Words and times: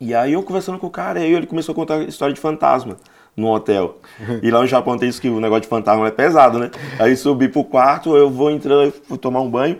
E 0.00 0.14
aí 0.14 0.32
eu 0.32 0.42
conversando 0.42 0.78
com 0.78 0.86
o 0.86 0.90
cara, 0.90 1.20
aí 1.20 1.30
ele 1.30 1.46
começou 1.46 1.74
a 1.74 1.76
contar 1.76 2.00
história 2.04 2.34
de 2.34 2.40
fantasma 2.40 2.96
no 3.36 3.48
hotel. 3.48 3.98
E 4.42 4.50
lá 4.50 4.60
no 4.60 4.66
Japão 4.66 4.96
tem 4.96 5.10
isso 5.10 5.20
que 5.20 5.28
o 5.28 5.38
negócio 5.38 5.60
de 5.60 5.68
fantasma 5.68 6.06
é 6.06 6.10
pesado, 6.10 6.58
né? 6.58 6.70
Aí 6.98 7.14
subi 7.14 7.48
pro 7.48 7.62
quarto, 7.62 8.16
eu 8.16 8.30
vou 8.30 8.50
entrando, 8.50 8.84
eu 8.84 8.92
fui 9.06 9.18
tomar 9.18 9.42
um 9.42 9.50
banho, 9.50 9.78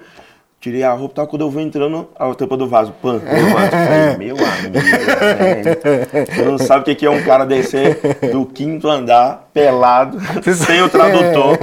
tirei 0.60 0.82
a 0.82 0.92
roupa, 0.92 1.14
tal, 1.14 1.26
quando 1.26 1.40
eu 1.40 1.50
vou 1.50 1.62
entrando, 1.62 2.06
a 2.14 2.34
tampa 2.34 2.54
do 2.54 2.68
vaso, 2.68 2.92
pã, 3.00 3.12
meu 3.12 3.50
vaso. 3.50 3.70
Falei, 3.70 4.16
meu 4.20 4.36
amigo, 4.36 4.78
velho. 4.78 6.26
Você 6.26 6.42
não 6.42 6.58
sabe 6.58 6.82
o 6.82 6.84
que 6.84 6.94
que 6.96 7.06
é 7.06 7.10
um 7.10 7.22
cara 7.22 7.46
descer 7.46 7.98
do 8.30 8.44
quinto 8.44 8.90
andar, 8.90 9.48
pelado, 9.54 10.18
sem 10.54 10.82
o 10.82 10.88
tradutor, 10.90 11.58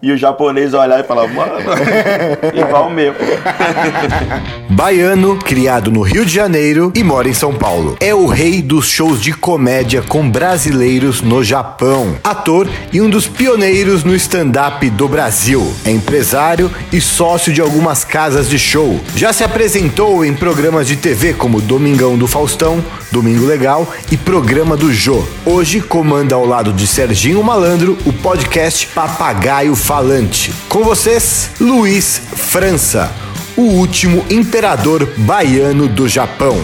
e 0.00 0.12
o 0.12 0.16
japonês 0.16 0.74
olhar 0.74 1.00
e 1.00 1.02
falar, 1.02 1.26
mano, 1.26 1.58
igual 2.54 2.86
o 2.86 2.90
meu. 2.90 3.12
Baiano, 4.74 5.36
criado 5.36 5.88
no 5.88 6.02
Rio 6.02 6.26
de 6.26 6.34
Janeiro 6.34 6.90
e 6.96 7.04
mora 7.04 7.28
em 7.28 7.32
São 7.32 7.54
Paulo. 7.54 7.96
É 8.00 8.12
o 8.12 8.26
rei 8.26 8.60
dos 8.60 8.88
shows 8.88 9.22
de 9.22 9.32
comédia 9.32 10.02
com 10.02 10.28
brasileiros 10.28 11.22
no 11.22 11.44
Japão. 11.44 12.16
Ator 12.24 12.68
e 12.92 13.00
um 13.00 13.08
dos 13.08 13.28
pioneiros 13.28 14.02
no 14.02 14.12
stand-up 14.16 14.90
do 14.90 15.06
Brasil. 15.06 15.72
É 15.84 15.92
empresário 15.92 16.68
e 16.92 17.00
sócio 17.00 17.52
de 17.52 17.60
algumas 17.60 18.04
casas 18.04 18.48
de 18.48 18.58
show. 18.58 19.00
Já 19.14 19.32
se 19.32 19.44
apresentou 19.44 20.24
em 20.24 20.34
programas 20.34 20.88
de 20.88 20.96
TV 20.96 21.34
como 21.34 21.60
Domingão 21.60 22.18
do 22.18 22.26
Faustão, 22.26 22.84
Domingo 23.12 23.46
Legal 23.46 23.88
e 24.10 24.16
Programa 24.16 24.76
do 24.76 24.92
Jô. 24.92 25.22
Hoje 25.46 25.80
comanda 25.80 26.34
ao 26.34 26.44
lado 26.44 26.72
de 26.72 26.88
Serginho 26.88 27.44
Malandro 27.44 27.96
o 28.04 28.12
podcast 28.12 28.88
Papagaio 28.88 29.76
Falante. 29.76 30.52
Com 30.68 30.82
vocês, 30.82 31.50
Luiz 31.60 32.20
França 32.34 33.33
o 33.56 33.62
último 33.62 34.24
imperador 34.30 35.06
baiano 35.18 35.88
do 35.88 36.08
Japão. 36.08 36.56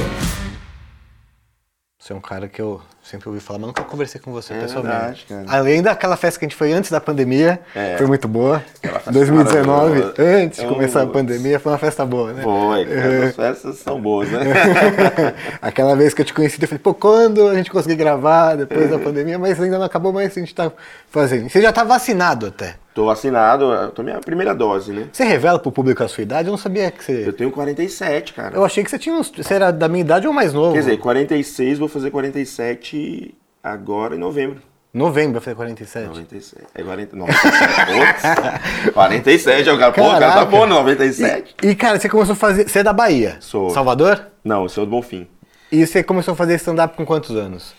Você 1.98 2.12
é 2.12 2.16
um 2.16 2.20
cara 2.20 2.48
que 2.48 2.60
eu 2.60 2.80
sempre 3.02 3.28
ouvi 3.28 3.40
falar, 3.40 3.58
mas 3.60 3.68
nunca 3.68 3.82
conversei 3.84 4.20
com 4.20 4.32
você 4.32 4.54
É 4.54 4.60
pessoalmente. 4.60 5.26
verdade. 5.28 5.54
Além 5.54 5.82
daquela 5.82 6.16
festa 6.16 6.38
que 6.40 6.44
a 6.46 6.48
gente 6.48 6.56
foi 6.56 6.72
antes 6.72 6.90
da 6.90 7.00
pandemia, 7.00 7.60
É. 7.74 7.96
foi 7.96 8.06
muito 8.06 8.26
boa. 8.26 8.64
Aquela 8.78 8.94
festa 8.98 9.12
2019, 9.12 9.66
maravilhosa. 10.00 10.14
antes 10.44 10.58
de 10.58 10.64
Eu- 10.64 10.70
começar 10.72 11.02
a 11.02 11.06
pandemia, 11.06 11.60
foi 11.60 11.70
uma 11.72 11.78
festa 11.78 12.04
boa, 12.04 12.32
né? 12.32 12.42
Foi, 12.42 12.82
essas 12.82 13.36
festas 13.36 13.78
são 13.78 14.00
boas, 14.00 14.28
né? 14.30 14.40
Aquela 15.62 15.94
vez 15.94 16.12
que 16.14 16.22
eu 16.22 16.24
te 16.26 16.34
conheci, 16.34 16.60
eu 16.60 16.66
falei, 16.66 16.80
pô, 16.82 16.94
quando 16.94 17.46
a 17.48 17.54
gente 17.54 17.70
conseguir 17.70 17.96
gravar 17.96 18.56
depois 18.56 18.90
da 18.90 18.98
pandemia, 18.98 19.38
mas 19.38 19.60
ainda 19.60 19.78
não 19.78 19.84
acabou, 19.86 20.12
mas 20.12 20.36
a 20.36 20.40
gente 20.40 20.54
tá 20.54 20.72
fazendo. 21.10 21.48
Você 21.48 21.60
já 21.62 21.72
tá 21.72 21.84
vacinado 21.84 22.46
até. 22.46 22.74
Tô 23.00 23.06
vacinado, 23.06 23.72
eu 23.72 23.90
tô 23.92 24.02
minha 24.02 24.20
primeira 24.20 24.54
dose, 24.54 24.92
né? 24.92 25.08
Você 25.10 25.24
revela 25.24 25.58
pro 25.58 25.72
público 25.72 26.04
a 26.04 26.06
sua 26.08 26.20
idade? 26.20 26.48
Eu 26.48 26.50
não 26.50 26.58
sabia 26.58 26.90
que 26.90 26.98
Eu 27.10 27.24
você. 27.24 27.32
tenho 27.32 27.50
47, 27.50 28.34
cara. 28.34 28.54
Eu 28.54 28.62
achei 28.62 28.84
que 28.84 28.90
você 28.90 28.98
tinha 28.98 29.14
uns. 29.14 29.32
Você 29.34 29.54
era 29.54 29.70
da 29.70 29.88
minha 29.88 30.02
idade 30.02 30.26
ou 30.26 30.34
mais 30.34 30.52
novo? 30.52 30.74
Quer 30.74 30.80
dizer, 30.80 30.98
46, 30.98 31.78
vou 31.78 31.88
fazer 31.88 32.10
47 32.10 33.34
agora 33.64 34.14
em 34.16 34.18
novembro. 34.18 34.60
Novembro, 34.92 35.38
eu 35.38 35.40
falei 35.40 35.56
47. 35.56 36.08
97. 36.08 36.62
É 36.74 36.82
40, 36.82 37.16
97. 37.16 38.92
47, 38.92 39.68
é 39.70 39.72
o 39.72 39.78
cara, 39.78 39.92
pô, 39.92 40.02
o 40.02 40.10
cara 40.18 40.32
tá 40.34 40.44
bom, 40.44 40.66
97. 40.66 41.54
E, 41.62 41.74
cara, 41.74 41.98
você 41.98 42.06
começou 42.06 42.34
a 42.34 42.36
fazer. 42.36 42.68
Você 42.68 42.80
é 42.80 42.82
da 42.82 42.92
Bahia? 42.92 43.38
Sou. 43.40 43.70
Salvador? 43.70 44.26
Não, 44.44 44.64
eu 44.64 44.68
sou 44.68 44.84
do 44.84 44.90
Bonfim. 44.90 45.26
E 45.72 45.86
você 45.86 46.02
começou 46.02 46.32
a 46.32 46.36
fazer 46.36 46.56
stand-up 46.56 46.94
com 46.98 47.06
quantos 47.06 47.34
anos? 47.34 47.72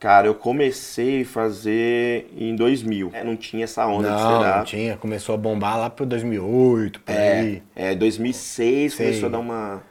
Cara, 0.00 0.26
eu 0.26 0.34
comecei 0.34 1.20
a 1.20 1.24
fazer 1.26 2.26
em 2.34 2.56
2000. 2.56 3.10
É, 3.12 3.22
não 3.22 3.36
tinha 3.36 3.64
essa 3.64 3.86
onda 3.86 4.08
de 4.08 4.14
Não, 4.14 4.18
stand-up. 4.18 4.56
não 4.56 4.64
tinha. 4.64 4.96
Começou 4.96 5.34
a 5.34 5.38
bombar 5.38 5.78
lá 5.78 5.90
pro 5.90 6.06
2008, 6.06 7.00
por 7.00 7.14
aí. 7.14 7.62
É, 7.76 7.92
é 7.92 7.94
2006 7.94 8.94
Sei. 8.94 9.06
começou 9.06 9.28
a 9.28 9.32
dar 9.32 9.38
uma, 9.38 9.82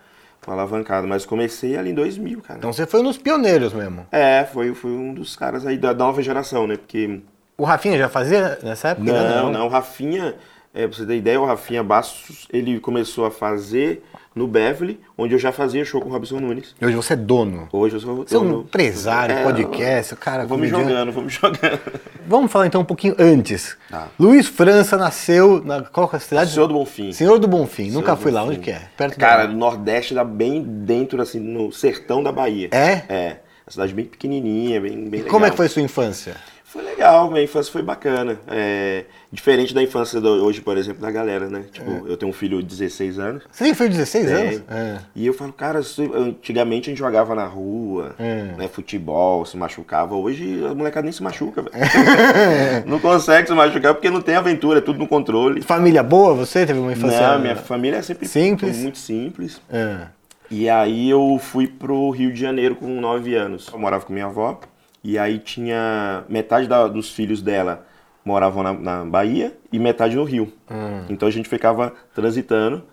uma 0.47 0.53
alavancada, 0.55 1.05
mas 1.05 1.27
comecei 1.27 1.77
ali 1.77 1.91
em 1.91 1.93
2000, 1.93 2.41
cara. 2.41 2.57
Então 2.57 2.73
você 2.73 2.87
foi 2.87 3.01
um 3.01 3.03
dos 3.03 3.19
pioneiros 3.19 3.71
mesmo. 3.71 4.07
É, 4.11 4.45
foi, 4.51 4.73
foi 4.73 4.89
um 4.89 5.13
dos 5.13 5.35
caras 5.35 5.63
aí 5.67 5.77
da, 5.77 5.93
nova 5.93 6.23
geração, 6.23 6.65
né? 6.65 6.75
Porque. 6.75 7.21
O 7.55 7.63
Rafinha 7.63 7.95
já 7.95 8.09
fazia 8.09 8.57
nessa 8.63 8.89
época? 8.89 9.11
Ainda 9.11 9.41
Não, 9.43 9.51
não, 9.51 9.67
o 9.67 9.69
Rafinha, 9.69 10.33
é, 10.73 10.87
pra 10.87 10.95
você 10.97 11.05
ter 11.05 11.15
ideia, 11.17 11.39
o 11.41 11.45
Rafinha 11.45 11.83
Bastos, 11.83 12.47
ele 12.51 12.79
começou 12.79 13.25
a 13.25 13.31
fazer 13.31 14.03
no 14.35 14.47
Beverly, 14.47 14.99
onde 15.17 15.33
eu 15.33 15.39
já 15.39 15.51
fazia 15.51 15.83
show 15.83 15.99
com 15.99 16.07
o 16.09 16.11
Robson 16.11 16.39
Nunes. 16.39 16.75
Hoje 16.81 16.95
você 16.95 17.13
é 17.13 17.15
dono. 17.15 17.67
Hoje 17.73 17.95
eu 17.95 17.99
sou. 17.99 18.15
Você 18.17 18.35
é 18.35 18.39
um 18.39 18.43
dono- 18.45 18.61
empresário, 18.61 19.35
É, 19.35 19.43
podcast, 19.43 20.15
cara. 20.15 20.45
Comediante. 20.45 20.83
jogando, 20.87 21.21
me 21.21 21.29
jogando. 21.29 21.79
Vamos 22.27 22.51
falar 22.51 22.67
então 22.67 22.81
um 22.81 22.85
pouquinho 22.85 23.15
antes. 23.17 23.75
Tá. 23.89 24.07
Luiz 24.19 24.47
França 24.47 24.95
nasceu 24.97 25.61
na 25.65 25.81
qual 25.81 26.09
é 26.13 26.15
a 26.15 26.19
cidade? 26.19 26.51
Senhor 26.51 26.67
do 26.67 26.73
Bonfim. 26.75 27.11
Senhor 27.11 27.39
do 27.39 27.47
Bonfim. 27.47 27.89
Nunca 27.89 28.15
do 28.15 28.21
fui 28.21 28.31
lá. 28.31 28.41
Bonfim. 28.41 28.53
Onde 28.57 28.63
que 28.63 28.71
é? 28.71 28.83
Perto 28.95 29.17
Cara, 29.17 29.47
da... 29.47 29.51
no 29.51 29.57
Nordeste 29.57 30.13
dá 30.13 30.23
bem 30.23 30.61
dentro, 30.63 31.21
assim, 31.21 31.39
no 31.39 31.71
sertão 31.71 32.21
da 32.21 32.31
Bahia. 32.31 32.69
É? 32.71 33.03
É. 33.09 33.37
A 33.65 33.71
cidade 33.71 33.93
bem 33.93 34.05
pequenininha, 34.05 34.79
bem, 34.79 34.95
bem 34.95 35.21
legal. 35.21 35.29
Como 35.31 35.45
é 35.45 35.49
que 35.49 35.57
foi 35.57 35.67
sua 35.67 35.81
infância? 35.81 36.35
Foi 36.71 36.83
legal, 36.83 37.31
minha 37.31 37.43
infância 37.43 37.71
foi 37.73 37.81
bacana. 37.81 38.37
É, 38.47 39.05
diferente 39.31 39.73
da 39.73 39.81
infância 39.81 40.21
do- 40.21 40.45
hoje, 40.45 40.61
por 40.61 40.77
exemplo, 40.77 41.01
da 41.01 41.09
galera, 41.09 41.47
né? 41.49 41.63
Tipo, 41.71 41.89
É. 42.07 42.11
eu 42.11 42.15
tenho 42.15 42.29
um 42.29 42.33
filho 42.33 42.59
de 42.61 42.67
16 42.67 43.17
anos. 43.17 43.41
Você 43.51 43.63
tem 43.63 43.73
filho 43.73 43.89
de 43.89 43.95
16 43.97 44.25
Tem. 44.27 44.35
anos? 44.35 44.61
É. 44.69 44.97
E 45.15 45.25
eu 45.25 45.33
falo, 45.33 45.51
cara, 45.51 45.81
antigamente 46.13 46.87
a 46.87 46.91
gente 46.91 46.99
jogava 46.99 47.33
na 47.33 47.45
rua, 47.45 48.13
É. 48.19 48.53
né, 48.55 48.67
futebol, 48.67 49.43
se 49.47 49.57
machucava. 49.57 50.13
Hoje 50.15 50.63
a 50.63 50.75
molecada 50.75 51.05
nem 51.05 51.11
se 51.11 51.23
machuca, 51.23 51.63
velho. 51.63 51.73
não 52.85 52.99
consegue 52.99 53.47
se 53.47 53.53
machucar 53.55 53.95
porque 53.95 54.09
não 54.11 54.21
tem 54.21 54.35
aventura, 54.35 54.77
é 54.77 54.81
tudo 54.81 54.99
no 54.99 55.07
controle. 55.07 55.63
Família 55.63 56.03
boa, 56.03 56.35
você 56.35 56.65
teve 56.67 56.77
uma 56.79 56.91
infância. 56.93 57.31
Não, 57.31 57.39
minha 57.39 57.55
família 57.55 57.97
é 57.97 58.01
sempre 58.03 58.27
Simples? 58.27 58.77
muito 58.77 58.97
simples. 58.99 59.59
É. 59.71 60.01
E 60.51 60.67
aí 60.69 61.09
eu 61.09 61.39
fui 61.41 61.67
pro 61.67 62.09
Rio 62.09 62.33
de 62.33 62.39
Janeiro 62.39 62.75
com 62.75 62.87
9 62.99 63.35
anos. 63.35 63.67
Eu 63.71 63.77
morava 63.79 64.03
com 64.05 64.13
minha 64.13 64.25
avó. 64.25 64.59
E 65.03 65.17
aí 65.17 65.39
tinha 65.39 66.23
metade 66.29 66.67
da- 66.67 66.87
dos 66.87 67.09
filhos 67.11 67.41
dela 67.41 67.85
moravam 68.25 68.61
na, 68.63 68.73
na 68.73 69.05
Bahia 69.05 69.57
e 69.71 69.79
metade 69.79 70.15
no 70.15 70.23
Rio. 70.23 70.51
Então 71.09 71.27
a 71.27 71.31
gente 71.31 71.47
ficava 71.49 71.93
transitando. 72.13 72.83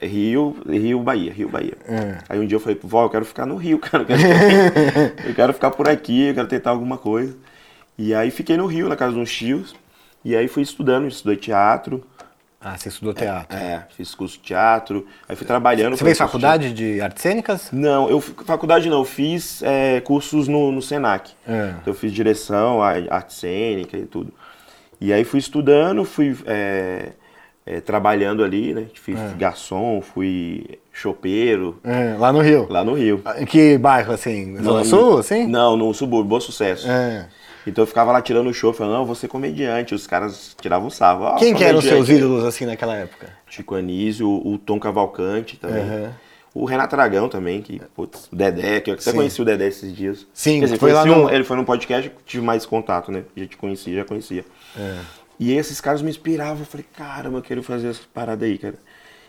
eh, 0.00 0.06
Rio, 0.06 0.56
Rio, 0.68 1.00
Bahia, 1.00 1.32
Rio, 1.32 1.48
Bahia. 1.48 1.74
Aí 2.28 2.38
um 2.40 2.46
dia 2.46 2.56
eu 2.56 2.60
falei, 2.60 2.78
vó, 2.82 3.04
eu 3.04 3.10
quero 3.10 3.24
ficar 3.24 3.46
no 3.46 3.56
Rio, 3.56 3.78
cara. 3.80 4.02
Eu 4.02 4.06
quero, 4.06 4.20
eu 5.28 5.34
quero 5.34 5.52
ficar 5.52 5.70
por 5.70 5.88
aqui, 5.88 6.28
eu 6.28 6.34
quero 6.34 6.48
tentar 6.48 6.70
alguma 6.70 6.96
coisa. 6.98 7.36
E 7.98 8.14
aí 8.14 8.30
fiquei 8.30 8.56
no 8.56 8.66
Rio, 8.66 8.88
na 8.88 8.96
casa 8.96 9.16
uns 9.18 9.30
tios. 9.32 9.74
E 10.24 10.34
aí 10.36 10.48
fui 10.48 10.62
estudando, 10.62 11.06
estudei 11.08 11.36
teatro. 11.36 12.02
Ah, 12.62 12.76
você 12.76 12.90
estudou 12.90 13.14
teatro. 13.14 13.56
É, 13.56 13.84
fiz 13.96 14.14
curso 14.14 14.36
de 14.36 14.42
teatro. 14.42 15.06
Aí 15.26 15.34
fui 15.34 15.46
trabalhando. 15.46 15.96
Você 15.96 16.04
fez 16.04 16.18
curso 16.18 16.36
de- 16.36 16.42
faculdade 16.44 16.72
de 16.74 17.00
artes 17.00 17.22
cênicas? 17.22 17.68
não, 17.72 18.10
eu 18.10 18.20
faculdade 18.20 18.90
não, 18.90 18.98
eu 18.98 19.04
fiz 19.04 19.62
é, 19.62 20.00
cursos 20.00 20.46
no, 20.46 20.70
no 20.70 20.82
Senac. 20.82 21.32
É. 21.48 21.72
Eu 21.86 21.94
fiz 21.94 22.12
direção, 22.12 22.82
arte 22.82 23.32
cênica 23.32 23.96
e 23.96 24.04
tudo. 24.04 24.32
E 25.00 25.10
aí 25.10 25.24
fui 25.24 25.38
estudando, 25.38 26.04
fui 26.04 26.36
é, 26.44 27.12
é, 27.64 27.80
trabalhando 27.80 28.44
ali, 28.44 28.74
né? 28.74 28.84
Fiz 28.92 29.18
garçom, 29.38 30.02
fui 30.02 30.78
chopeiro 30.92 31.80
É, 31.82 32.14
lá 32.18 32.30
no 32.30 32.40
Rio. 32.42 32.66
lá 32.68 32.84
no 32.84 32.92
Rio. 32.92 33.22
Em 33.38 33.46
que 33.46 33.78
bairro, 33.78 34.12
assim? 34.12 34.56
Zona 34.62 34.80
No- 34.80 34.84
Sul, 34.84 35.18
assim? 35.18 35.46
Não, 35.46 35.78
no 35.78 35.94
subúrbio, 35.94 36.28
Bom 36.28 36.40
Sucesso. 36.40 36.86
É. 36.90 37.26
Então 37.66 37.82
eu 37.82 37.86
ficava 37.86 38.10
lá 38.12 38.20
tirando 38.22 38.48
o 38.48 38.54
show, 38.54 38.72
falando, 38.72 38.94
não, 38.94 39.00
eu 39.00 39.06
vou 39.06 39.14
ser 39.14 39.28
comediante. 39.28 39.94
Os 39.94 40.06
caras 40.06 40.56
tiravam 40.60 40.88
sarro. 40.90 41.26
"Ah, 41.26 41.36
Quem 41.38 41.54
que 41.54 41.62
eram 41.64 41.78
os 41.78 41.84
seus 41.84 41.96
comediante." 42.06 42.24
ídolos, 42.24 42.44
assim, 42.44 42.64
naquela 42.66 42.94
época? 42.96 43.28
Chico 43.48 43.74
Anísio, 43.74 44.28
o, 44.28 44.54
o 44.54 44.58
Tom 44.58 44.78
Cavalcante 44.80 45.56
também. 45.56 45.82
Aham. 45.82 46.14
O 46.52 46.64
Renato 46.64 46.96
Aragão 46.96 47.28
também, 47.28 47.62
que, 47.62 47.80
putz, 47.94 48.28
o 48.32 48.34
Dedé, 48.34 48.80
que 48.80 48.90
eu 48.90 48.94
até 48.94 49.02
Sim. 49.04 49.12
conheci 49.12 49.40
o 49.40 49.44
Dedé 49.44 49.68
esses 49.68 49.94
dias. 49.94 50.26
Sim, 50.34 50.58
Quer 50.58 50.64
dizer, 50.64 50.78
foi 50.78 50.92
lá 50.92 51.04
no- 51.04 51.26
um- 51.26 51.30
ele 51.30 51.44
foi 51.44 51.56
num 51.56 51.64
podcast, 51.64 52.10
tive 52.26 52.44
mais 52.44 52.66
contato, 52.66 53.12
né? 53.12 53.22
Já 53.36 53.46
te 53.46 53.56
conhecia, 53.56 53.94
já 53.94 54.04
conhecia. 54.04 54.44
É. 54.76 54.98
E 55.38 55.52
esses 55.52 55.80
caras 55.80 56.02
me 56.02 56.10
inspiravam, 56.10 56.58
eu 56.58 56.66
falei, 56.66 56.84
caramba, 56.96 57.38
eu 57.38 57.42
quero 57.42 57.62
fazer 57.62 57.88
essa 57.88 58.00
parada 58.12 58.44
aí, 58.44 58.58
cara. 58.58 58.74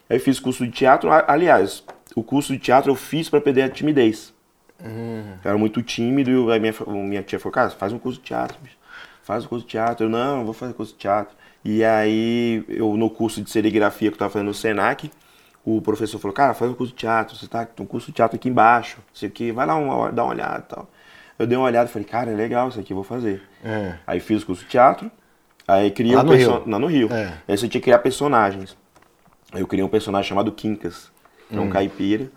Aí 0.09 0.18
eu 0.18 0.20
fiz 0.20 0.40
curso 0.40 0.66
de 0.66 0.72
teatro, 0.72 1.12
a- 1.12 1.24
aliás, 1.28 1.84
o 2.16 2.24
curso 2.24 2.52
de 2.53 2.59
teatro 2.59 2.90
eu 2.91 2.96
fiz 2.96 3.30
pra 3.30 3.40
perder 3.40 3.62
a 3.64 3.70
timidez. 3.70 4.34
Uhum. 4.84 5.34
Eu 5.44 5.50
era 5.50 5.58
muito 5.58 5.81
tímido 5.81 6.29
e 6.50 6.53
aí 6.53 6.59
minha, 6.59 6.73
minha 6.88 7.23
tia 7.23 7.40
falou, 7.40 7.53
cara, 7.53 7.70
faz 7.70 7.91
um 7.94 8.00
curso 8.00 8.20
de 8.20 8.26
teatro, 8.26 8.58
bicho. 8.61 8.78
Faz 9.23 9.46
um 9.46 9.47
curso 9.47 9.66
de 9.66 9.72
teatro. 9.72 10.05
Eu, 10.05 10.09
não, 10.09 10.38
não 10.38 10.46
vou 10.46 10.53
fazer 10.53 10.73
curso 10.73 10.94
de 10.94 11.00
teatro. 11.00 11.35
E 11.64 11.84
aí, 11.84 12.64
eu 12.67 12.96
no 12.97 13.09
curso 13.09 13.41
de 13.41 13.50
serigrafia 13.50 14.09
que 14.09 14.16
eu 14.16 14.20
tava 14.20 14.32
fazendo 14.32 14.47
no 14.47 14.53
Senac, 14.53 15.11
o 15.64 15.79
professor 15.82 16.17
falou, 16.17 16.34
cara, 16.34 16.55
faz 16.55 16.72
um 16.72 16.73
curso 16.73 16.91
de 16.91 16.97
teatro, 17.00 17.35
você 17.35 17.47
tá 17.47 17.66
com 17.67 17.84
um 17.84 17.85
curso 17.85 18.08
de 18.08 18.14
teatro 18.14 18.35
aqui 18.35 18.50
embaixo, 18.50 18.97
isso 19.14 19.26
aqui, 19.26 19.52
vai 19.52 19.67
lá 19.67 19.76
uma 19.76 20.11
dá 20.11 20.23
uma 20.23 20.34
olhada 20.34 20.66
e 20.67 20.76
tal. 20.76 20.90
Eu 21.38 21.46
dei 21.46 21.55
uma 21.58 21.67
olhada 21.67 21.88
e 21.88 21.94
falei, 21.94 22.08
cara, 22.08 22.32
é 22.32 22.35
legal 22.35 22.70
isso 22.70 22.79
aqui, 22.79 22.94
eu 22.94 22.96
vou 22.96 23.03
fazer. 23.03 23.44
É. 23.64 23.94
Aí 24.08 24.20
fiz 24.20 24.41
o 24.41 24.46
curso 24.47 24.64
de 24.64 24.70
teatro, 24.70 25.11
aí 25.67 25.91
criei 25.91 26.16
Lá 26.16 26.22
um 26.22 26.26
no 26.26 26.32
perso- 26.32 26.52
Rio? 26.52 26.64
Lá 26.70 26.79
no 26.79 26.88
Rio. 26.88 27.14
É. 27.14 27.34
Aí 27.47 27.55
você 27.58 27.67
tinha 27.67 27.79
que 27.79 27.85
criar 27.85 28.00
personagens. 28.00 28.76
Eu 29.53 29.67
criei 29.67 29.84
um 29.85 29.90
personagem 29.90 30.28
chamado 30.29 30.52
Quincas, 30.52 31.11
que 31.47 31.55
Hum. 31.55 31.59
é 31.59 31.61
um 31.61 31.70
caipira, 31.70 32.32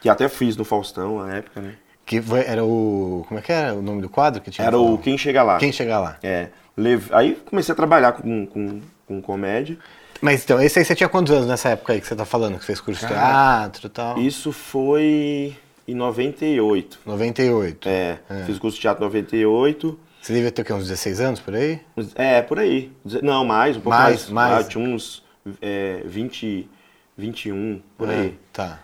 que 0.00 0.08
até 0.08 0.28
fiz 0.28 0.56
no 0.56 0.64
Faustão 0.64 1.24
na 1.26 1.36
época, 1.36 1.60
né? 1.60 1.74
Que 2.06 2.22
foi- 2.22 2.44
era 2.46 2.64
o. 2.64 3.24
Como 3.28 3.38
é 3.38 3.42
que 3.42 3.52
era 3.52 3.74
o 3.74 3.82
nome 3.82 4.00
do 4.00 4.08
quadro 4.08 4.40
que 4.40 4.50
tinha? 4.50 4.66
Era 4.66 4.78
o 4.78 4.96
Quem 4.98 5.18
Chega 5.18 5.42
Lá. 5.42 5.58
Quem 5.58 5.70
chegar 5.72 6.00
lá. 6.00 6.16
É. 6.22 6.48
Lev- 6.76 7.10
Aí 7.12 7.34
comecei 7.44 7.72
a 7.72 7.76
trabalhar 7.76 8.12
com, 8.12 8.46
com, 8.46 8.80
com 9.06 9.20
comédia. 9.20 9.76
Mas 10.20 10.42
então, 10.42 10.60
esse 10.60 10.78
aí 10.78 10.84
você 10.84 10.94
tinha 10.94 11.08
quantos 11.08 11.32
anos 11.32 11.46
nessa 11.46 11.68
época 11.70 11.92
aí 11.92 12.00
que 12.00 12.06
você 12.06 12.16
tá 12.16 12.24
falando? 12.24 12.58
Que 12.58 12.64
fez 12.64 12.80
curso 12.80 13.00
de 13.02 13.06
teatro 13.12 13.86
e 13.86 13.90
tal? 13.90 14.18
Isso 14.18 14.52
foi 14.52 15.54
em 15.86 15.94
98. 15.94 16.98
98. 17.04 17.88
É, 17.88 18.18
fiz 18.46 18.58
curso 18.58 18.76
de 18.76 18.80
teatro 18.82 19.04
em 19.04 19.06
98. 19.06 19.98
Você 20.20 20.32
devia 20.32 20.50
ter 20.50 20.62
o 20.62 20.64
quê, 20.64 20.72
uns 20.72 20.84
16 20.88 21.20
anos 21.20 21.40
por 21.40 21.54
aí? 21.54 21.80
É, 22.16 22.42
por 22.42 22.58
aí. 22.58 22.90
Não, 23.22 23.44
mais, 23.44 23.76
um 23.76 23.80
pouco 23.80 23.96
Mais, 23.96 24.28
mais. 24.28 24.50
mais. 24.52 24.66
Ah, 24.66 24.68
tinha 24.68 24.84
uns 24.84 25.22
é, 25.62 26.02
20, 26.04 26.68
21, 27.16 27.80
por 27.96 28.08
É, 28.08 28.14
aí. 28.14 28.38
Tá. 28.52 28.80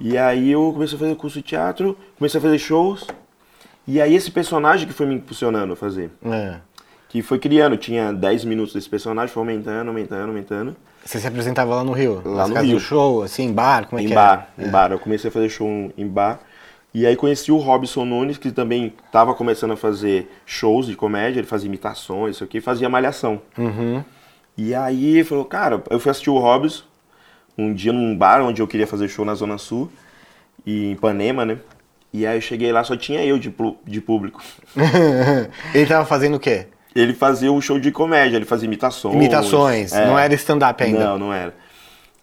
E 0.00 0.16
aí 0.16 0.50
eu 0.50 0.70
comecei 0.72 0.96
a 0.96 0.98
fazer 0.98 1.14
curso 1.16 1.36
de 1.38 1.42
teatro, 1.42 1.96
comecei 2.16 2.38
a 2.38 2.42
fazer 2.42 2.58
shows. 2.58 3.06
E 3.86 4.00
aí 4.00 4.14
esse 4.14 4.30
personagem 4.30 4.86
que 4.86 4.92
foi 4.92 5.06
me 5.06 5.14
impulsionando 5.14 5.72
a 5.72 5.76
fazer. 5.76 6.10
É. 6.24 6.56
Que 7.08 7.22
foi 7.22 7.38
criando, 7.38 7.76
tinha 7.76 8.12
10 8.12 8.44
minutos 8.44 8.74
desse 8.74 8.88
personagem, 8.88 9.32
foi 9.32 9.40
aumentando, 9.40 9.88
aumentando, 9.88 10.28
aumentando. 10.28 10.76
Você 11.04 11.18
se 11.18 11.26
apresentava 11.26 11.74
lá 11.74 11.82
no 11.82 11.92
Rio? 11.92 12.20
Lá 12.24 12.46
no 12.46 12.60
Rio. 12.60 12.78
show, 12.78 13.22
assim, 13.22 13.44
em 13.44 13.52
bar? 13.52 13.86
Como 13.88 13.98
é 13.98 14.04
em 14.04 14.08
que 14.08 14.14
bar, 14.14 14.50
era? 14.58 14.68
em 14.68 14.70
bar. 14.70 14.92
Eu 14.92 14.98
comecei 14.98 15.30
a 15.30 15.32
fazer 15.32 15.48
show 15.48 15.66
em 15.96 16.06
bar. 16.06 16.38
E 16.92 17.06
aí 17.06 17.16
conheci 17.16 17.50
o 17.50 17.56
Robson 17.56 18.04
Nunes, 18.04 18.38
que 18.38 18.50
também 18.50 18.92
estava 19.06 19.34
começando 19.34 19.72
a 19.72 19.76
fazer 19.76 20.30
shows 20.44 20.86
de 20.86 20.96
comédia, 20.96 21.40
ele 21.40 21.46
fazia 21.46 21.66
imitações, 21.66 22.36
isso 22.36 22.44
aqui, 22.44 22.60
fazia 22.60 22.88
malhação. 22.88 23.40
Uhum. 23.56 24.02
E 24.56 24.74
aí 24.74 25.22
falou, 25.24 25.44
cara, 25.44 25.82
eu 25.88 26.00
fui 26.00 26.10
assistir 26.10 26.30
o 26.30 26.38
Robson 26.38 26.82
um 27.58 27.74
dia 27.74 27.92
num 27.92 28.16
bar 28.16 28.40
onde 28.42 28.62
eu 28.62 28.68
queria 28.68 28.86
fazer 28.86 29.08
show 29.08 29.24
na 29.24 29.34
Zona 29.34 29.58
Sul, 29.58 29.90
e 30.64 30.86
em 30.86 30.92
Ipanema, 30.92 31.44
né? 31.44 31.58
E 32.12 32.26
aí 32.26 32.36
eu 32.36 32.40
cheguei 32.40 32.72
lá, 32.72 32.82
só 32.84 32.96
tinha 32.96 33.22
eu 33.24 33.38
de, 33.38 33.52
de 33.84 34.00
público. 34.00 34.42
Ele 35.74 35.86
tava 35.86 36.06
fazendo 36.06 36.36
o 36.36 36.40
quê? 36.40 36.66
Ele 36.94 37.12
fazia 37.12 37.52
um 37.52 37.60
show 37.60 37.78
de 37.78 37.92
comédia, 37.92 38.36
ele 38.36 38.46
fazia 38.46 38.66
imitações. 38.66 39.14
Imitações, 39.14 39.92
É. 39.92 40.06
não 40.06 40.18
era 40.18 40.34
stand-up 40.34 40.82
ainda. 40.82 40.98
Não, 40.98 41.18
não 41.18 41.32
era. 41.32 41.54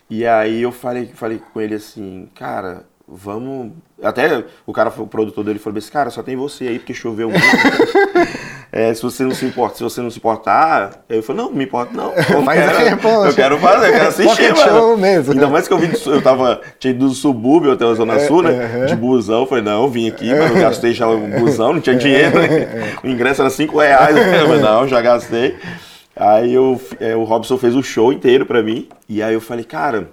E 0.10 0.26
aí 0.26 0.62
eu 0.62 0.72
falei, 0.72 1.10
falei 1.14 1.40
com 1.54 1.62
ele 1.62 1.76
assim, 1.76 2.28
cara, 2.34 2.84
vamos. 3.08 3.72
Até 4.04 4.44
o 4.66 4.74
cara, 4.74 4.92
o 4.98 5.08
produtor 5.08 5.44
dele 5.46 5.60
falou 5.60 5.78
assim, 5.78 5.92
cara, 5.92 6.10
só 6.10 6.22
tem 6.24 6.36
você 6.36 6.68
aí 6.68 6.80
porque 6.80 6.94
choveu 6.94 7.30
muito. 7.30 7.46
É, 8.77 8.94
se 8.94 9.01
você 9.01 9.24
não 9.24 9.31
se 9.31 9.45
importa, 9.45 9.77
se 9.77 9.83
você 9.83 10.01
não 10.01 10.12
se 10.12 10.18
importar, 10.18 11.06
eu 11.07 11.24
falei, 11.24 11.42
não, 11.42 11.50
não 11.50 11.57
me 11.57 11.63
importa, 11.63 11.94
não. 11.95 12.12
Eu 12.30 12.44
Faz 12.44 12.77
quero, 12.77 12.98
poxa. 12.98 13.30
eu 13.30 13.33
quero 13.33 13.57
fazer, 13.57 13.88
eu 13.88 13.94
quero 13.94 14.07
assistir, 14.10 14.54
mano. 14.54 14.69
show 14.69 14.98
mesmo. 14.98 15.31
Ainda 15.31 15.48
mais 15.48 15.66
que 15.66 15.74
eu 15.74 15.77
vim 15.77 15.88
do, 15.88 15.98
eu 16.12 16.22
tava, 16.22 16.60
tinha 16.77 16.92
ido 16.92 17.07
do 17.07 17.13
subúrbio 17.13 17.72
até 17.72 17.86
a 17.86 17.94
Zona 17.94 18.19
Sul, 18.19 18.44
né? 18.44 18.50
aham. 18.66 18.86
De 18.88 18.95
busão, 18.98 19.39
eu 19.42 19.45
falei, 19.48 19.63
não, 19.63 19.83
eu 19.83 19.89
vim 19.89 20.10
aqui, 20.10 20.30
mas 20.30 20.51
eu 20.51 20.57
gastei 20.57 20.92
já 20.92 21.07
o 21.07 21.18
busão, 21.39 21.72
não 21.72 21.80
tinha 21.80 21.95
dinheiro, 21.95 22.38
né? 22.38 22.98
O 23.01 23.07
ingresso 23.07 23.42
era 23.42 23.50
5 23.50 23.80
reais, 23.80 24.13
né? 24.13 24.42
eu 24.42 24.45
falei, 24.48 24.62
não, 24.62 24.86
já 24.86 25.00
gastei. 25.00 25.56
Aí 26.13 26.54
eu, 26.54 26.80
é, 27.00 27.16
o 27.16 27.24
Robson 27.24 27.57
fez 27.57 27.75
o 27.77 27.81
show 27.81 28.12
inteiro 28.12 28.45
pra 28.45 28.62
mim, 28.62 28.89
e 29.07 29.24
aí 29.24 29.33
eu 29.33 29.42
falei, 29.42 29.63
cara, 29.63 30.10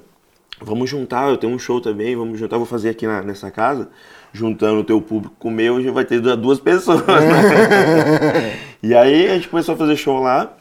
vamos 0.64 0.88
juntar, 0.88 1.28
eu 1.28 1.36
tenho 1.36 1.52
um 1.52 1.58
show 1.58 1.80
também, 1.80 2.14
vamos 2.16 2.38
juntar, 2.38 2.56
vou 2.56 2.66
fazer 2.66 2.90
aqui 2.90 3.06
na- 3.06 3.22
nessa 3.22 3.50
casa, 3.50 3.88
juntando 4.32 4.80
o 4.80 4.84
teu 4.84 5.00
público 5.00 5.34
com 5.38 5.48
o 5.48 5.50
meu, 5.50 5.76
a 5.76 5.80
gente 5.80 5.92
vai 5.92 6.04
ter 6.04 6.20
duas 6.36 6.58
pessoas, 6.60 7.00
né? 7.06 8.58
e 8.82 8.94
aí 8.94 9.28
a 9.28 9.34
gente 9.34 9.48
começou 9.48 9.74
a 9.74 9.78
fazer 9.78 9.96
show 9.96 10.20
lá, 10.20 10.52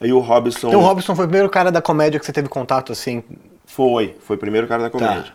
aí 0.00 0.12
o 0.12 0.18
Robson... 0.18 0.68
Então 0.68 0.80
o 0.80 0.84
Robson 0.84 1.14
foi 1.14 1.24
o 1.24 1.28
primeiro 1.28 1.48
cara 1.50 1.70
da 1.70 1.82
comédia 1.82 2.18
que 2.18 2.26
você 2.26 2.32
teve 2.32 2.48
contato, 2.48 2.92
assim. 2.92 3.22
Foi, 3.66 4.16
foi 4.20 4.36
o 4.36 4.38
primeiro 4.38 4.66
cara 4.66 4.82
da 4.84 4.90
comédia. 4.90 5.32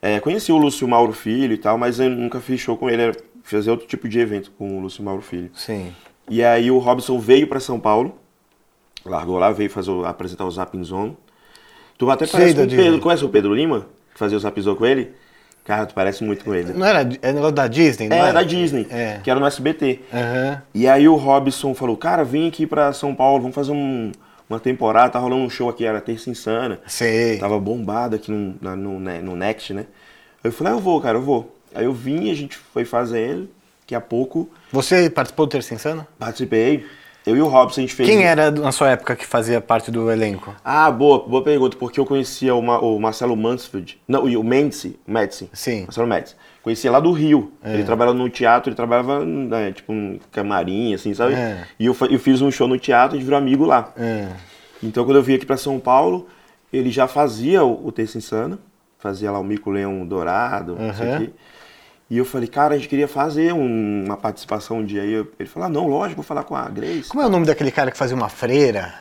É, 0.00 0.20
conheci 0.20 0.52
o 0.52 0.56
Lúcio 0.56 0.86
Mauro 0.86 1.12
Filho 1.12 1.52
e 1.54 1.58
tal, 1.58 1.76
mas 1.76 1.98
eu 1.98 2.08
nunca 2.08 2.38
fiz 2.40 2.60
show 2.60 2.76
com 2.76 2.88
ele, 2.88 3.02
era 3.02 3.16
fazer 3.42 3.70
outro 3.70 3.86
tipo 3.86 4.08
de 4.08 4.18
evento 4.20 4.50
com 4.56 4.78
o 4.78 4.80
Lúcio 4.80 5.02
Mauro 5.02 5.22
Filho. 5.22 5.50
Sim. 5.54 5.92
E 6.30 6.44
aí 6.44 6.70
o 6.70 6.78
Robson 6.78 7.18
veio 7.18 7.46
pra 7.48 7.58
São 7.58 7.80
Paulo, 7.80 8.14
largou 9.04 9.38
lá, 9.38 9.50
veio 9.50 9.70
fazer, 9.70 9.90
o- 9.90 10.04
apresentar 10.04 10.44
o 10.44 10.50
Zapping 10.50 10.84
Zone. 10.84 11.16
Tu 11.98 12.08
até 12.10 12.26
parece 12.26 12.54
com 12.54 12.62
o 12.62 12.66
Disney. 12.66 12.84
Pedro, 12.84 13.00
conhece 13.00 13.24
o 13.24 13.28
Pedro 13.28 13.54
Lima? 13.54 13.80
Que 14.12 14.18
fazia 14.18 14.36
o 14.36 14.40
Zapping 14.40 14.60
Zone 14.62 14.76
com 14.78 14.86
ele? 14.86 15.10
Cara, 15.64 15.84
tu 15.84 15.94
parece 15.94 16.24
muito 16.24 16.44
com 16.44 16.54
ele. 16.54 16.72
Não 16.72 16.86
era 16.86 17.06
é 17.20 17.32
negócio 17.32 17.54
da 17.54 17.66
Disney, 17.66 18.08
não 18.08 18.16
É, 18.16 18.20
era? 18.20 18.32
da 18.32 18.42
Disney, 18.42 18.86
É. 18.90 19.20
que 19.22 19.30
era 19.30 19.38
no 19.38 19.44
SBT. 19.46 20.00
Aham. 20.14 20.62
E 20.74 20.88
aí 20.88 21.06
o 21.08 21.16
Robson 21.16 21.74
falou, 21.74 21.96
cara, 21.96 22.24
vem 22.24 22.48
aqui 22.48 22.66
pra 22.66 22.92
São 22.94 23.14
Paulo, 23.14 23.40
vamos 23.42 23.54
fazer 23.54 23.72
um- 23.72 24.10
uma 24.48 24.58
temporada, 24.58 25.10
tá 25.10 25.18
rolando 25.18 25.42
um 25.42 25.50
show 25.50 25.68
aqui, 25.68 25.84
era 25.84 26.00
Terça 26.00 26.30
Insana. 26.30 26.80
Sei. 26.86 27.36
Tava 27.38 27.58
bombado 27.60 28.16
aqui 28.16 28.30
no, 28.30 28.54
na- 28.62 28.74
no, 28.76 28.98
ne- 28.98 29.18
no 29.20 29.36
Next, 29.36 29.74
né? 29.74 29.84
Eu 30.42 30.50
falei, 30.52 30.72
ah, 30.72 30.76
eu 30.76 30.80
vou, 30.80 30.98
cara, 31.02 31.18
eu 31.18 31.22
vou. 31.22 31.54
Aí 31.74 31.84
eu 31.84 31.92
vim, 31.92 32.30
a 32.30 32.34
gente 32.34 32.56
foi 32.56 32.86
fazendo, 32.86 33.46
daqui 33.82 33.94
a 33.94 34.00
pouco 34.00 34.48
Você 34.72 35.10
participou 35.10 35.44
do 35.44 35.50
Terça 35.50 35.74
Insana? 35.74 36.08
participei. 36.18 36.86
Eu 37.28 37.36
e 37.36 37.42
o 37.42 37.46
Robson, 37.48 37.80
a 37.80 37.82
gente 37.82 37.94
fez... 37.94 38.08
Quem 38.08 38.24
era 38.24 38.50
na 38.50 38.72
sua 38.72 38.90
época 38.90 39.14
que 39.14 39.26
fazia 39.26 39.60
parte 39.60 39.90
do 39.90 40.10
elenco? 40.10 40.54
Ah, 40.64 40.90
boa, 40.90 41.26
boa 41.28 41.42
pergunta, 41.42 41.76
porque 41.76 42.00
eu 42.00 42.06
conhecia 42.06 42.54
o, 42.54 42.62
Ma- 42.62 42.78
o 42.78 42.98
Marcelo 42.98 43.36
Mansfield, 43.36 44.00
não, 44.08 44.24
o 44.24 44.44
Mendes, 44.44 44.86
Médici. 45.06 45.50
Sim. 45.52 45.82
Marcelo 45.82 46.06
Médici. 46.06 46.34
Conhecia 46.62 46.90
lá 46.90 47.00
do 47.00 47.12
Rio. 47.12 47.52
Ele 47.64 47.84
trabalhava 47.84 48.16
no 48.16 48.28
teatro, 48.28 48.68
ele 48.70 48.76
trabalhava, 48.76 49.24
né, 49.24 49.72
tipo, 49.72 49.92
um 49.92 50.18
camarim, 50.32 50.94
assim, 50.94 51.14
sabe? 51.14 51.34
É. 51.34 51.64
E 51.78 51.86
eu, 51.86 51.96
eu 52.10 52.18
fiz 52.18 52.40
um 52.42 52.50
show 52.50 52.66
no 52.68 52.78
teatro, 52.78 53.14
a 53.14 53.18
gente 53.18 53.24
virou 53.24 53.38
amigo 53.38 53.64
lá. 53.64 53.92
É. 53.96 54.28
Então, 54.82 55.04
quando 55.04 55.16
eu 55.16 55.22
vim 55.22 55.34
aqui 55.34 55.46
para 55.46 55.56
São 55.56 55.78
Paulo, 55.78 56.26
ele 56.72 56.90
já 56.90 57.06
fazia 57.06 57.64
o, 57.64 57.86
o 57.86 57.92
Terça 57.92 58.18
Insana, 58.18 58.58
fazia 58.98 59.30
lá 59.30 59.38
o 59.38 59.44
Mico 59.44 59.70
Leão 59.70 60.06
Dourado, 60.06 60.76
isso 60.90 61.02
Uhum. 61.02 61.14
aqui. 61.14 61.30
E 62.10 62.16
eu 62.16 62.24
falei, 62.24 62.48
cara, 62.48 62.74
a 62.74 62.78
gente 62.78 62.88
queria 62.88 63.06
fazer 63.08 63.52
um- 63.52 64.04
uma 64.06 64.16
participação 64.16 64.78
um 64.78 64.84
dia 64.84 65.02
aí. 65.02 65.12
Eu- 65.12 65.28
Ele 65.38 65.48
falou, 65.48 65.66
ah, 65.66 65.70
não, 65.70 65.86
lógico, 65.88 66.16
vou 66.16 66.24
falar 66.24 66.42
com 66.42 66.56
a 66.56 66.66
Grace. 66.68 67.08
Como 67.08 67.22
é 67.22 67.26
o 67.26 67.28
nome 67.28 67.44
daquele 67.46 67.70
cara 67.70 67.90
que 67.90 67.98
fazia 67.98 68.16
uma 68.16 68.28
freira? 68.30 68.94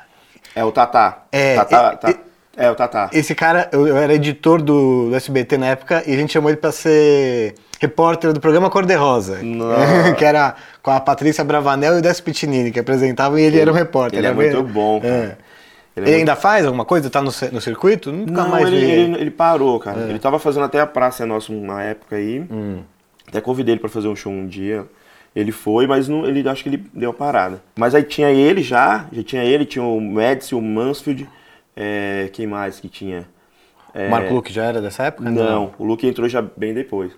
É 0.53 0.63
o 0.63 0.71
Tatá. 0.71 1.23
É, 1.31 1.55
Tatá, 1.55 1.93
e- 1.93 1.97
tá- 1.97 2.19
é 2.57 2.69
o 2.71 2.75
Tatá. 2.75 3.09
Esse 3.13 3.33
cara, 3.33 3.69
eu, 3.71 3.87
eu 3.87 3.95
era 3.95 4.13
editor 4.13 4.61
do, 4.61 5.09
do 5.09 5.15
SBT 5.15 5.57
na 5.57 5.67
época 5.67 6.03
e 6.05 6.13
a 6.13 6.17
gente 6.17 6.33
chamou 6.33 6.49
ele 6.49 6.57
pra 6.57 6.71
ser 6.73 7.55
repórter 7.79 8.33
do 8.33 8.41
programa 8.41 8.69
Cor-de-Rosa. 8.69 9.39
Que 10.17 10.25
era 10.25 10.55
com 10.83 10.91
a 10.91 10.99
Patrícia 10.99 11.43
Bravanel 11.45 11.95
e 11.95 11.99
o 11.99 12.01
Décio 12.01 12.23
Pitinini, 12.23 12.71
que 12.71 12.79
apresentavam 12.79 13.39
e 13.39 13.43
ele, 13.43 13.59
era 13.59 13.71
o 13.71 13.73
repórter. 13.73 14.17
Ele 14.19 14.27
é 14.27 14.31
Era 14.31 14.35
muito 14.35 14.63
bom, 14.63 14.97
É. 14.97 15.01
cara. 15.01 15.37
Ele, 15.95 16.05
é 16.05 16.09
muito- 16.09 16.17
ainda 16.19 16.35
faz 16.35 16.65
alguma 16.65 16.83
coisa? 16.85 17.09
Tá 17.09 17.21
no, 17.21 17.31
no 17.51 17.61
circuito? 17.61 18.11
Nunca 18.11 18.31
Não, 18.43 18.49
mais 18.49 18.67
ele, 18.67 18.77
ele, 18.85 19.15
ele 19.21 19.31
parou, 19.31 19.79
cara. 19.79 20.01
Ele 20.01 20.19
tava 20.19 20.37
fazendo 20.39 20.65
até 20.65 20.79
a 20.81 20.85
Praça 20.85 21.23
é 21.23 21.25
Nossa 21.25 21.51
uma 21.53 21.81
época 21.81 22.17
aí. 22.17 22.45
Hum. 22.51 22.79
Até 23.27 23.41
convidei 23.41 23.73
ele 23.73 23.79
pra 23.81 23.89
fazer 23.89 24.07
um 24.07 24.15
show 24.15 24.31
um 24.31 24.47
dia. 24.47 24.85
Ele 25.35 25.51
foi, 25.51 25.85
mas 25.85 26.07
não, 26.07 26.25
ele 26.25 26.47
acho 26.47 26.63
que 26.63 26.69
ele 26.69 26.83
deu 26.93 27.09
uma 27.11 27.15
parada. 27.15 27.61
Mas 27.77 27.93
aí 27.93 28.01
tinha 28.03 28.31
ele 28.31 28.63
já, 28.63 29.05
já 29.11 29.21
tinha 29.23 29.43
ele, 29.43 29.65
tinha 29.65 29.83
o 29.83 29.99
Médici, 30.01 30.55
o 30.55 30.61
Mansfield. 30.61 31.27
É, 31.75 32.29
quem 32.33 32.47
mais 32.47 32.79
que 32.79 32.89
tinha? 32.89 33.27
É, 33.93 34.09
Marco 34.09 34.33
Luque 34.33 34.51
já 34.51 34.63
era 34.63 34.81
dessa 34.81 35.03
época? 35.03 35.29
Não, 35.29 35.73
o 35.77 35.83
Luke 35.85 36.07
entrou 36.07 36.27
já 36.27 36.41
bem 36.41 36.73
depois. 36.73 37.11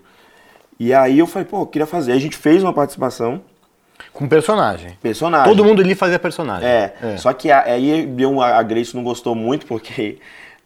E 0.79 0.93
aí 0.93 1.19
eu 1.19 1.27
falei, 1.27 1.45
pô, 1.47 1.61
eu 1.61 1.65
queria 1.67 1.85
fazer. 1.85 2.11
Aí 2.11 2.17
a 2.17 2.21
gente 2.21 2.35
fez 2.37 2.61
uma 2.63 2.73
participação, 2.73 3.41
Com 4.13 4.27
personagem. 4.27 4.97
personagem. 5.01 5.47
Todo 5.49 5.63
mundo 5.63 5.81
ali 5.81 5.95
fazia 5.95 6.19
personagem. 6.19 6.67
É, 6.67 6.93
só 7.17 7.31
que 7.33 7.51
a- 7.51 7.63
aí 7.63 8.05
deu 8.05 8.41
a 8.41 8.61
Grace 8.63 8.95
não 8.95 9.03
gostou 9.03 9.33
muito 9.35 9.65
porque 9.65 10.17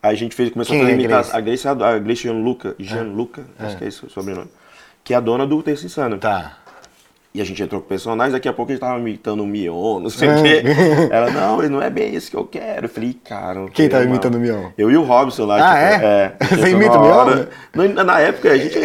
a 0.02 0.14
gente 0.14 0.36
fez, 0.36 0.50
começou 0.52 0.74
Quem 0.76 0.82
a 0.82 0.86
fazer 0.86 0.98
é 0.98 1.00
imitação. 1.04 1.36
A 1.38 1.42
Grace 1.42 1.68
é 1.68 1.70
a, 1.70 2.00
Grace 2.00 2.22
Gianluca, 2.24 2.76
Gianluca, 2.80 3.44
acho 3.60 3.78
que 3.78 3.84
é 3.84 3.88
esse 3.88 4.06
o 4.06 4.10
sobrenome, 4.10 4.50
que 5.04 5.14
é 5.14 5.18
a 5.18 5.20
dona 5.20 5.46
do 5.46 5.62
Terça 5.62 5.86
Insana. 5.86 6.18
Tá. 6.18 6.58
E 7.36 7.42
a 7.42 7.44
gente 7.44 7.64
entrou 7.64 7.82
com 7.82 7.86
o 7.88 7.90
personagem, 7.90 8.32
daqui 8.32 8.48
a 8.48 8.54
pouco 8.54 8.72
a 8.72 8.76
gente 8.76 8.82
tava 8.82 9.00
imitando 9.00 9.42
o 9.42 9.48
Mion, 9.48 10.00
não 10.00 10.10
sei 10.12 10.30
o 10.30 10.44
quê. 10.44 10.62
Ela, 11.10 11.32
não, 11.32 11.60
ele 11.64 11.70
não 11.70 11.82
é 11.82 11.90
bem 11.90 12.14
esse 12.14 12.30
que 12.30 12.38
eu 12.38 12.46
quero. 12.46 12.86
Eu 12.86 12.90
falei, 12.90 13.14
cara... 13.24 13.66
Quem 13.74 13.90
tava 13.90 14.04
não. 14.04 14.12
imitando 14.12 14.36
o 14.36 14.40
Mion? 14.40 14.70
Eu 14.78 14.92
e 14.92 14.96
o 14.98 15.02
Robson 15.02 15.46
lá. 15.46 15.56
Ah, 15.58 15.94
tipo, 15.94 16.06
é? 16.06 16.30
porque 16.30 16.46
Você 16.56 16.62
toda 16.62 16.70
imita 16.70 17.00
o 17.00 17.02
Mion? 17.82 18.04
Na 18.06 18.20
época, 18.20 18.52
a 18.52 18.58
gente... 18.58 18.78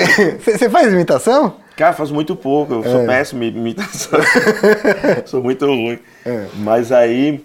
Você 0.42 0.70
faz 0.70 0.90
imitação? 0.90 1.56
Cara, 1.76 1.92
faço 1.92 2.14
muito 2.14 2.34
pouco, 2.34 2.72
eu 2.72 2.84
É. 2.84 2.88
sou 2.90 3.06
péssimo 3.06 3.44
em 3.44 3.48
imitação. 3.48 4.18
sou 5.26 5.42
muito 5.42 5.66
ruim. 5.66 5.98
É. 6.25 6.46
Mas 6.54 6.90
aí. 6.90 7.44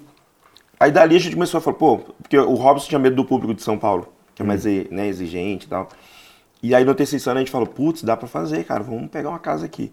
Aí 0.80 0.90
dali 0.90 1.18
a 1.18 1.20
gente 1.20 1.36
começou 1.36 1.58
a 1.58 1.62
falar, 1.62 1.76
pô, 1.78 2.00
porque 2.22 2.38
o 2.38 2.56
Robson 2.56 2.88
tinha 2.88 3.00
medo 3.00 3.16
do 3.16 3.26
público 3.26 3.54
de 3.54 3.62
São 3.62 3.78
Paulo, 3.78 4.08
que 4.34 4.42
é 4.42 4.46
mais 4.46 4.66
Hum. 4.66 4.86
né, 4.90 5.08
exigente 5.08 5.66
e 5.68 5.70
tal. 5.70 5.88
E 6.64 6.74
aí 6.74 6.86
no 6.86 6.96
terceiro 6.96 7.30
ano 7.30 7.40
a 7.40 7.42
gente 7.42 7.52
falou, 7.52 7.68
putz, 7.68 8.04
dá 8.04 8.16
pra 8.16 8.26
fazer, 8.26 8.64
cara, 8.64 8.82
vamos 8.82 9.10
pegar 9.10 9.30
uma 9.30 9.40
casa 9.40 9.66
aqui. 9.66 9.92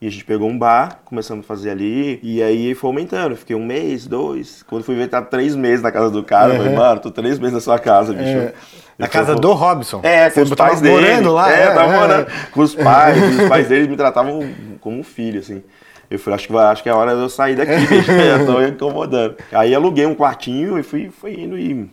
E 0.00 0.06
a 0.06 0.10
gente 0.10 0.24
pegou 0.24 0.48
um 0.48 0.56
bar, 0.56 1.00
começamos 1.04 1.44
a 1.44 1.46
fazer 1.46 1.70
ali, 1.70 2.18
e 2.22 2.40
aí 2.42 2.74
foi 2.74 2.90
aumentando. 2.90 3.36
Fiquei 3.36 3.54
um 3.54 3.64
mês, 3.64 4.06
dois. 4.06 4.62
Quando 4.64 4.82
fui 4.84 4.94
ver, 4.94 5.08
tá 5.08 5.20
três 5.20 5.54
meses 5.54 5.82
na 5.82 5.92
casa 5.92 6.10
do 6.10 6.24
cara. 6.24 6.54
Eu 6.54 6.56
falei, 6.58 6.74
mano, 6.74 7.00
tô 7.00 7.10
três 7.10 7.38
meses 7.38 7.54
na 7.54 7.60
sua 7.60 7.78
casa, 7.78 8.12
bicho. 8.12 8.28
É. 8.28 8.52
Na 8.98 9.08
casa 9.08 9.26
falou, 9.26 9.40
do 9.40 9.52
Robson. 9.52 10.00
é, 10.02 10.28
com 10.28 10.34
Você 10.34 10.40
os 10.42 10.54
pais 10.54 10.80
dele. 10.80 10.94
morando 11.00 11.32
lá? 11.32 11.52
É, 11.52 11.62
é, 11.62 11.66
tava 11.70 11.92
é. 11.92 11.98
morando 12.00 12.26
com 12.52 12.60
os 12.60 12.74
pais. 12.74 13.40
os 13.40 13.48
pais 13.48 13.68
dele 13.68 13.88
me 13.88 13.96
tratavam 13.96 14.40
como 14.80 14.98
um 14.98 15.04
filho, 15.04 15.40
assim. 15.40 15.62
Eu 16.10 16.18
falei, 16.18 16.34
acho 16.34 16.48
que, 16.48 16.56
acho 16.56 16.82
que 16.82 16.88
é 16.88 16.92
a 16.92 16.96
hora 16.96 17.14
de 17.14 17.20
eu 17.20 17.28
sair 17.28 17.56
daqui, 17.56 17.86
bicho. 17.86 18.10
Eu 18.10 18.44
tô 18.46 18.60
incomodando. 18.60 19.36
Aí 19.52 19.74
aluguei 19.74 20.06
um 20.06 20.14
quartinho 20.14 20.78
e 20.78 20.82
fui, 20.82 21.10
fui 21.10 21.34
indo 21.40 21.56
e, 21.56 21.88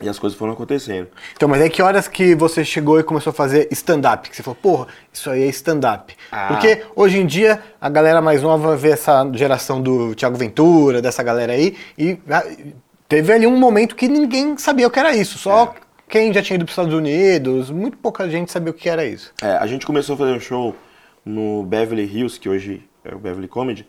e 0.00 0.08
as 0.08 0.18
coisas 0.18 0.38
foram 0.38 0.52
acontecendo. 0.52 1.08
Então, 1.34 1.48
mas 1.48 1.60
aí 1.60 1.70
que 1.70 1.82
horas 1.82 2.08
que 2.08 2.34
você 2.34 2.64
chegou 2.64 2.98
e 2.98 3.02
começou 3.02 3.30
a 3.30 3.34
fazer 3.34 3.68
stand-up? 3.72 4.28
Que 4.28 4.36
você 4.36 4.42
falou, 4.42 4.58
porra, 4.60 4.86
isso 5.12 5.30
aí 5.30 5.42
é 5.42 5.46
stand-up. 5.46 6.14
Ah. 6.30 6.48
Porque 6.48 6.82
hoje 6.94 7.18
em 7.18 7.26
dia 7.26 7.62
a 7.80 7.88
galera 7.88 8.20
mais 8.20 8.42
nova 8.42 8.76
vê 8.76 8.90
essa 8.90 9.28
geração 9.32 9.80
do 9.80 10.14
Thiago 10.14 10.36
Ventura, 10.36 11.02
dessa 11.02 11.22
galera 11.22 11.52
aí, 11.52 11.76
e 11.96 12.18
ah, 12.30 12.44
teve 13.08 13.32
ali 13.32 13.46
um 13.46 13.56
momento 13.56 13.96
que 13.96 14.08
ninguém 14.08 14.56
sabia 14.58 14.86
o 14.86 14.90
que 14.90 14.98
era 14.98 15.14
isso. 15.14 15.38
Só 15.38 15.74
quem 16.08 16.32
já 16.32 16.42
tinha 16.42 16.56
ido 16.56 16.64
para 16.64 16.70
os 16.70 16.72
Estados 16.72 16.94
Unidos, 16.94 17.70
muito 17.70 17.96
pouca 17.98 18.28
gente 18.28 18.50
sabia 18.50 18.70
o 18.70 18.74
que 18.74 18.88
era 18.88 19.04
isso. 19.04 19.32
É, 19.42 19.56
a 19.56 19.66
gente 19.66 19.84
começou 19.84 20.14
a 20.14 20.18
fazer 20.18 20.32
um 20.32 20.40
show 20.40 20.74
no 21.24 21.62
Beverly 21.64 22.04
Hills, 22.04 22.40
que 22.40 22.48
hoje 22.48 22.82
é 23.04 23.14
o 23.14 23.18
Beverly 23.18 23.48
Comedy. 23.48 23.86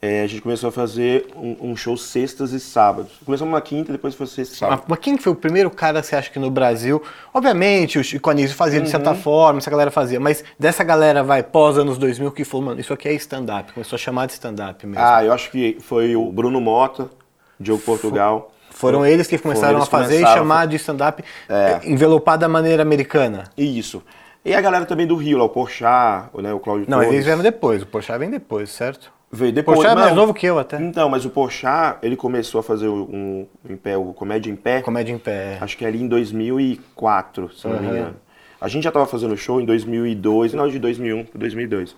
É, 0.00 0.22
a 0.22 0.26
gente 0.28 0.42
começou 0.42 0.68
a 0.68 0.72
fazer 0.72 1.26
um, 1.34 1.70
um, 1.70 1.76
show 1.76 1.96
sextas 1.96 2.52
e 2.52 2.60
sábados. 2.60 3.10
Começamos 3.24 3.52
na 3.52 3.60
quinta, 3.60 3.90
depois 3.90 4.14
foi 4.14 4.28
sexta 4.28 4.54
e 4.54 4.58
sábado. 4.58 4.84
Mas 4.86 4.98
quem 5.00 5.18
foi 5.18 5.32
o 5.32 5.34
primeiro 5.34 5.68
cara, 5.70 6.00
você 6.00 6.14
acha 6.14 6.30
que 6.30 6.38
no 6.38 6.52
Brasil? 6.52 7.02
Obviamente, 7.34 7.98
o 7.98 8.04
Chico 8.04 8.30
Anísio 8.30 8.54
fazia 8.54 8.78
uhum. 8.78 8.84
de 8.84 8.90
certa 8.90 9.12
forma, 9.16 9.58
essa 9.58 9.68
galera 9.68 9.90
fazia, 9.90 10.20
mas 10.20 10.44
dessa 10.56 10.84
galera, 10.84 11.24
vai, 11.24 11.42
pós 11.42 11.76
anos 11.76 11.98
2000, 11.98 12.30
que 12.30 12.44
falou, 12.44 12.66
mano, 12.66 12.80
isso 12.80 12.92
aqui 12.92 13.08
é 13.08 13.12
stand-up, 13.14 13.72
começou 13.72 13.96
a 13.96 13.98
chamar 13.98 14.26
de 14.26 14.34
stand-up 14.34 14.86
mesmo. 14.86 15.02
Ah, 15.04 15.24
eu 15.24 15.32
acho 15.32 15.50
que 15.50 15.78
foi 15.80 16.14
o 16.14 16.30
Bruno 16.30 16.60
Mota, 16.60 17.10
Diogo 17.58 17.82
Portugal. 17.82 18.52
Foram 18.70 19.04
eles 19.04 19.26
que 19.26 19.36
começaram 19.36 19.78
eles 19.78 19.88
a 19.88 19.90
fazer 19.90 20.22
e 20.22 20.26
chamar 20.26 20.68
de 20.68 20.76
stand-up 20.76 21.24
é. 21.48 21.80
envelopado 21.82 22.42
da 22.42 22.48
maneira 22.48 22.82
americana. 22.82 23.50
Isso. 23.56 24.00
E 24.44 24.54
a 24.54 24.60
galera 24.60 24.86
também 24.86 25.08
do 25.08 25.16
Rio, 25.16 25.38
lá, 25.38 25.44
o 25.44 25.48
Porchat, 25.48 26.30
né, 26.40 26.54
o 26.54 26.60
Cláudio 26.60 26.86
Não, 26.88 26.98
Torres. 26.98 27.12
eles 27.12 27.24
vieram 27.24 27.42
depois, 27.42 27.82
o 27.82 27.86
Porchat 27.86 28.16
vem 28.16 28.30
depois, 28.30 28.70
certo? 28.70 29.17
Veio 29.30 29.52
depois. 29.52 29.76
Porchat 29.76 29.96
é 29.96 30.00
mais 30.00 30.14
novo 30.14 30.32
que 30.32 30.46
eu 30.46 30.58
até. 30.58 30.80
Então, 30.80 31.08
mas 31.08 31.24
o 31.24 31.30
Porchat, 31.30 31.98
ele 32.02 32.16
começou 32.16 32.60
a 32.60 32.62
fazer 32.62 32.88
um, 32.88 33.02
um 33.02 33.46
em 33.68 33.76
pé, 33.76 33.96
o 33.96 34.12
Comédia 34.14 34.50
em 34.50 34.56
Pé. 34.56 34.80
Comédia 34.80 35.12
em 35.12 35.18
Pé. 35.18 35.54
É. 35.54 35.58
Acho 35.60 35.76
que 35.76 35.84
ali 35.84 36.02
em 36.02 36.08
2004, 36.08 37.52
se 37.52 37.66
uhum. 37.66 37.72
não 37.74 37.80
me 37.80 37.88
engano. 37.88 38.16
A 38.60 38.66
gente 38.68 38.82
já 38.82 38.90
estava 38.90 39.06
fazendo 39.06 39.36
show 39.36 39.60
em 39.60 39.64
2002, 39.64 40.52
final 40.52 40.68
de 40.68 40.78
2001 40.78 41.24
para 41.26 41.38
2002. 41.38 41.94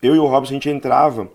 Eu 0.00 0.16
e 0.16 0.18
o 0.18 0.26
Robson, 0.26 0.52
a 0.52 0.54
gente 0.54 0.70
entrava 0.70 1.28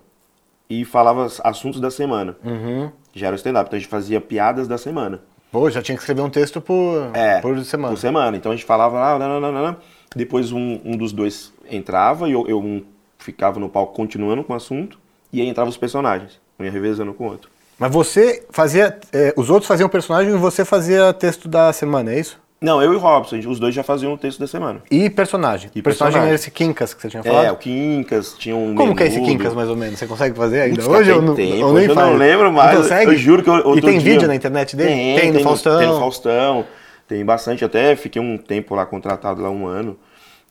e 0.69 0.83
falava 0.83 1.27
assuntos 1.43 1.79
da 1.79 1.91
semana. 1.91 2.35
Uhum. 2.43 2.91
Já 3.13 3.27
era 3.27 3.35
o 3.35 3.37
stand-up, 3.37 3.67
então 3.67 3.77
a 3.77 3.79
gente 3.79 3.89
fazia 3.89 4.19
piadas 4.19 4.67
da 4.67 4.77
semana. 4.77 5.21
Pô, 5.51 5.69
já 5.69 5.81
tinha 5.81 5.95
que 5.95 6.01
escrever 6.01 6.21
um 6.21 6.29
texto 6.29 6.59
por, 6.59 7.11
é, 7.13 7.39
por 7.39 7.57
semana. 7.63 7.93
Por 7.93 7.99
semana. 7.99 8.37
Então 8.37 8.51
a 8.51 8.55
gente 8.55 8.65
falava 8.65 8.99
lá, 8.99 9.19
não, 9.19 9.39
não, 9.39 9.51
não, 9.51 9.67
não. 9.67 9.77
depois 10.15 10.51
um, 10.51 10.79
um 10.83 10.97
dos 10.97 11.13
dois 11.13 11.53
entrava 11.69 12.27
e 12.27 12.33
eu, 12.33 12.45
eu 12.47 12.59
um, 12.59 12.83
ficava 13.17 13.59
no 13.59 13.69
palco 13.69 13.93
continuando 13.93 14.43
com 14.43 14.53
o 14.53 14.55
assunto, 14.55 14.99
e 15.37 15.41
aí 15.41 15.47
entravam 15.47 15.69
os 15.69 15.77
personagens, 15.77 16.39
um 16.59 16.63
ia 16.63 16.71
revezando 16.71 17.13
com 17.13 17.27
o 17.27 17.31
outro. 17.31 17.49
Mas 17.79 17.91
você 17.91 18.45
fazia. 18.49 18.97
É, 19.13 19.33
os 19.37 19.49
outros 19.49 19.67
faziam 19.67 19.87
personagem 19.87 20.33
e 20.33 20.37
você 20.37 20.65
fazia 20.65 21.13
texto 21.13 21.47
da 21.47 21.71
semana, 21.71 22.11
é 22.11 22.19
isso? 22.19 22.39
Não, 22.59 22.81
eu 22.81 22.91
e 22.91 22.95
o 22.95 22.99
Robson, 22.99 23.37
os 23.47 23.59
dois 23.59 23.75
já 23.75 23.83
faziam 23.83 24.13
o 24.13 24.17
texto 24.17 24.39
da 24.39 24.47
semana. 24.47 24.81
E 24.89 25.11
personagem? 25.11 25.69
E 25.75 25.81
personagem, 25.81 25.83
personagem 25.83 26.21
era 26.21 26.33
esse 26.33 26.49
Quincas 26.49 26.91
que 26.91 27.01
você 27.03 27.07
tinha 27.07 27.21
falado? 27.21 27.45
É, 27.45 27.51
o 27.51 27.55
Quincas, 27.55 28.33
tinha 28.33 28.55
um 28.55 28.73
Como 28.73 28.95
que 28.95 29.03
é 29.03 29.07
esse 29.07 29.21
Quincas, 29.21 29.53
mais 29.53 29.69
ou 29.69 29.75
menos? 29.75 29.99
Você 29.99 30.07
consegue 30.07 30.35
fazer 30.35 30.61
ainda 30.61 30.81
Putz, 30.81 30.87
hoje? 30.87 31.11
Eu, 31.11 31.21
não, 31.21 31.35
tempo, 31.35 31.55
eu, 31.55 31.73
nem 31.73 31.85
eu 31.85 31.93
não 31.93 32.15
lembro 32.15 32.51
mais. 32.51 32.73
Não 32.73 32.81
consegue? 32.81 33.11
Eu 33.11 33.17
juro 33.17 33.43
que 33.43 33.49
eu, 33.49 33.77
E 33.77 33.81
tem 33.81 33.99
dia... 33.99 34.13
vídeo 34.13 34.27
na 34.27 34.33
internet 34.33 34.75
dele? 34.75 34.89
Tem, 34.89 35.19
tem, 35.19 35.31
no 35.33 35.39
Faustão? 35.41 35.77
Tem 35.77 35.87
no 35.87 35.99
Faustão, 35.99 36.65
tem 37.07 37.23
bastante. 37.23 37.63
Até 37.63 37.95
fiquei 37.95 38.19
um 38.19 38.39
tempo 38.39 38.73
lá 38.73 38.87
contratado, 38.87 39.39
lá 39.39 39.51
um 39.51 39.67
ano, 39.67 39.95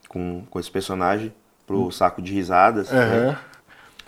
com, 0.09 0.45
com 0.49 0.61
esse 0.61 0.71
personagem, 0.71 1.33
pro 1.67 1.91
saco 1.91 2.23
de 2.23 2.33
risadas. 2.33 2.89
Uhum. 2.89 2.99
Né? 2.99 3.39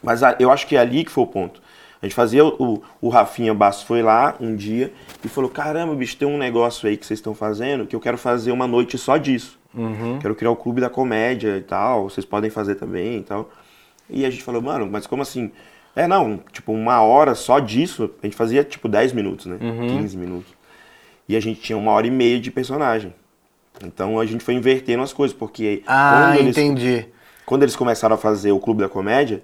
Mas 0.03 0.21
eu 0.39 0.51
acho 0.51 0.67
que 0.67 0.77
é 0.77 0.79
ali 0.79 1.05
que 1.05 1.11
foi 1.11 1.25
o 1.25 1.27
ponto. 1.27 1.61
A 2.01 2.07
gente 2.07 2.15
fazia 2.15 2.45
o, 2.45 2.83
o 3.01 3.09
Rafinha 3.09 3.53
Basso 3.53 3.85
foi 3.85 4.03
lá 4.03 4.37
um 4.41 4.55
dia 4.55 4.93
e 5.25 5.29
falou: 5.29 5.51
Caramba, 5.51 5.95
bicho, 5.95 6.17
tem 6.17 6.29
um 6.29 6.39
negócio 6.39 6.89
aí 6.89 6.97
que 6.97 7.05
vocês 7.05 7.19
estão 7.19 7.35
fazendo 7.35 7.87
que 7.87 7.97
eu 7.97 8.01
quero 8.01 8.17
fazer 8.17 8.53
uma 8.53 8.67
noite 8.67 8.97
só 8.97 9.17
disso. 9.17 9.59
Uhum. 9.75 10.19
Quero 10.21 10.35
criar 10.35 10.51
o 10.51 10.57
clube 10.57 10.81
da 10.81 10.89
comédia 10.89 11.57
e 11.57 11.63
tal, 11.63 12.09
vocês 12.09 12.25
podem 12.25 12.51
fazer 12.51 12.77
também 12.77 13.19
e 13.19 13.23
tal. 13.23 13.51
E 14.09 14.25
a 14.25 14.31
gente 14.31 14.43
falou, 14.43 14.63
mano, 14.63 14.89
mas 14.91 15.07
como 15.07 15.23
assim? 15.23 15.51
É, 15.95 16.07
não, 16.07 16.41
tipo, 16.53 16.73
uma 16.73 17.03
hora 17.03 17.35
só 17.35 17.59
disso, 17.59 18.11
a 18.23 18.27
gente 18.27 18.37
fazia 18.37 18.63
tipo 18.63 18.89
10 18.89 19.13
minutos, 19.13 19.47
né? 19.47 19.59
Uhum. 19.61 19.99
15 19.99 20.17
minutos. 20.17 20.53
E 21.29 21.37
a 21.37 21.41
gente 21.41 21.61
tinha 21.61 21.77
uma 21.77 21.91
hora 21.91 22.07
e 22.07 22.11
meia 22.11 22.41
de 22.41 22.51
personagem. 22.51 23.13
Então 23.85 24.19
a 24.19 24.25
gente 24.25 24.43
foi 24.43 24.55
invertendo 24.55 25.03
as 25.03 25.13
coisas, 25.13 25.37
porque. 25.37 25.83
Ah, 25.87 26.29
quando 26.29 26.39
eles, 26.41 26.57
entendi. 26.57 27.07
Quando 27.45 27.63
eles 27.65 27.77
começaram 27.77 28.15
a 28.15 28.19
fazer 28.19 28.53
o 28.53 28.61
Clube 28.61 28.81
da 28.81 28.89
Comédia, 28.89 29.43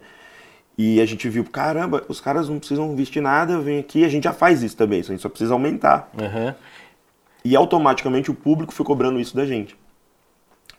e 0.77 1.01
a 1.01 1.07
gente 1.07 1.29
viu, 1.29 1.45
caramba, 1.45 2.03
os 2.09 2.21
caras 2.21 2.49
não 2.49 2.59
precisam 2.59 2.95
vestir 2.97 3.23
nada, 3.23 3.61
vem 3.61 3.79
aqui, 3.79 4.05
a 4.05 4.09
gente 4.09 4.25
já 4.25 4.33
faz 4.33 4.63
isso 4.63 4.77
também, 4.77 5.01
a 5.01 5.03
gente 5.03 5.23
só 5.23 5.29
precisa 5.29 5.55
aumentar. 5.55 6.11
Uhum. 6.19 6.53
E 7.45 7.55
automaticamente 7.55 8.31
o 8.31 8.35
público 8.35 8.73
foi 8.73 8.85
cobrando 8.85 9.21
isso 9.21 9.37
da 9.37 9.47
gente. 9.47 9.77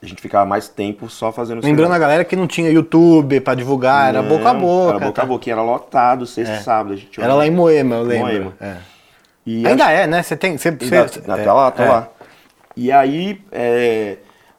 A 0.02 0.04
gente 0.04 0.20
ficava 0.20 0.44
mais 0.44 0.68
tempo 0.68 1.08
só 1.08 1.32
fazendo 1.32 1.64
Lembrando 1.64 1.92
a 1.92 1.98
galera 1.98 2.24
que 2.24 2.36
não 2.36 2.46
tinha 2.46 2.70
YouTube 2.70 3.40
para 3.40 3.54
divulgar, 3.54 4.12
não, 4.12 4.20
era 4.20 4.22
boca 4.22 4.50
a 4.50 4.54
boca. 4.54 4.90
Era 4.90 4.98
boca 4.98 5.12
tá? 5.12 5.22
a 5.22 5.26
boca, 5.26 5.50
era 5.50 5.62
lotado, 5.62 6.26
sexta 6.26 6.54
e 6.54 6.56
é. 6.56 6.60
sábado. 6.60 6.92
A 6.92 6.96
gente 6.96 7.20
era 7.20 7.34
lá 7.34 7.46
em 7.46 7.50
Moema, 7.50 7.96
eu 7.96 8.02
lembro. 8.02 8.26
Moema. 8.26 8.52
É. 8.60 8.76
Ainda 9.68 9.90
é, 9.90 10.06
né? 10.06 10.22
Você 10.22 10.36
tem. 10.36 10.58
Você, 10.58 10.70
você, 10.70 11.22
até 11.26 11.44
é, 11.44 11.52
lá, 11.52 11.68
até 11.68 11.84
é. 11.84 11.88
lá. 11.88 12.08
E 12.76 12.92
aí 12.92 13.40
é, 13.50 14.18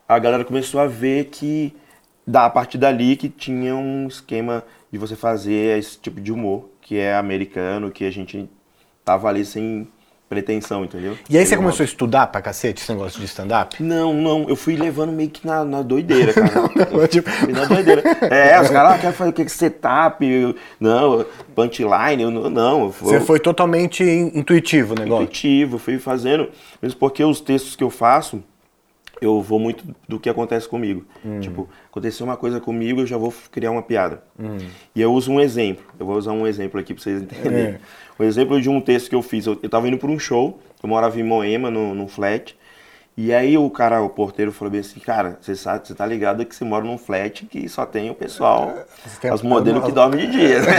a 0.10 0.18
galera 0.18 0.44
começou 0.44 0.80
a 0.80 0.88
ver 0.88 1.26
que 1.26 1.76
da, 2.26 2.46
a 2.46 2.50
partir 2.50 2.78
dali 2.78 3.16
que 3.16 3.30
tinha 3.30 3.76
um 3.76 4.08
esquema 4.08 4.64
de 4.92 4.98
você 4.98 5.16
fazer 5.16 5.78
esse 5.78 5.98
tipo 6.00 6.22
de 6.22 6.32
humor, 6.32 6.70
que 6.82 6.98
é 6.98 7.16
americano, 7.16 7.92
que 7.92 8.06
a 8.06 8.12
gente 8.12 8.50
tava 9.04 9.28
ali 9.28 9.46
sem 9.46 9.88
pretensão, 10.30 10.84
entendeu? 10.84 11.18
E 11.30 11.38
aí 11.38 11.46
você 11.46 11.56
começou 11.56 11.84
a 11.84 11.86
estudar 11.86 12.28
pra 12.28 12.42
cacete 12.42 12.82
esse 12.82 12.92
negócio 12.92 13.20
de 13.20 13.26
stand-up? 13.26 13.82
Não, 13.82 14.14
não, 14.14 14.50
eu 14.50 14.56
fui 14.56 14.76
levando 14.76 15.12
meio 15.12 15.30
que 15.30 15.46
na, 15.48 15.64
na 15.64 15.82
doideira, 15.82 16.34
cara. 16.34 16.52
não, 16.92 17.00
não, 17.00 17.08
tipo... 17.08 17.30
na 17.52 17.66
doideira. 17.66 18.04
É, 18.30 18.60
os 18.62 18.70
caras 18.70 18.94
ah, 18.94 18.98
querem 18.98 19.16
fazer 19.16 19.30
o 19.30 19.34
que? 19.34 19.48
Setup, 19.48 20.56
não, 20.80 21.26
punchline, 21.56 22.26
não. 22.26 22.50
não 22.50 22.90
Você 22.92 23.22
foi 23.22 23.40
totalmente 23.40 24.04
intuitivo 24.04 24.94
o 24.94 25.00
negócio? 25.00 25.24
Intuitivo, 25.24 25.78
fui 25.78 25.98
fazendo, 25.98 26.50
mesmo 26.82 27.00
porque 27.00 27.24
os 27.24 27.40
textos 27.40 27.76
que 27.76 27.84
eu 27.84 27.90
faço, 27.90 28.44
eu 29.22 29.42
vou 29.42 29.60
muito 29.60 29.84
do 30.08 30.20
que 30.20 30.30
acontece 30.30 30.68
comigo. 30.68 31.06
Hum. 31.26 31.40
Tipo, 31.40 31.70
aconteceu 31.90 32.26
uma 32.26 32.38
coisa 32.38 32.60
comigo, 32.60 33.02
eu 33.02 33.06
já 33.06 33.18
vou 33.18 33.34
criar 33.52 33.72
uma 33.72 33.82
piada. 33.82 34.24
Hum. 34.40 34.58
E 34.96 35.02
eu 35.02 35.14
uso 35.14 35.32
um 35.32 35.40
exemplo. 35.40 35.86
Eu 36.00 36.06
vou 36.06 36.18
usar 36.18 36.32
um 36.32 36.46
exemplo 36.46 36.80
aqui 36.80 36.94
para 36.94 37.04
vocês 37.04 37.22
entenderem. 37.22 37.76
É. 37.76 37.80
O 38.20 38.24
exemplo 38.24 38.60
de 38.62 38.70
um 38.70 38.82
texto 38.82 39.10
que 39.10 39.16
eu 39.16 39.22
fiz. 39.22 39.46
Eu, 39.46 39.58
eu 39.62 39.70
tava 39.70 39.88
indo 39.88 39.98
para 39.98 40.10
um 40.10 40.20
show, 40.20 40.60
eu 40.82 40.90
morava 40.90 41.20
em 41.20 41.24
Moema, 41.24 41.70
no, 41.70 41.94
no 41.94 42.08
flat. 42.08 42.56
E 43.20 43.34
aí 43.34 43.58
o 43.58 43.68
cara, 43.68 44.00
o 44.00 44.10
porteiro, 44.10 44.52
falou 44.52 44.72
bem 44.72 44.82
assim, 44.82 45.00
cara, 45.00 45.40
você 45.42 45.56
sabe, 45.56 45.88
você 45.88 45.96
tá 45.96 46.06
ligado 46.06 46.46
que 46.46 46.56
você 46.56 46.64
mora 46.64 46.86
num 46.86 47.00
flat 47.00 47.48
que 47.48 47.68
só 47.68 47.84
tem 47.84 48.12
o 48.12 48.14
pessoal, 48.14 48.72
tem 49.20 49.34
os 49.34 49.42
modelos 49.42 49.84
que 49.84 49.92
dormem 49.92 50.28
de 50.28 50.38
dia, 50.38 50.62
né? 50.62 50.74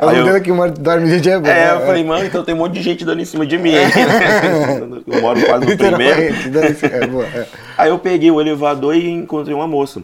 os 0.00 0.18
modelos 0.18 0.40
que 0.40 0.80
dormem 0.80 1.10
de 1.10 1.20
dia 1.20 1.34
é 1.34 1.38
bom. 1.38 1.46
É, 1.46 1.74
eu 1.74 1.80
falei, 1.80 2.02
mano, 2.04 2.24
então 2.24 2.42
tem 2.42 2.54
um 2.54 2.58
monte 2.58 2.72
de 2.72 2.80
gente 2.80 3.04
dando 3.04 3.20
em 3.20 3.26
cima 3.26 3.44
de 3.44 3.58
mim. 3.58 3.74
eu 5.06 5.20
moro 5.20 5.44
quase 5.44 5.66
no 5.66 5.76
primeiro. 5.76 6.22
É, 6.22 7.36
é. 7.36 7.46
Aí 7.76 7.90
eu 7.90 7.98
peguei 7.98 8.30
o 8.30 8.40
elevador 8.40 8.96
e 8.96 9.10
encontrei 9.10 9.54
uma 9.54 9.68
moça. 9.68 10.02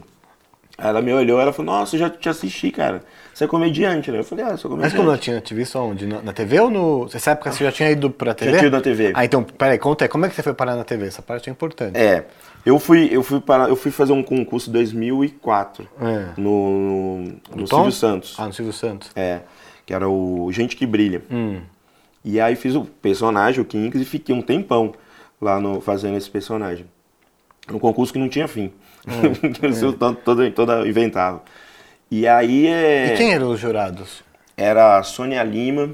Ela 0.77 1.01
me 1.01 1.15
olhou, 1.15 1.41
ela 1.41 1.51
falou, 1.51 1.73
nossa, 1.73 1.97
eu 1.97 2.01
já 2.01 2.11
te 2.11 2.29
assisti, 2.29 2.71
cara. 2.71 3.01
Você 3.37 3.45
é 3.45 3.47
comediante, 3.47 4.11
né? 4.11 4.21
Eu 4.21 4.25
falei, 4.25 4.47
ah, 4.47 4.52
eu 4.52 4.57
sou 4.57 4.71
comediante. 4.71 4.97
Mas 4.97 5.05
quando 5.05 5.14
eu 5.14 5.19
tinha 5.19 5.38
te 5.43 5.52
visto 5.52 5.78
onde? 5.78 6.07
Na, 6.07 6.23
na 6.23 6.33
TV 6.33 6.59
ou 6.59 6.71
no. 6.71 7.05
Nessa 7.05 7.33
época 7.33 7.52
você 7.52 7.64
já 7.64 7.71
tinha 7.71 7.90
ido 7.90 8.09
pra 8.09 8.33
TV? 8.33 8.50
Já 8.50 8.57
tinha 8.57 8.69
ido 8.69 8.76
na 8.78 8.83
TV. 8.83 9.12
Ah, 9.14 9.26
então, 9.26 9.45
peraí, 9.45 9.76
conta 9.78 10.07
aí, 10.07 10.09
como 10.09 10.25
é 10.25 10.31
que 10.31 10.35
você 10.35 10.43
foi 10.43 10.55
parar 10.55 10.75
na 10.75 10.85
TV? 10.85 11.07
Essa 11.07 11.21
parte 11.21 11.50
é 11.50 11.52
importante. 11.52 11.99
É. 11.99 12.25
Eu 12.64 12.78
fui, 12.78 13.11
eu 13.12 13.23
fui, 13.23 13.38
para, 13.38 13.69
eu 13.69 13.76
fui 13.76 13.90
fazer 13.90 14.14
um 14.14 14.23
concurso 14.23 14.71
em 14.71 14.73
2004 14.73 15.87
é. 16.00 16.40
no, 16.40 16.81
no, 16.81 17.40
no 17.57 17.66
Silvio 17.66 17.93
Santos. 17.93 18.37
Ah, 18.38 18.47
no 18.47 18.55
Silvio 18.55 18.73
Santos. 18.73 19.11
É, 19.14 19.40
que 19.85 19.93
era 19.93 20.09
o 20.09 20.50
Gente 20.50 20.75
que 20.75 20.87
Brilha. 20.87 21.23
Hum. 21.31 21.61
E 22.25 22.40
aí 22.40 22.57
fiz 22.57 22.75
o 22.75 22.87
personagem, 22.87 23.61
o 23.61 23.66
Kinks, 23.66 24.00
e 24.00 24.07
fiquei 24.07 24.35
um 24.35 24.40
tempão 24.40 24.95
lá 25.38 25.61
no, 25.61 25.83
fazendo 25.83 26.16
esse 26.16 26.31
personagem. 26.31 26.87
Um 27.71 27.78
concurso 27.78 28.14
que 28.14 28.19
não 28.19 28.31
tinha 28.31 28.49
fim. 28.49 28.73
Hum. 29.07 29.93
todo, 29.99 30.16
todo, 30.25 30.50
todo 30.52 30.88
inventava. 30.88 31.43
E 32.11 32.27
aí 32.27 32.67
é. 32.67 33.15
E 33.15 33.17
quem 33.17 33.33
eram 33.33 33.51
os 33.51 33.61
jurados? 33.61 34.23
Era 34.57 34.99
a 34.99 35.03
Sônia 35.03 35.43
Lima, 35.43 35.91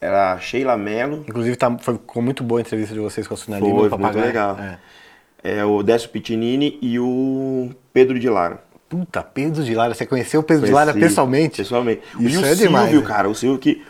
era 0.00 0.32
a 0.32 0.38
Sheila 0.38 0.76
Mello. 0.76 1.24
Inclusive 1.28 1.56
tá, 1.56 1.76
foi, 1.78 1.94
ficou 1.94 2.22
muito 2.22 2.42
boa 2.42 2.60
a 2.60 2.62
entrevista 2.62 2.92
de 2.92 3.00
vocês 3.00 3.26
com 3.26 3.34
a 3.34 3.36
Sônia 3.36 3.60
foi, 3.60 3.68
Lima. 3.68 3.88
Foi 3.88 3.98
muito 3.98 4.18
legal. 4.18 4.58
É. 4.58 4.78
é. 5.42 5.64
o 5.64 5.82
Décio 5.82 6.10
Pitinini 6.10 6.78
e 6.82 6.98
o 6.98 7.70
Pedro 7.92 8.18
de 8.18 8.28
Lara. 8.28 8.62
Puta, 8.88 9.22
Pedro 9.22 9.64
de 9.64 9.74
Lara. 9.74 9.94
Você 9.94 10.04
conheceu 10.04 10.40
o 10.40 10.42
Pedro 10.42 10.62
Conheci, 10.62 10.72
de 10.72 10.86
Lara 10.86 10.92
pessoalmente? 10.92 11.56
Pessoalmente. 11.58 12.02
Isso 12.18 12.20
e 12.20 12.36
o 12.36 12.44
é 12.44 12.48
Silvio, 12.48 12.66
demais, 12.66 13.06
cara. 13.06 13.28
O 13.28 13.34
Silvio 13.34 13.58
que. 13.58 13.82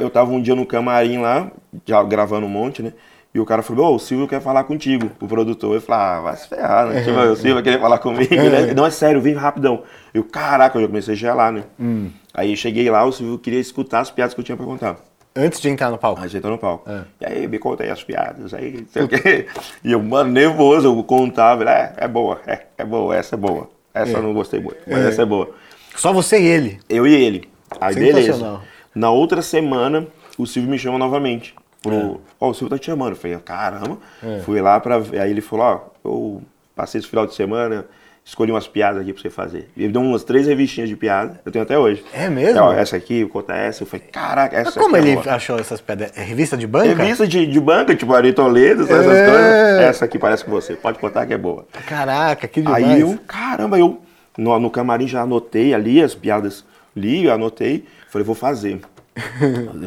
Eu 0.00 0.08
tava 0.10 0.30
um 0.30 0.40
dia 0.40 0.54
no 0.54 0.64
camarim 0.64 1.18
lá, 1.18 1.50
já 1.84 2.00
gravando 2.04 2.46
um 2.46 2.48
monte, 2.48 2.82
né? 2.82 2.92
E 3.34 3.40
o 3.40 3.46
cara 3.46 3.62
falou, 3.62 3.86
ô, 3.86 3.92
oh, 3.92 3.94
o 3.96 3.98
Silvio 3.98 4.28
quer 4.28 4.42
falar 4.42 4.64
contigo, 4.64 5.10
o 5.18 5.26
produtor. 5.26 5.74
Eu 5.74 5.80
falei, 5.80 6.04
ah, 6.04 6.20
vai 6.20 6.36
se 6.36 6.48
ferrar, 6.48 6.86
né? 6.88 7.02
Tipo, 7.02 7.18
o 7.18 7.34
Silvio 7.34 7.54
vai 7.54 7.62
querer 7.62 7.80
falar 7.80 7.98
comigo, 7.98 8.34
né? 8.34 8.74
Não, 8.74 8.84
é 8.84 8.90
sério, 8.90 9.22
vem 9.22 9.32
rapidão. 9.32 9.82
Eu, 10.12 10.22
caraca, 10.22 10.76
eu 10.76 10.82
já 10.82 10.88
comecei 10.88 11.14
a 11.14 11.16
gelar, 11.16 11.50
né? 11.50 11.64
Hum. 11.80 12.10
Aí 12.34 12.54
cheguei 12.56 12.90
lá, 12.90 13.04
o 13.04 13.12
Silvio 13.12 13.38
queria 13.38 13.58
escutar 13.60 14.00
as 14.00 14.10
piadas 14.10 14.34
que 14.34 14.40
eu 14.40 14.44
tinha 14.44 14.56
pra 14.56 14.66
contar. 14.66 14.98
Antes 15.34 15.62
de 15.62 15.70
entrar 15.70 15.90
no 15.90 15.96
palco? 15.96 16.20
Antes 16.20 16.32
de 16.32 16.36
entrar 16.36 16.50
no 16.50 16.58
palco. 16.58 16.90
É. 16.90 17.04
E 17.22 17.26
aí, 17.26 17.48
me 17.48 17.58
conta 17.58 17.84
aí 17.84 17.90
as 17.90 18.04
piadas, 18.04 18.52
aí, 18.52 18.86
sei 18.90 19.02
o 19.02 19.08
quê. 19.08 19.46
E 19.82 19.92
eu, 19.92 20.02
mano, 20.02 20.30
nervoso, 20.30 20.88
eu 20.88 21.02
contava, 21.02 21.64
é, 21.64 21.94
é 21.96 22.08
boa, 22.08 22.38
é, 22.46 22.66
é 22.76 22.84
boa, 22.84 23.16
essa 23.16 23.34
é 23.34 23.38
boa. 23.38 23.70
Essa 23.94 24.12
é. 24.12 24.16
eu 24.16 24.22
não 24.22 24.34
gostei 24.34 24.60
muito, 24.60 24.78
mas 24.86 25.04
é. 25.06 25.08
essa 25.08 25.22
é 25.22 25.24
boa. 25.24 25.54
Só 25.96 26.12
você 26.12 26.38
e 26.38 26.44
ele? 26.44 26.80
Eu 26.86 27.06
e 27.06 27.14
ele. 27.14 27.48
Aí, 27.80 27.94
beleza. 27.94 28.60
Na 28.94 29.10
outra 29.10 29.40
semana, 29.40 30.06
o 30.36 30.46
Silvio 30.46 30.70
me 30.70 30.78
chama 30.78 30.98
novamente. 30.98 31.54
Pro. 31.82 32.20
Ó, 32.40 32.50
o 32.50 32.54
Silvio 32.54 32.70
tá 32.70 32.78
te 32.78 32.86
chamando. 32.86 33.10
Eu 33.10 33.16
falei, 33.16 33.36
caramba. 33.38 33.98
Fui 34.44 34.60
lá 34.60 34.78
pra 34.80 34.98
ver. 34.98 35.20
Aí 35.20 35.30
ele 35.30 35.40
falou, 35.40 35.66
ó, 35.66 35.80
eu 36.08 36.42
passei 36.76 36.98
esse 37.00 37.08
final 37.08 37.26
de 37.26 37.34
semana, 37.34 37.84
escolhi 38.24 38.50
umas 38.50 38.66
piadas 38.68 39.02
aqui 39.02 39.12
pra 39.12 39.20
você 39.20 39.28
fazer. 39.30 39.68
Ele 39.76 39.92
deu 39.92 40.00
umas 40.00 40.24
três 40.24 40.46
revistinhas 40.46 40.88
de 40.88 40.96
piada, 40.96 41.40
eu 41.44 41.52
tenho 41.52 41.62
até 41.62 41.78
hoje. 41.78 42.04
É 42.14 42.28
mesmo? 42.28 42.60
Ó, 42.62 42.72
essa 42.72 42.96
aqui, 42.96 43.26
conta 43.26 43.54
essa. 43.54 43.82
Eu 43.82 43.86
falei, 43.86 44.06
caraca, 44.10 44.56
essa 44.56 44.70
Mas 44.70 44.74
como 44.76 44.96
é 44.96 45.00
ele 45.00 45.14
boa. 45.16 45.34
achou 45.34 45.58
essas 45.58 45.80
pedras? 45.80 46.12
É 46.16 46.22
revista 46.22 46.56
de 46.56 46.66
banca? 46.66 46.94
Revista 46.94 47.26
de, 47.26 47.46
de 47.46 47.60
banca, 47.60 47.94
tipo 47.94 48.14
Ari 48.14 48.32
Toledo, 48.32 48.84
essas 48.84 49.06
É. 49.06 49.26
coisas. 49.26 49.80
Essa 49.82 50.04
aqui 50.04 50.18
parece 50.18 50.44
com 50.44 50.50
você, 50.50 50.74
pode 50.74 50.98
contar 50.98 51.26
que 51.26 51.34
é 51.34 51.38
boa. 51.38 51.66
Caraca, 51.86 52.46
que 52.48 52.62
demais. 52.62 52.84
Aí 52.84 53.00
eu, 53.00 53.18
caramba, 53.26 53.78
eu 53.78 54.00
no, 54.38 54.58
no 54.58 54.70
camarim 54.70 55.06
já 55.06 55.20
anotei 55.22 55.74
ali 55.74 56.02
as 56.02 56.14
piadas, 56.14 56.64
li, 56.96 57.28
anotei, 57.28 57.84
falei, 58.08 58.24
vou 58.24 58.34
fazer. 58.34 58.80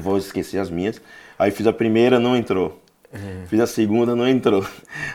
vou 0.01 0.17
esquecer 0.17 0.59
as 0.59 0.69
minhas. 0.69 1.01
Aí 1.37 1.51
fiz 1.51 1.67
a 1.67 1.73
primeira, 1.73 2.19
não 2.19 2.35
entrou. 2.35 2.81
Fiz 3.47 3.59
a 3.61 3.67
segunda, 3.67 4.15
não 4.15 4.27
entrou. 4.27 4.65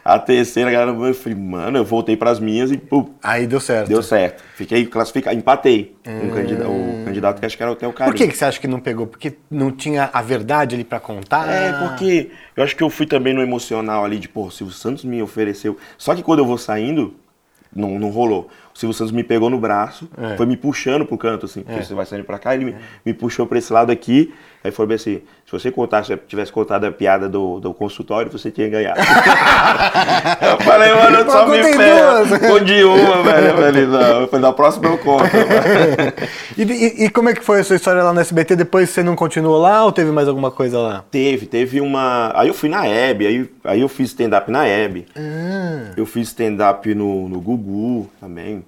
A 0.03 0.19
terceira, 0.19 0.71
a 0.71 0.73
galera, 0.73 0.97
eu 0.97 1.15
falei, 1.15 1.37
mano, 1.37 1.77
eu 1.79 1.85
voltei 1.85 2.17
pras 2.17 2.41
minhas 2.41 2.71
e 2.71 2.79
pum, 2.79 3.11
Aí 3.23 3.47
deu 3.47 3.61
certo. 3.61 3.89
deu 3.89 4.03
certo. 4.03 4.43
Fiquei 4.55 4.87
classificado, 4.87 5.37
empatei. 5.37 5.95
Um 6.07 6.31
candidato, 6.31 6.71
o 6.71 7.05
candidato 7.05 7.41
que 7.41 7.47
acho 7.47 7.57
que 7.57 7.62
era 7.62 7.73
o 7.73 7.77
cara. 7.93 8.11
Por 8.11 8.17
que, 8.17 8.27
que 8.29 8.37
você 8.37 8.45
acha 8.45 8.59
que 8.59 8.67
não 8.67 8.81
pegou? 8.81 9.07
Porque 9.07 9.35
não 9.50 9.71
tinha 9.71 10.09
a 10.12 10.23
verdade 10.23 10.75
ali 10.75 10.85
pra 10.85 10.99
contar? 10.99 11.47
É, 11.49 11.73
porque 11.87 12.31
eu 12.57 12.65
acho 12.65 12.75
que 12.75 12.83
eu 12.83 12.89
fui 12.89 13.07
também 13.07 13.35
no 13.35 13.43
emocional 13.43 14.05
ali, 14.05 14.19
de, 14.19 14.29
pô, 14.29 14.47
o 14.47 14.50
Silvio 14.50 14.75
Santos 14.75 15.05
me 15.05 15.23
ofereceu. 15.23 15.77
Só 15.99 16.15
que 16.15 16.23
quando 16.23 16.39
eu 16.39 16.47
vou 16.47 16.57
saindo, 16.57 17.15
não, 17.75 17.99
não 17.99 18.09
rolou. 18.11 18.49
Silvio 18.80 18.94
Santos 18.94 19.12
me 19.12 19.22
pegou 19.22 19.50
no 19.50 19.58
braço, 19.58 20.08
É. 20.16 20.37
foi 20.37 20.46
me 20.46 20.56
puxando 20.56 21.04
pro 21.04 21.18
canto, 21.18 21.44
assim, 21.46 21.62
porque 21.62 21.82
você 21.84 21.92
vai 21.94 22.06
saindo 22.06 22.25
pra 22.25 22.38
cá, 22.38 22.54
ele 22.54 22.64
me, 22.64 22.76
me 23.04 23.12
puxou 23.12 23.46
pra 23.46 23.58
esse 23.58 23.70
lado 23.72 23.92
aqui, 23.92 24.32
aí 24.64 24.70
foi 24.70 24.87
bem 24.87 24.94
assim, 24.94 25.16
se 25.44 25.52
você 25.52 25.70
contasse, 25.70 26.08
se 26.12 26.16
tivesse 26.26 26.50
contado 26.50 26.84
a 26.84 26.90
piada 26.92 27.28
do, 27.28 27.60
do 27.60 27.75
consultório, 27.75 28.30
você 28.32 28.50
tinha 28.50 28.68
ganhado. 28.70 28.99
eu 30.40 30.60
falei, 30.64 30.94
mano, 30.94 31.16
eu 31.18 31.30
só 31.30 31.46
me 31.46 31.58
contei. 31.62 32.38
Ficou 32.38 32.60
de 32.60 32.84
uma, 32.84 33.22
velho. 33.22 33.46
Eu 33.49 33.56
falei, 33.56 33.87
não, 33.87 34.20
eu 34.22 34.28
falei, 34.28 34.46
na 34.46 34.52
próxima 34.52 34.87
eu 34.88 34.99
conto. 34.99 35.25
E, 36.56 36.62
e- 36.62 37.04
e 37.04 37.10
como 37.10 37.28
é 37.28 37.34
que 37.34 37.42
foi 37.44 37.60
a 37.60 37.64
sua 37.64 37.76
história 37.76 38.02
lá 38.02 38.12
no 38.12 38.20
SBT? 38.20 38.54
Depois 38.56 38.90
você 38.90 39.02
não 39.02 39.16
continuou 39.16 39.58
lá 39.58 39.84
ou 39.84 39.92
teve 39.92 40.10
mais 40.10 40.28
alguma 40.28 40.50
coisa 40.50 40.78
lá? 40.78 41.04
Teve, 41.10 41.46
teve 41.46 41.80
uma. 41.80 42.32
Aí 42.34 42.49
eu 42.49 42.54
fui 42.54 42.68
na 42.68 42.87
Hebe, 42.87 43.26
aí, 43.26 43.50
aí 43.64 43.80
eu 43.80 43.88
fiz 43.88 44.08
stand-up 44.10 44.50
na 44.50 44.66
Hebe. 44.66 45.06
Ah. 45.16 45.92
Eu 45.96 46.04
fiz 46.04 46.28
stand-up 46.28 46.92
no, 46.94 47.28
no 47.28 47.40
Gugu 47.40 48.10
também. 48.20 48.62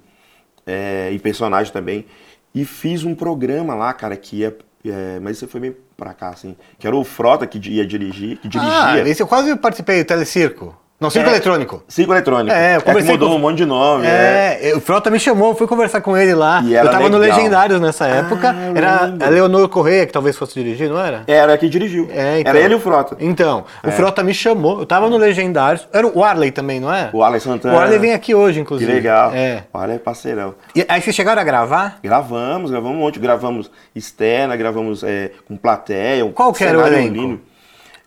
É, 0.66 1.10
e 1.12 1.18
personagem 1.18 1.72
também. 1.72 2.06
E 2.54 2.64
fiz 2.64 3.04
um 3.04 3.14
programa 3.14 3.74
lá, 3.74 3.92
cara, 3.92 4.16
que 4.16 4.36
ia. 4.40 4.56
é, 4.84 5.18
mas 5.20 5.38
você 5.38 5.46
foi 5.46 5.60
bem 5.60 5.76
pra 5.96 6.12
cá, 6.12 6.28
assim. 6.30 6.56
Que 6.78 6.86
era 6.86 6.94
o 6.96 7.04
Frota 7.04 7.46
que 7.46 7.58
ia 7.70 7.86
dirigir, 7.86 8.38
que 8.38 8.48
Ah, 8.58 8.92
dirigia. 8.92 9.10
esse 9.10 9.22
eu 9.22 9.26
quase 9.26 9.54
participei 9.56 10.02
do 10.04 10.06
Telecirco. 10.06 10.76
Não, 11.02 11.10
Circo 11.10 11.28
É. 11.28 11.32
Eletrônico. 11.32 11.82
Circo 11.88 12.12
eletrônico. 12.12 12.54
É, 12.56 12.76
eu 12.76 12.80
que 12.80 12.86
conversei 12.86 13.12
mudou 13.12 13.28
com- 13.30 13.34
um 13.36 13.38
monte 13.38 13.56
de 13.58 13.66
nome. 13.66 14.06
É. 14.06 14.58
É, 14.70 14.74
o 14.76 14.80
Frota 14.80 15.10
me 15.10 15.18
chamou, 15.18 15.48
eu 15.50 15.54
fui 15.54 15.66
conversar 15.66 16.00
com 16.00 16.16
ele 16.16 16.34
lá. 16.34 16.62
Eu 16.64 16.88
tava 16.90 17.08
no 17.08 17.18
legal. 17.18 17.36
Legendários 17.36 17.80
nessa 17.80 18.06
época. 18.06 18.54
eu 18.70 18.76
era 18.76 19.02
lembro. 19.06 19.26
a 19.26 19.28
Leonor 19.28 19.68
Correia 19.68 20.06
que 20.06 20.12
talvez 20.12 20.36
fosse 20.36 20.54
dirigir, 20.54 20.88
não 20.88 20.98
era? 20.98 21.24
Era 21.26 21.58
que 21.58 21.68
dirigiu. 21.68 22.08
É, 22.12 22.40
então. 22.40 22.50
Era 22.54 22.64
ele 22.64 22.74
e 22.74 22.76
o 22.76 22.80
Frota. 22.80 23.16
Então, 23.20 23.64
o 23.84 23.90
Frota 23.90 24.22
me 24.22 24.32
chamou, 24.32 24.80
eu 24.80 24.86
tava 24.86 25.08
no 25.10 25.16
Legendários. 25.16 25.86
Era 25.92 26.06
o 26.06 26.22
Arley 26.22 26.50
também, 26.52 26.78
não 26.80 26.92
é? 26.94 27.10
O 27.12 27.22
Alex 27.22 27.42
Santana. 27.42 27.74
O 27.74 27.78
Arley 27.78 27.98
vem 27.98 28.12
aqui 28.14 28.34
hoje, 28.34 28.54
Que 28.56 28.60
inclusive. 28.62 28.92
legal. 28.92 29.32
É. 29.34 29.64
O 29.72 29.78
Alex 29.78 29.96
é 30.00 30.02
parceirão. 30.02 30.54
E 30.74 30.84
aí 30.88 31.00
vocês 31.02 31.14
chegaram 31.16 31.40
a 31.42 31.44
gravar? 31.44 31.98
Gravamos, 32.02 32.70
gravamos 32.70 32.96
um 32.96 33.00
monte. 33.00 33.18
Gravamos 33.18 33.70
externa, 33.94 34.54
gravamos 34.56 35.02
é, 35.02 35.32
com 35.48 35.56
plateia. 35.56 36.24
um 36.24 36.32
Qual 36.32 36.52
que 36.52 36.62
era 36.64 36.78
o 36.78 36.86
elenco? 36.86 37.40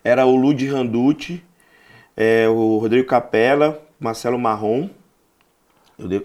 Era 0.03 0.25
o 0.25 0.35
Ludi 0.35 0.67
Randucci, 0.67 1.43
é, 2.15 2.47
o 2.47 2.77
Rodrigo 2.77 3.07
Capella, 3.07 3.79
Marcelo 3.99 4.37
Marrom. 4.39 4.89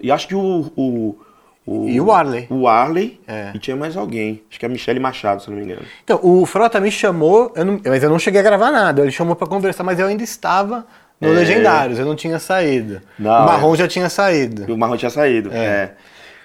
e 0.01 0.11
acho 0.11 0.27
que 0.27 0.35
o, 0.35 0.71
o, 0.75 1.17
o- 1.65 1.89
E 1.89 1.99
o 2.01 2.11
Arley. 2.11 2.47
O 2.49 2.67
Arley. 2.67 3.19
É. 3.27 3.51
E 3.53 3.59
tinha 3.59 3.75
mais 3.75 3.95
alguém. 3.95 4.41
Acho 4.49 4.59
que 4.59 4.65
é 4.65 4.67
a 4.67 4.71
Michele 4.71 4.99
Machado, 4.99 5.41
se 5.41 5.49
não 5.49 5.57
me 5.57 5.63
engano. 5.63 5.81
Então, 6.03 6.19
o 6.21 6.45
Frota 6.45 6.79
me 6.79 6.91
chamou, 6.91 7.51
eu 7.55 7.63
não- 7.65 7.79
mas 7.85 8.03
eu 8.03 8.09
não 8.09 8.19
cheguei 8.19 8.39
a 8.41 8.43
gravar 8.43 8.71
nada. 8.71 9.01
Ele 9.01 9.11
chamou 9.11 9.35
pra 9.35 9.47
conversar, 9.47 9.83
mas 9.83 9.99
eu 9.99 10.07
ainda 10.07 10.23
estava 10.23 10.85
no 11.19 11.29
É. 11.29 11.31
Legendários, 11.31 11.99
eu 11.99 12.05
não 12.05 12.15
tinha 12.15 12.39
saído. 12.39 13.01
Não, 13.17 13.31
o 13.31 13.45
Marrom 13.45 13.73
é. 13.73 13.77
já 13.77 13.87
tinha 13.87 14.09
saído. 14.09 14.73
O 14.73 14.77
Marrom 14.77 14.97
tinha 14.97 15.11
saído. 15.11 15.51
É. 15.53 15.93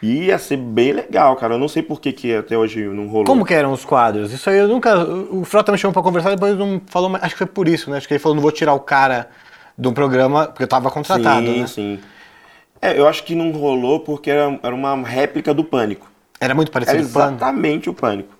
E 0.06 0.26
ia 0.26 0.38
ser 0.38 0.56
bem 0.56 0.92
legal, 0.92 1.34
cara. 1.36 1.54
Eu 1.54 1.58
não 1.58 1.68
sei 1.68 1.82
por 1.82 2.00
que, 2.00 2.12
que 2.12 2.34
até 2.36 2.56
hoje 2.56 2.84
não 2.84 3.06
rolou. 3.08 3.24
Como 3.24 3.44
que 3.44 3.52
eram 3.54 3.72
os 3.72 3.84
quadros? 3.84 4.32
Isso 4.32 4.48
aí 4.48 4.58
eu 4.58 4.68
nunca. 4.68 4.96
O 5.04 5.44
Frota 5.44 5.72
me 5.72 5.78
chamou 5.78 5.92
pra 5.92 6.02
conversar, 6.02 6.30
depois 6.30 6.56
não 6.56 6.80
falou 6.86 7.08
mais. 7.08 7.24
Acho 7.24 7.34
que 7.34 7.38
foi 7.38 7.46
por 7.46 7.66
isso, 7.66 7.90
né? 7.90 7.96
Acho 7.96 8.06
que 8.06 8.14
ele 8.14 8.18
falou: 8.20 8.34
não 8.36 8.42
vou 8.42 8.52
tirar 8.52 8.72
o 8.74 8.80
cara 8.80 9.28
do 9.76 9.92
programa, 9.92 10.46
porque 10.46 10.62
eu 10.62 10.68
tava 10.68 10.90
contratado, 10.90 11.46
sim, 11.46 11.60
né? 11.60 11.66
sim. 11.66 11.98
É, 12.80 12.98
eu 12.98 13.08
acho 13.08 13.24
que 13.24 13.34
não 13.34 13.50
rolou 13.52 14.00
porque 14.00 14.30
era, 14.30 14.58
era 14.62 14.74
uma 14.74 14.94
réplica 14.96 15.52
do 15.52 15.64
Pânico. 15.64 16.06
Era 16.38 16.54
muito 16.54 16.70
parecido 16.70 16.98
exatamente 16.98 17.88
o 17.90 17.94
Pânico. 17.94 18.36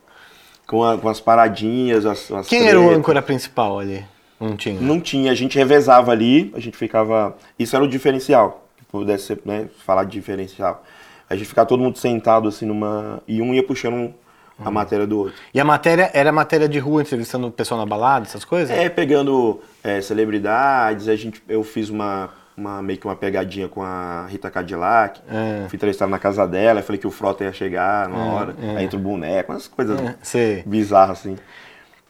Com, 0.66 0.85
a- 0.85 0.98
com 0.98 1.09
as 1.09 1.20
paradinhas, 1.20 2.05
as, 2.05 2.31
as 2.31 2.46
Quem 2.48 2.66
era 2.66 2.79
o 2.79 2.83
tretas. 2.83 2.98
âncora 2.98 3.22
principal 3.22 3.79
ali? 3.79 4.05
Não 4.38 4.57
tinha. 4.57 4.81
Não 4.81 5.00
tinha, 5.00 5.33
a 5.33 5.35
gente 5.35 5.57
revezava 5.57 6.12
ali, 6.12 6.52
a 6.55 6.61
gente 6.61 6.76
ficava. 6.76 7.35
Isso 7.59 7.74
era 7.74 7.85
o 7.85 7.88
diferencial. 7.88 8.68
Que 8.76 8.85
pudesse 8.85 9.24
ser, 9.24 9.40
né, 9.44 9.66
falar 9.87 10.05
de 10.05 10.11
diferencial. 10.12 10.85
A 11.28 11.34
gente 11.36 11.48
ficava 11.48 11.66
todo 11.68 11.82
mundo 11.82 11.98
sentado 11.98 12.48
assim 12.48 12.66
numa. 12.66 13.20
E 13.26 13.40
um 13.42 13.52
ia 13.54 13.62
puxando 13.62 14.14
Uhum. 14.58 14.68
a 14.68 14.70
matéria 14.70 15.06
do 15.06 15.18
outro. 15.18 15.34
E 15.52 15.60
a 15.60 15.64
matéria 15.66 16.10
era 16.14 16.32
matéria 16.32 16.66
de 16.66 16.78
rua, 16.78 17.02
entrevistando 17.02 17.46
o 17.46 17.50
pessoal 17.50 17.78
na 17.78 17.84
balada, 17.84 18.24
essas 18.24 18.42
coisas? 18.42 18.74
É, 18.74 18.88
pegando 18.88 19.60
é, 19.84 20.00
celebridades, 20.00 21.08
a 21.08 21.14
gente, 21.16 21.42
eu 21.46 21.62
fiz 21.62 21.90
uma, 21.90 22.30
uma 22.56 22.80
meio 22.80 22.98
que 22.98 23.06
uma 23.06 23.14
pegadinha 23.14 23.68
com 23.68 23.82
a 23.82 24.24
Rita 24.30 24.50
Cadillac. 24.50 25.20
É. 25.30 25.66
Fui 25.68 25.76
entrevistar 25.76 26.06
na 26.06 26.18
casa 26.18 26.46
dela, 26.46 26.80
falei 26.82 26.98
que 26.98 27.06
o 27.06 27.10
Frota 27.10 27.44
ia 27.44 27.52
chegar 27.52 28.08
na 28.08 28.16
hora. 28.16 28.54
Aí 28.78 28.84
entra 28.84 28.98
o 28.98 29.02
boneco, 29.02 29.52
umas 29.52 29.68
coisas 29.68 30.00
É, 30.34 30.62
bizarras 30.64 31.18
assim. 31.18 31.36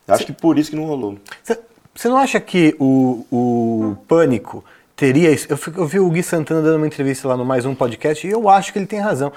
Acho 0.06 0.24
que 0.24 0.32
por 0.32 0.56
isso 0.56 0.70
que 0.70 0.76
não 0.76 0.84
rolou. 0.84 1.18
Você 1.42 2.08
não 2.08 2.16
acha 2.16 2.38
que 2.38 2.76
o, 2.78 3.26
o 3.32 3.96
Pânico 4.06 4.64
teria. 4.96 5.30
es- 5.30 5.46
Eu, 5.48 5.58
eu 5.76 5.86
vi 5.86 6.00
o 6.00 6.08
Gui 6.10 6.22
Santana 6.22 6.60
dando 6.62 6.76
uma 6.78 6.86
entrevista 6.86 7.28
lá 7.28 7.36
no 7.36 7.44
Mais 7.44 7.64
Um 7.66 7.74
Podcast 7.74 8.26
e 8.26 8.30
eu 8.30 8.48
acho 8.48 8.72
que 8.72 8.78
ele 8.78 8.86
tem 8.86 8.98
razão. 8.98 9.32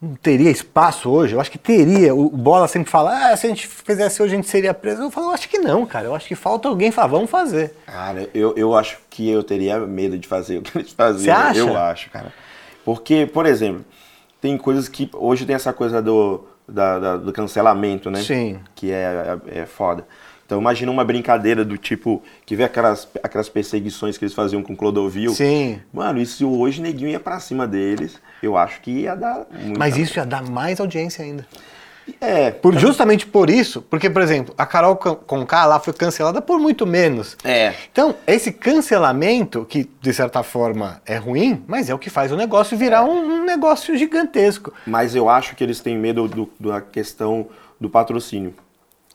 Não 0.00 0.14
teria 0.16 0.50
espaço 0.50 1.08
hoje? 1.08 1.34
Eu 1.34 1.40
acho 1.40 1.50
que 1.50 1.58
teria. 1.58 2.12
O 2.14 2.26
o 2.26 2.36
Bola 2.36 2.66
sempre 2.66 2.90
fala, 2.90 3.30
ah, 3.30 3.36
se 3.36 3.46
a 3.46 3.48
gente 3.48 3.68
fizesse 3.68 4.20
hoje 4.20 4.32
a 4.32 4.36
gente 4.36 4.48
seria 4.48 4.74
preso. 4.74 5.00
Eu 5.02 5.10
falo, 5.12 5.28
eu 5.28 5.30
acho 5.34 5.48
que 5.48 5.58
não, 5.58 5.86
cara. 5.86 6.06
Eu 6.06 6.14
acho 6.14 6.26
que 6.26 6.34
falta 6.34 6.68
alguém 6.68 6.90
falar, 6.90 7.06
vamos 7.08 7.30
fazer. 7.30 7.72
Cara, 7.86 8.28
eu, 8.34 8.52
eu 8.56 8.74
acho 8.76 8.98
que 9.08 9.28
eu 9.30 9.44
teria 9.44 9.78
medo 9.78 10.18
de 10.18 10.26
fazer 10.26 10.58
o 10.58 10.62
que 10.62 10.76
eles 10.78 10.92
faziam. 10.92 11.22
Você 11.22 11.30
acha? 11.30 11.58
Eu 11.60 11.76
acho, 11.76 12.10
cara. 12.10 12.32
Porque, 12.84 13.26
por 13.26 13.46
exemplo, 13.46 13.84
tem 14.40 14.58
coisas 14.58 14.88
que. 14.88 15.08
Hoje 15.14 15.46
tem 15.46 15.54
essa 15.54 15.72
coisa 15.72 16.02
do, 16.02 16.44
da- 16.68 16.98
da- 16.98 17.16
do 17.16 17.32
cancelamento, 17.32 18.10
né? 18.10 18.20
Sim. 18.22 18.58
Que 18.74 18.90
é, 18.90 19.38
é, 19.54 19.60
é 19.60 19.66
foda. 19.66 20.04
Então 20.46 20.60
imagina 20.60 20.90
uma 20.92 21.04
brincadeira 21.04 21.64
do 21.64 21.78
tipo, 21.78 22.22
que 22.44 22.54
vê 22.54 22.64
aquelas, 22.64 23.08
aquelas 23.22 23.48
perseguições 23.48 24.18
que 24.18 24.24
eles 24.24 24.34
faziam 24.34 24.62
com 24.62 24.76
Clodovil. 24.76 25.32
Sim. 25.32 25.80
Mano, 25.92 26.24
se 26.26 26.44
hoje 26.44 26.82
neguinho 26.82 27.08
ia 27.08 27.20
pra 27.20 27.40
cima 27.40 27.66
deles, 27.66 28.20
eu 28.42 28.56
acho 28.56 28.80
que 28.80 28.90
ia 28.90 29.14
dar 29.14 29.46
muito. 29.50 29.78
Mas 29.78 29.96
isso 29.96 30.18
ia 30.18 30.26
dar 30.26 30.42
mais 30.42 30.78
audiência 30.80 31.24
ainda. 31.24 31.46
É. 32.20 32.50
Por, 32.50 32.76
justamente 32.76 33.24
por 33.24 33.48
isso, 33.48 33.80
porque, 33.80 34.10
por 34.10 34.20
exemplo, 34.20 34.52
a 34.58 34.66
Carol 34.66 34.96
Con- 34.96 35.14
Conká 35.14 35.64
lá 35.64 35.78
foi 35.78 35.92
cancelada 35.92 36.42
por 36.42 36.58
muito 36.58 36.84
menos. 36.84 37.36
É. 37.44 37.72
Então, 37.92 38.14
esse 38.26 38.50
cancelamento, 38.52 39.64
que 39.64 39.88
de 40.00 40.12
certa 40.12 40.42
forma 40.42 41.00
é 41.06 41.16
ruim, 41.16 41.62
mas 41.66 41.88
é 41.88 41.94
o 41.94 41.98
que 41.98 42.10
faz 42.10 42.32
o 42.32 42.36
negócio 42.36 42.76
virar 42.76 43.04
um, 43.04 43.40
um 43.40 43.44
negócio 43.44 43.96
gigantesco. 43.96 44.72
Mas 44.84 45.14
eu 45.14 45.28
acho 45.28 45.54
que 45.54 45.62
eles 45.62 45.78
têm 45.80 45.96
medo 45.96 46.26
do- 46.26 46.50
da 46.58 46.80
questão 46.80 47.46
do 47.80 47.88
patrocínio. 47.88 48.52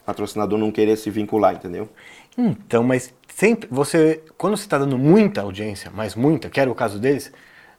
Patrocinador 0.07 0.57
não 0.57 0.71
querer 0.71 0.95
se 0.95 1.09
vincular, 1.09 1.53
entendeu? 1.53 1.89
Então, 2.37 2.81
mas 2.81 3.13
sempre, 3.35 3.67
você, 3.69 4.21
quando 4.37 4.55
você 4.55 4.63
está 4.63 4.77
dando 4.77 4.97
muita 4.97 5.41
audiência, 5.41 5.91
mas 5.93 6.15
muita, 6.15 6.49
que 6.49 6.61
era 6.61 6.71
o 6.71 6.73
caso 6.75 6.97
deles, 6.97 7.29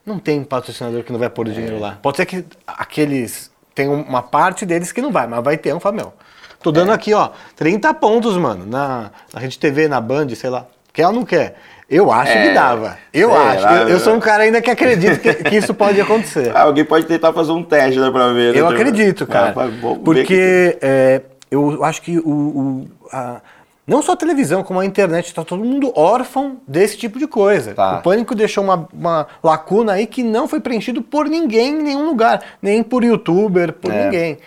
não 0.05 0.19
tem 0.19 0.43
patrocinador 0.43 1.01
que 1.03 1.11
não 1.11 1.17
vai 1.17 1.27
pôr 1.27 1.47
o 1.47 1.51
dinheiro 1.51 1.79
lá. 1.79 1.97
Pode 1.99 2.17
ser 2.17 2.27
que 2.27 2.45
aqueles, 2.67 3.49
tem 3.73 3.87
uma 3.89 4.21
parte 4.21 4.63
deles 4.63 4.91
que 4.91 5.01
não 5.01 5.11
vai, 5.11 5.25
mas 5.25 5.43
vai 5.43 5.57
ter 5.57 5.73
um, 5.73 5.79
fala, 5.79 5.95
meu, 5.95 6.13
tô 6.61 6.71
dando 6.71 6.91
aqui, 6.91 7.15
ó, 7.15 7.31
30 7.55 7.91
pontos, 7.95 8.37
mano, 8.37 8.63
na, 8.63 9.09
na 9.33 9.39
Rede 9.39 9.57
TV, 9.57 9.87
na 9.87 9.99
Band, 9.99 10.29
sei 10.35 10.51
lá, 10.51 10.67
quer 10.93 11.07
ou 11.07 11.13
não 11.13 11.25
quer? 11.25 11.55
Eu 11.89 12.11
acho 12.11 12.31
É, 12.33 12.47
que 12.49 12.53
dava. 12.53 12.99
Eu 13.11 13.35
acho. 13.35 13.63
lá, 13.63 13.81
eu, 13.81 13.89
eu 13.89 13.99
sou 13.99 14.13
um 14.13 14.19
cara 14.19 14.43
ainda 14.43 14.61
que 14.61 14.69
acredita 14.69 15.17
que, 15.17 15.33
que 15.33 15.55
isso 15.55 15.73
pode 15.73 15.99
acontecer. 15.99 16.51
Ah, 16.55 16.61
alguém 16.69 16.85
pode 16.85 17.07
tentar 17.07 17.33
fazer 17.33 17.51
um 17.51 17.63
teste, 17.63 17.99
né, 17.99 18.11
pra 18.11 18.27
ver. 18.31 18.53
né? 18.53 18.59
Eu 18.59 18.67
acredito, 18.67 19.25
cara. 19.25 19.55
ah, 19.57 19.67
que- 19.67 19.99
porque 20.03 20.77
é, 20.79 21.19
eu 21.51 21.83
acho 21.83 22.01
que 22.01 22.17
o, 22.19 22.29
o- 22.29 22.87
a- 23.11 23.41
não 23.87 24.03
só 24.03 24.11
a 24.11 24.15
televisão, 24.15 24.61
como 24.63 24.79
a 24.79 24.85
internet, 24.85 25.25
está 25.27 25.43
todo 25.43 25.63
mundo 25.65 25.91
órfão 25.95 26.57
desse 26.67 26.95
tipo 26.97 27.17
de 27.17 27.25
coisa. 27.25 27.73
Tá. 27.73 27.97
O 27.97 28.01
Pânico 28.03 28.35
deixou 28.35 28.63
uma, 28.63 28.87
uma 28.93 29.27
lacuna 29.43 29.93
aí 29.93 30.05
que 30.05 30.21
não 30.21 30.47
foi 30.47 30.59
preenchido 30.59 31.01
por 31.01 31.27
ninguém 31.27 31.69
em 31.79 31.81
nenhum 31.83 32.05
lugar, 32.05 32.39
nem 32.61 32.83
por 32.83 33.03
youtuber, 33.03 33.73
por 33.73 33.91
É. 33.91 34.05
ninguém. 34.05 34.37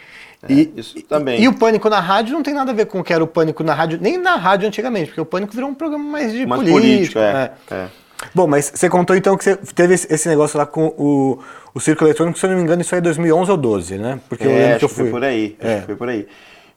É, 0.48 0.52
E, 0.52 0.72
isso 0.76 1.00
também. 1.02 1.40
E 1.40 1.48
o 1.48 1.54
Pânico 1.54 1.88
na 1.88 1.98
rádio 2.00 2.34
não 2.34 2.42
tem 2.42 2.54
nada 2.54 2.70
a 2.70 2.74
ver 2.74 2.86
com 2.86 3.00
o 3.00 3.04
que 3.04 3.12
era 3.12 3.22
o 3.22 3.26
Pânico 3.26 3.64
na 3.64 3.74
rádio, 3.74 3.98
nem 4.00 4.16
na 4.16 4.36
rádio 4.36 4.68
antigamente, 4.68 5.06
porque 5.06 5.20
o 5.20 5.24
Pânico 5.26 5.52
virou 5.52 5.68
um 5.70 5.74
programa 5.74 6.04
mais 6.04 6.32
de 6.32 6.46
Mais 6.46 6.60
política. 6.62 6.80
político, 6.80 7.18
é. 7.18 7.52
é. 7.70 7.86
Bom, 8.32 8.46
mas 8.46 8.70
você 8.72 8.88
contou 8.88 9.16
então 9.16 9.36
que 9.36 9.42
você 9.42 9.56
teve 9.74 9.94
esse 9.94 10.28
negócio 10.28 10.56
lá 10.56 10.64
com 10.64 10.86
o, 10.96 11.38
o 11.74 11.80
Circo 11.80 12.04
Eletrônico, 12.04 12.38
se 12.38 12.46
eu 12.46 12.50
não 12.50 12.56
me 12.56 12.62
engano, 12.62 12.80
isso 12.80 12.94
aí 12.94 13.00
é 13.00 13.02
2011 13.02 13.50
ou 13.50 13.56
12, 13.56 13.98
né? 13.98 14.20
Porque 14.28 14.46
eu 14.46 14.50
É, 14.52 14.54
lembro 14.54 14.70
acho 14.70 14.78
que 14.78 14.84
eu 14.84 14.88
fui. 14.88 15.04
foi 15.04 15.10
por 15.10 15.24
aí. 15.24 15.56
É. 15.58 15.68
Acho 15.72 15.80
que 15.80 15.86
foi 15.86 15.96
por 15.96 16.08
aí. 16.08 16.28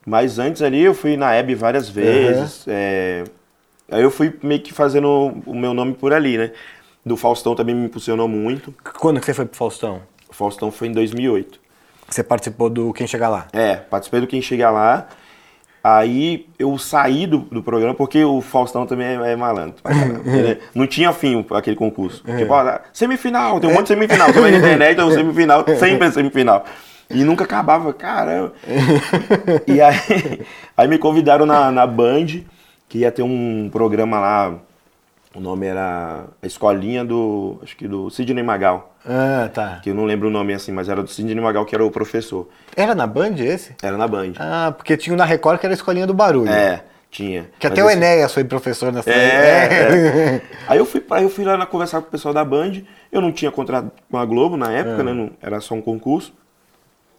Mas 0.06 0.38
antes 0.40 0.62
ali 0.62 0.82
eu 0.84 0.94
fui 0.94 1.18
na 1.18 1.34
Hebe 1.34 1.56
várias 1.56 1.90
vezes. 1.90 2.64
é, 2.68 3.24
Aí 3.92 4.02
eu 4.02 4.10
fui 4.12 4.34
meio 4.44 4.62
que 4.62 4.74
fazendo 4.74 5.34
o 5.46 5.54
meu 5.56 5.74
nome 5.74 5.94
por 5.94 6.14
ali, 6.14 6.38
né? 6.38 6.52
Do 7.06 7.16
Faustão 7.16 7.56
também 7.56 7.76
me 7.76 7.86
impulsionou 7.86 8.28
muito. 8.28 8.74
Quando 9.00 9.20
que 9.20 9.26
você 9.26 9.34
foi 9.34 9.46
pro 9.46 9.58
Faustão? 9.58 10.02
O 10.30 10.34
Faustão 10.34 10.72
foi 10.72 10.88
em 10.88 10.92
2008. 10.92 11.60
Você 12.10 12.24
participou 12.24 12.70
do 12.70 12.92
Quem 12.94 13.06
Chega 13.08 13.28
Lá? 13.30 13.48
É, 13.54 13.76
participei 13.76 14.22
do 14.22 14.28
Quem 14.28 14.42
Chega 14.42 14.70
Lá. 14.72 15.08
Aí 15.84 16.48
eu 16.58 16.76
saí 16.80 17.28
do, 17.28 17.38
do 17.40 17.62
programa, 17.62 17.94
porque 17.94 18.24
o 18.24 18.42
Faustão 18.42 18.88
também 18.88 19.06
é, 19.06 19.34
é 19.34 19.36
malandro. 19.36 19.76
Ele- 20.26 20.60
Não 20.74 20.88
tinha 20.88 21.14
fim 21.14 21.46
aquele 21.52 21.76
concurso. 21.76 22.24
Tipo, 22.38 22.54
ó, 22.54 22.80
semifinal, 22.92 23.60
tem 23.60 23.70
um 23.70 23.74
monte 23.74 23.84
de 23.84 23.90
semifinal. 23.90 24.34
Você 24.34 24.40
vai 24.42 24.50
na 24.52 24.58
internet, 24.58 25.00
é 25.00 25.04
um 25.06 25.12
semifinal, 25.14 25.64
sempre 25.78 26.08
é 26.08 26.12
semifinal. 26.12 26.66
E 27.10 27.24
nunca 27.24 27.44
acabava, 27.44 27.94
caramba. 27.94 28.54
E 29.68 29.82
aí, 29.82 30.42
aí 30.76 30.88
me 30.88 30.98
convidaram 30.98 31.46
na, 31.46 31.72
na 31.72 31.86
Band, 31.88 32.26
que 32.90 33.00
ia 33.00 33.12
ter 33.12 33.22
um 33.24 33.70
programa 33.72 34.20
lá, 34.20 34.56
o 35.36 35.40
nome 35.40 35.66
era 35.68 36.26
a 36.42 36.48
Escolinha 36.48 37.04
do, 37.06 37.60
acho 37.64 37.76
que 37.78 37.88
do 37.88 38.10
Sidney 38.10 38.44
Magal. 38.44 38.96
Ah, 39.08 39.50
tá. 39.54 39.80
Que 39.84 39.92
eu 39.92 39.96
não 39.96 40.06
lembro 40.06 40.30
o 40.30 40.32
nome 40.32 40.54
assim, 40.54 40.72
mas 40.72 40.90
era 40.90 41.04
do 41.04 41.10
Sidney 41.10 41.36
Magal, 41.40 41.66
que 41.66 41.76
era 41.76 41.86
o 41.86 41.92
professor. 41.92 42.48
Era 42.76 42.96
na 42.96 43.06
Band 43.06 43.36
esse? 43.38 43.76
Era 43.84 43.98
na 43.98 44.08
Band. 44.08 44.34
Ah, 44.40 44.74
porque 44.76 44.98
tinha 44.98 45.14
o 45.14 45.18
na 45.18 45.26
Record 45.26 45.60
que 45.60 45.66
era 45.66 45.74
a 45.74 45.76
escolinha 45.78 46.08
do 46.08 46.14
barulho. 46.14 46.50
É, 46.50 46.84
tinha. 47.12 47.46
Que 47.60 47.68
até 47.68 47.84
o 47.84 47.88
assim- 47.88 47.98
Enéas 47.98 48.34
foi 48.34 48.44
professor 48.44 48.92
nessa 48.92 49.10
É, 49.12 49.14
é. 49.16 50.42
Aí 50.68 50.78
eu 50.80 50.86
fui, 50.86 51.00
pra- 51.02 51.22
eu 51.22 51.30
fui 51.30 51.44
lá 51.46 51.64
conversar 51.68 52.02
com 52.02 52.08
o 52.08 52.12
pessoal 52.12 52.34
da 52.34 52.44
Band. 52.44 52.82
Eu 53.12 53.22
não 53.22 53.32
tinha 53.32 53.52
contrato 53.52 53.92
com 54.10 54.18
a 54.18 54.26
Globo 54.26 54.58
na 54.58 54.72
época, 54.72 55.04
né? 55.04 55.14
não- 55.14 55.30
era 55.42 55.60
só 55.62 55.76
um 55.76 55.82
concurso. 55.82 56.34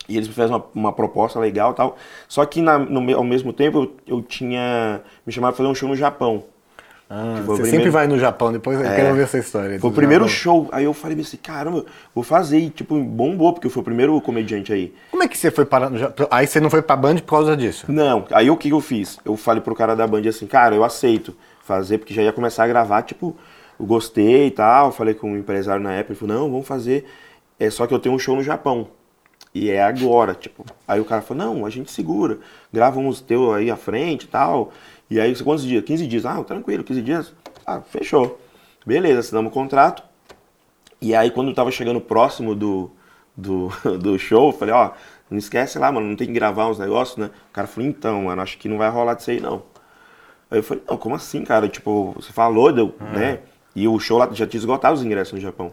E 0.08 0.16
eles 0.16 0.28
me 0.28 0.34
fizeram 0.34 0.56
uma, 0.56 0.64
uma 0.74 0.92
proposta 0.92 1.38
legal 1.40 1.72
e 1.72 1.74
tal. 1.74 1.96
Só 2.28 2.44
que 2.44 2.60
na- 2.62 2.78
no 2.78 3.16
ao 3.16 3.24
mesmo 3.24 3.52
tempo 3.52 3.78
eu, 4.06 4.16
eu 4.18 4.22
tinha. 4.22 5.00
Me 5.26 5.32
chamaram 5.32 5.52
pra 5.52 5.58
fazer 5.58 5.68
um 5.70 5.74
show 5.74 5.88
no 5.88 5.96
Japão. 5.96 6.44
Ah, 7.08 7.40
você 7.46 7.56
sempre 7.62 7.70
primeiro- 7.70 7.92
vai 7.92 8.06
no 8.08 8.18
Japão, 8.18 8.50
depois 8.50 8.80
eu 8.80 8.84
É. 8.84 8.96
quero 8.96 9.14
ver 9.14 9.22
essa 9.22 9.38
história. 9.38 9.78
Foi 9.78 9.90
o 9.90 9.92
primeiro 9.92 10.24
Japão. 10.24 10.36
show. 10.64 10.68
Aí 10.72 10.84
eu 10.84 10.92
falei 10.92 11.20
assim, 11.20 11.36
caramba, 11.36 11.84
vou 12.12 12.24
fazer. 12.24 12.58
E, 12.58 12.68
tipo, 12.68 12.98
bombou, 13.00 13.52
porque 13.52 13.68
eu 13.68 13.70
fui 13.70 13.80
o 13.80 13.84
primeiro 13.84 14.20
comediante 14.20 14.72
aí. 14.72 14.92
Como 15.12 15.22
é 15.22 15.28
que 15.28 15.38
você 15.38 15.52
foi 15.52 15.64
parar 15.64 15.88
no 15.88 15.98
Japão? 15.98 16.26
Aí 16.30 16.48
você 16.48 16.58
não 16.58 16.68
foi 16.68 16.82
pra 16.82 16.96
Band 16.96 17.16
por 17.18 17.30
causa 17.30 17.56
disso? 17.56 17.86
Não, 17.88 18.24
aí 18.32 18.50
o 18.50 18.56
que 18.56 18.70
eu 18.70 18.80
fiz? 18.80 19.20
Eu 19.24 19.36
falei 19.36 19.60
pro 19.62 19.72
cara 19.74 19.94
da 19.94 20.04
Band 20.04 20.28
assim, 20.28 20.48
cara, 20.48 20.74
eu 20.74 20.82
aceito 20.82 21.32
fazer, 21.62 21.98
porque 21.98 22.12
já 22.12 22.22
ia 22.22 22.32
começar 22.32 22.64
a 22.64 22.66
gravar, 22.66 23.02
tipo, 23.02 23.36
eu 23.78 23.86
gostei 23.86 24.46
e 24.48 24.50
tal, 24.50 24.90
falei 24.90 25.14
com 25.14 25.32
o 25.32 25.36
empresário 25.36 25.82
na 25.82 25.92
época, 25.92 26.12
ele 26.12 26.18
falou, 26.18 26.34
não, 26.42 26.50
vamos 26.50 26.66
fazer, 26.66 27.04
é 27.58 27.70
só 27.70 27.86
que 27.86 27.94
eu 27.94 27.98
tenho 28.00 28.14
um 28.16 28.18
show 28.18 28.34
no 28.34 28.42
Japão, 28.42 28.88
e 29.56 29.70
é 29.70 29.82
agora, 29.82 30.34
tipo. 30.34 30.66
Aí 30.86 31.00
o 31.00 31.04
cara 31.04 31.22
falou, 31.22 31.46
não, 31.46 31.64
a 31.64 31.70
gente 31.70 31.90
segura, 31.90 32.38
grava 32.70 33.00
uns 33.00 33.22
teu 33.22 33.54
aí 33.54 33.70
à 33.70 33.76
frente 33.76 34.24
e 34.24 34.28
tal, 34.28 34.70
e 35.08 35.18
aí, 35.18 35.34
quantos 35.42 35.64
dias? 35.64 35.82
15 35.82 36.06
dias, 36.06 36.26
ah, 36.26 36.44
tranquilo, 36.44 36.84
15 36.84 37.00
dias, 37.00 37.32
ah, 37.66 37.80
fechou. 37.80 38.38
Beleza, 38.84 39.20
assinamos 39.20 39.50
o 39.50 39.54
contrato, 39.54 40.02
e 41.00 41.14
aí 41.14 41.30
quando 41.30 41.48
eu 41.48 41.54
tava 41.54 41.70
chegando 41.70 42.02
próximo 42.02 42.54
do, 42.54 42.90
do, 43.34 43.68
do 43.98 44.18
show, 44.18 44.48
eu 44.48 44.52
falei, 44.52 44.74
ó, 44.74 44.90
não 45.30 45.38
esquece 45.38 45.78
lá, 45.78 45.90
mano, 45.90 46.06
não 46.06 46.16
tem 46.16 46.26
que 46.26 46.34
gravar 46.34 46.68
uns 46.68 46.78
negócios, 46.78 47.16
né? 47.16 47.30
O 47.50 47.52
cara 47.52 47.66
falou, 47.66 47.88
então, 47.88 48.24
mano, 48.24 48.42
acho 48.42 48.58
que 48.58 48.68
não 48.68 48.76
vai 48.76 48.90
rolar 48.90 49.14
disso 49.14 49.30
aí, 49.30 49.40
não. 49.40 49.62
Aí 50.50 50.58
eu 50.58 50.62
falei, 50.62 50.84
não, 50.86 50.98
como 50.98 51.14
assim, 51.14 51.42
cara? 51.44 51.66
Tipo, 51.66 52.12
você 52.14 52.30
falou, 52.30 52.70
deu, 52.70 52.94
né? 53.00 53.40
E 53.74 53.88
o 53.88 53.98
show 53.98 54.18
lá 54.18 54.28
já 54.32 54.46
tinha 54.46 54.58
esgotado 54.58 54.94
os 54.94 55.02
ingressos 55.02 55.32
no 55.32 55.40
Japão. 55.40 55.72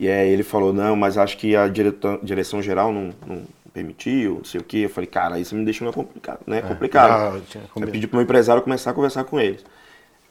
E 0.00 0.08
aí 0.08 0.30
ele 0.30 0.42
falou, 0.42 0.72
não, 0.72 0.96
mas 0.96 1.18
acho 1.18 1.36
que 1.36 1.54
a 1.54 1.68
direção 1.68 2.62
geral 2.62 2.90
não, 2.90 3.10
não 3.26 3.42
permitiu, 3.70 4.36
não 4.36 4.44
sei 4.44 4.58
o 4.58 4.64
quê. 4.64 4.78
Eu 4.78 4.88
falei, 4.88 5.06
cara, 5.06 5.38
isso 5.38 5.54
me 5.54 5.62
meio 5.62 5.92
complicado, 5.92 6.40
né? 6.46 6.62
complicado. 6.62 7.10
ah, 7.10 7.40
eu 7.76 7.86
pedi 7.86 8.06
pro 8.06 8.16
meu 8.16 8.24
empresário 8.24 8.62
começar 8.62 8.92
a 8.92 8.94
conversar 8.94 9.24
com 9.24 9.38
eles. 9.38 9.62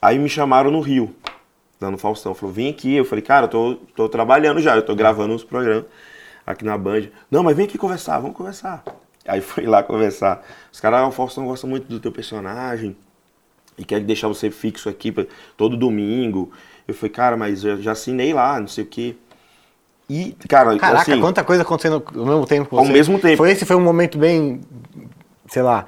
Aí 0.01 0.17
me 0.17 0.27
chamaram 0.27 0.71
no 0.71 0.79
Rio, 0.81 1.13
lá 1.79 1.91
no 1.91 1.99
Faustão. 1.99 2.33
Falou, 2.33 2.51
vem 2.51 2.67
aqui. 2.67 2.95
Eu 2.95 3.05
falei, 3.05 3.21
cara, 3.21 3.45
eu 3.45 3.49
tô, 3.49 3.75
tô 3.95 4.09
trabalhando 4.09 4.59
já, 4.59 4.75
eu 4.75 4.81
tô 4.81 4.95
gravando 4.95 5.35
uns 5.35 5.43
programas 5.43 5.85
aqui 6.47 6.65
na 6.65 6.75
Band. 6.75 7.03
Não, 7.29 7.43
mas 7.43 7.55
vem 7.55 7.67
aqui 7.67 7.77
conversar, 7.77 8.17
vamos 8.17 8.35
conversar. 8.35 8.83
Aí 9.27 9.39
fui 9.39 9.67
lá 9.67 9.83
conversar. 9.83 10.43
Os 10.73 10.79
caras, 10.79 11.01
ah, 11.01 11.07
o 11.07 11.11
Faustão 11.11 11.45
gosta 11.45 11.67
muito 11.67 11.87
do 11.87 11.99
teu 11.99 12.11
personagem 12.11 12.97
e 13.77 13.85
quer 13.85 13.99
deixar 13.99 14.29
você 14.29 14.49
fixo 14.49 14.89
aqui 14.89 15.11
pra- 15.11 15.25
todo 15.55 15.77
domingo. 15.77 16.51
Eu 16.87 16.95
falei, 16.95 17.11
cara, 17.11 17.37
mas 17.37 17.63
eu 17.63 17.79
já 17.79 17.91
assinei 17.91 18.33
lá, 18.33 18.59
não 18.59 18.67
sei 18.67 18.83
o 18.83 18.87
quê. 18.87 19.15
E, 20.09 20.35
cara, 20.47 20.75
Caraca, 20.77 21.01
assim, 21.11 21.21
quanta 21.21 21.43
coisa 21.43 21.61
acontecendo 21.61 22.03
ao 22.15 22.25
mesmo 22.25 22.45
tempo 22.47 22.77
Ao 22.77 22.85
mesmo 22.85 23.19
tempo. 23.19 23.37
Foi 23.37 23.51
esse 23.51 23.65
foi 23.65 23.75
um 23.75 23.81
momento 23.81 24.17
bem, 24.17 24.61
sei 25.47 25.61
lá, 25.61 25.85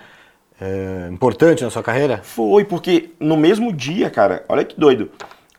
é, 0.60 1.10
importante 1.12 1.64
na 1.64 1.72
sua 1.72 1.82
carreira? 1.82 2.20
Foi, 2.24 2.64
porque 2.64 3.10
no 3.20 3.36
mesmo 3.36 3.74
dia, 3.74 4.10
cara, 4.12 4.46
olha 4.48 4.64
que 4.64 4.80
doido. 4.80 5.10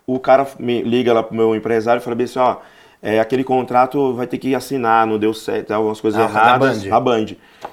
O 0.07 0.21
cara 0.21 0.47
me 0.61 0.81
liga 0.83 1.13
lá 1.13 1.23
pro 1.23 1.35
meu 1.35 1.57
empresário 1.57 2.01
e 2.01 2.05
fala 2.05 2.15
bem 2.15 2.25
assim, 2.25 2.39
ó, 2.39 2.57
é, 3.03 3.19
aquele 3.19 3.43
contrato 3.43 4.15
vai 4.15 4.29
ter 4.29 4.39
que 4.39 4.55
assinar, 4.55 5.07
não 5.09 5.19
deu 5.19 5.35
certo, 5.35 5.73
algumas 5.73 6.01
coisas 6.01 6.21
Ah, 6.21 6.27
da 6.27 6.31
erradas. 6.31 6.85
Band. 6.85 6.97
A 6.97 7.01
Band. 7.01 7.27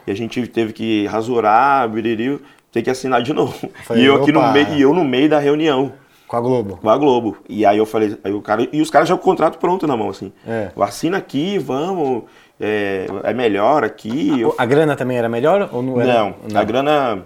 E 0.07 0.11
a 0.11 0.15
gente 0.15 0.47
teve 0.47 0.73
que 0.73 1.05
rasurar, 1.05 1.87
biriri, 1.87 2.39
tem 2.71 2.81
que 2.81 2.89
assinar 2.89 3.21
de 3.21 3.31
novo. 3.33 3.69
E 3.95 4.03
eu 4.03 4.15
aqui 4.15 4.31
no 4.31 4.51
meio, 4.51 4.73
e 4.73 4.81
eu 4.81 4.93
no 4.93 5.03
meio 5.03 5.29
da 5.29 5.37
reunião 5.37 5.93
Com 6.29 6.37
a 6.37 6.39
Globo. 6.41 6.77
com 6.77 6.89
a 6.89 6.95
Globo. 6.97 7.37
E 7.49 7.65
aí 7.65 7.77
eu 7.77 7.85
falei, 7.87 8.15
aí 8.23 8.31
o 8.31 8.41
cara, 8.41 8.65
e 8.71 8.79
os 8.81 8.89
caras 8.91 9.09
já 9.09 9.15
com 9.15 9.21
o 9.21 9.23
contrato 9.25 9.57
pronto 9.57 9.85
na 9.87 9.97
mão, 9.97 10.09
assim. 10.09 10.31
É. 10.47 10.69
Assina 10.79 11.17
aqui, 11.17 11.57
vamos, 11.57 12.23
é, 12.61 13.07
é 13.23 13.33
melhor 13.33 13.83
aqui. 13.83 14.39
Eu 14.39 14.53
A 14.57 14.65
grana 14.65 14.95
também 14.95 15.17
era 15.17 15.27
melhor 15.27 15.67
ou 15.73 15.81
não 15.81 15.99
era? 15.99 16.13
não, 16.13 16.35
a 16.53 16.63
grana 16.63 17.23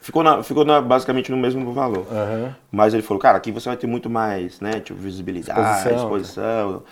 ficou, 0.00 0.22
na- 0.22 0.42
ficou 0.44 0.64
na- 0.64 0.80
basicamente 0.80 1.30
no 1.30 1.36
mesmo 1.36 1.72
valor. 1.72 2.06
Aham. 2.10 2.54
Mas 2.70 2.94
ele 2.94 3.02
falou, 3.02 3.20
cara, 3.20 3.36
aqui 3.36 3.50
você 3.50 3.68
vai 3.68 3.76
ter 3.76 3.88
muito 3.88 4.08
mais, 4.08 4.60
né, 4.60 4.78
tipo, 4.80 4.98
visibilidade, 4.98 5.60
Exposição. 5.60 5.96
exposição. 5.96 6.82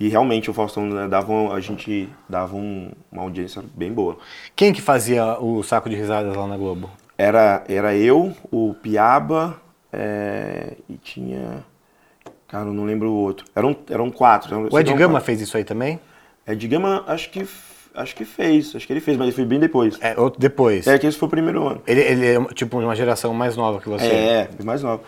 E 0.00 0.08
realmente 0.08 0.48
o 0.48 0.54
Faustão 0.54 0.86
né, 0.86 1.06
dava, 1.06 1.52
a 1.52 1.60
gente 1.60 2.08
dava 2.28 2.56
um- 2.56 2.92
uma 3.12 3.22
audiência 3.22 3.62
bem 3.74 3.92
boa. 3.92 4.16
Quem 4.56 4.72
que 4.72 4.80
fazia 4.80 5.36
o 5.38 5.62
saco 5.62 5.90
de 5.90 5.96
risadas 5.96 6.34
lá 6.34 6.46
na 6.46 6.56
Globo? 6.56 6.88
Era, 7.18 7.62
era 7.68 7.94
eu, 7.94 8.32
o 8.50 8.74
Piaba 8.80 9.56
é, 9.92 10.72
e 10.88 10.94
tinha... 10.96 11.64
Cara, 12.46 12.66
eu 12.66 12.72
não 12.72 12.84
lembro 12.84 13.10
o 13.10 13.14
outro. 13.14 13.44
Eram, 13.54 13.76
eram 13.90 14.10
quatro. 14.10 14.54
eram- 14.54 14.68
O 14.70 14.78
Ed 14.80 14.92
Gama 14.94 15.14
quatro. 15.14 15.26
fez 15.26 15.40
isso 15.42 15.56
aí 15.56 15.64
também? 15.64 16.00
Ed 16.46 16.66
Gama, 16.66 17.04
acho 17.06 17.28
que, 17.30 17.46
acho 17.94 18.16
que 18.16 18.24
fez. 18.24 18.74
Acho 18.74 18.86
que 18.86 18.92
ele 18.92 19.00
fez, 19.00 19.18
mas 19.18 19.26
ele 19.26 19.36
foi 19.36 19.44
bem 19.44 19.60
depois. 19.60 19.98
É, 20.00 20.18
outro 20.18 20.40
depois. 20.40 20.86
É 20.86 20.98
que 20.98 21.06
esse 21.06 21.18
foi 21.18 21.26
o 21.26 21.30
primeiro 21.30 21.66
ano. 21.68 21.82
Ele, 21.86 22.00
ele 22.00 22.26
é 22.26 22.44
tipo 22.54 22.78
uma 22.78 22.96
geração 22.96 23.34
mais 23.34 23.54
nova 23.54 23.80
que 23.80 23.88
você. 23.88 24.06
É, 24.06 24.48
mais 24.64 24.82
nova. 24.82 25.02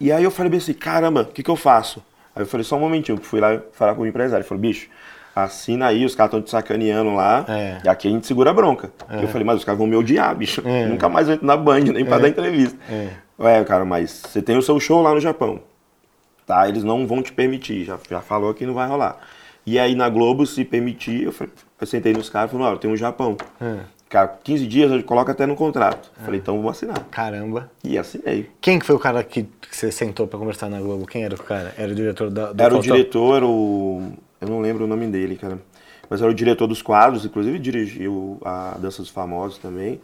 E 0.00 0.10
aí 0.10 0.24
eu 0.24 0.30
falei 0.32 0.50
bem 0.50 0.58
assim, 0.58 0.72
caramba, 0.74 1.20
o 1.22 1.26
que, 1.26 1.40
que 1.44 1.50
eu 1.50 1.54
faço? 1.54 2.02
Aí 2.34 2.42
eu 2.42 2.46
falei, 2.46 2.64
só 2.64 2.76
um 2.76 2.80
momentinho, 2.80 3.16
fui 3.22 3.38
lá 3.38 3.60
falar 3.74 3.94
com 3.94 4.02
o 4.02 4.06
empresário. 4.06 4.42
Ele 4.42 4.48
falou, 4.48 4.60
bicho, 4.60 4.88
assina 5.36 5.86
aí, 5.86 6.04
os 6.04 6.16
caras 6.16 6.30
estão 6.30 6.42
te 6.42 6.50
sacaneando 6.50 7.14
lá. 7.14 7.44
É. 7.48 7.78
E 7.84 7.88
aqui 7.88 8.08
a 8.08 8.10
gente 8.10 8.26
segura 8.26 8.50
a 8.50 8.52
bronca. 8.52 8.90
Eu 9.08 9.28
falei, 9.28 9.46
mas 9.46 9.58
os 9.58 9.64
caras 9.64 9.78
vão 9.78 9.86
me 9.86 9.94
odiar, 9.94 10.34
bicho. 10.34 10.64
Nunca 10.88 11.08
mais 11.08 11.28
eu 11.28 11.34
entro 11.34 11.46
na 11.46 11.56
Band, 11.56 11.80
nem 11.82 12.04
pra 12.04 12.18
dar 12.18 12.28
entrevista. 12.28 12.76
É. 13.42 13.64
Cara, 13.64 13.84
mas 13.84 14.22
você 14.26 14.40
tem 14.40 14.56
o 14.56 14.62
seu 14.62 14.78
show 14.80 15.02
lá 15.02 15.12
no 15.14 15.20
Japão. 15.20 15.60
Tá? 16.46 16.68
Eles 16.68 16.84
não 16.84 17.06
vão 17.06 17.22
te 17.22 17.32
permitir. 17.32 17.84
Já, 17.84 17.98
já 18.08 18.20
falou 18.20 18.54
que 18.54 18.66
não 18.66 18.74
vai 18.74 18.88
rolar. 18.88 19.18
E 19.64 19.78
aí 19.78 19.94
na 19.94 20.08
Globo, 20.08 20.44
se 20.44 20.64
permitir, 20.64 21.22
eu, 21.22 21.32
falei, 21.32 21.52
eu 21.80 21.86
sentei 21.86 22.12
nos 22.12 22.28
caras 22.28 22.50
e 22.50 22.56
falei, 22.56 22.72
eu 22.72 22.78
tenho 22.78 22.94
um 22.94 22.96
Japão. 22.96 23.36
É. 23.60 23.80
Cara, 24.08 24.28
15 24.28 24.66
dias 24.66 24.92
eu 24.92 25.02
coloco 25.04 25.30
até 25.30 25.46
no 25.46 25.56
contrato. 25.56 26.10
Falei, 26.22 26.38
então 26.38 26.60
vou 26.60 26.70
assinar. 26.70 26.98
Caramba. 27.10 27.70
E 27.82 27.96
assinei. 27.96 28.50
Quem 28.60 28.78
que 28.78 28.84
foi 28.84 28.94
o 28.94 28.98
cara 28.98 29.24
que, 29.24 29.44
que 29.44 29.74
você 29.74 29.90
sentou 29.90 30.26
pra 30.26 30.38
conversar 30.38 30.68
na 30.68 30.78
Globo? 30.80 31.06
Quem 31.06 31.24
era 31.24 31.34
o 31.34 31.42
cara? 31.42 31.72
Era 31.78 31.92
o 31.92 31.94
diretor 31.94 32.28
da, 32.28 32.52
do 32.52 32.62
Era 32.62 32.76
o 32.76 32.80
diretor, 32.80 33.36
era 33.36 33.46
o. 33.46 34.12
Eu 34.38 34.48
não 34.48 34.60
lembro 34.60 34.84
o 34.84 34.86
nome 34.86 35.06
dele, 35.06 35.36
cara. 35.36 35.58
Mas 36.10 36.20
era 36.20 36.30
o 36.30 36.34
diretor 36.34 36.66
dos 36.66 36.82
quadros, 36.82 37.24
inclusive 37.24 37.58
dirigiu 37.58 38.38
a 38.44 38.76
Dança 38.78 39.00
dos 39.00 39.08
Famosos 39.10 39.56
também. 39.56 39.98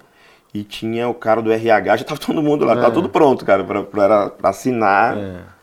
E 0.53 0.65
tinha 0.65 1.09
o 1.09 1.15
cara 1.15 1.43
do 1.43 1.53
RH, 1.53 1.99
já 1.99 2.05
tava 2.05 2.19
todo 2.21 2.43
mundo 2.43 2.65
lá, 2.65 2.73
É. 2.73 2.77
tava 2.77 2.91
tudo 2.93 3.09
pronto, 3.09 3.45
cara, 3.45 3.63
pra, 3.65 3.83
pra, 3.83 4.31
pra 4.31 4.51
assinar. 4.51 5.17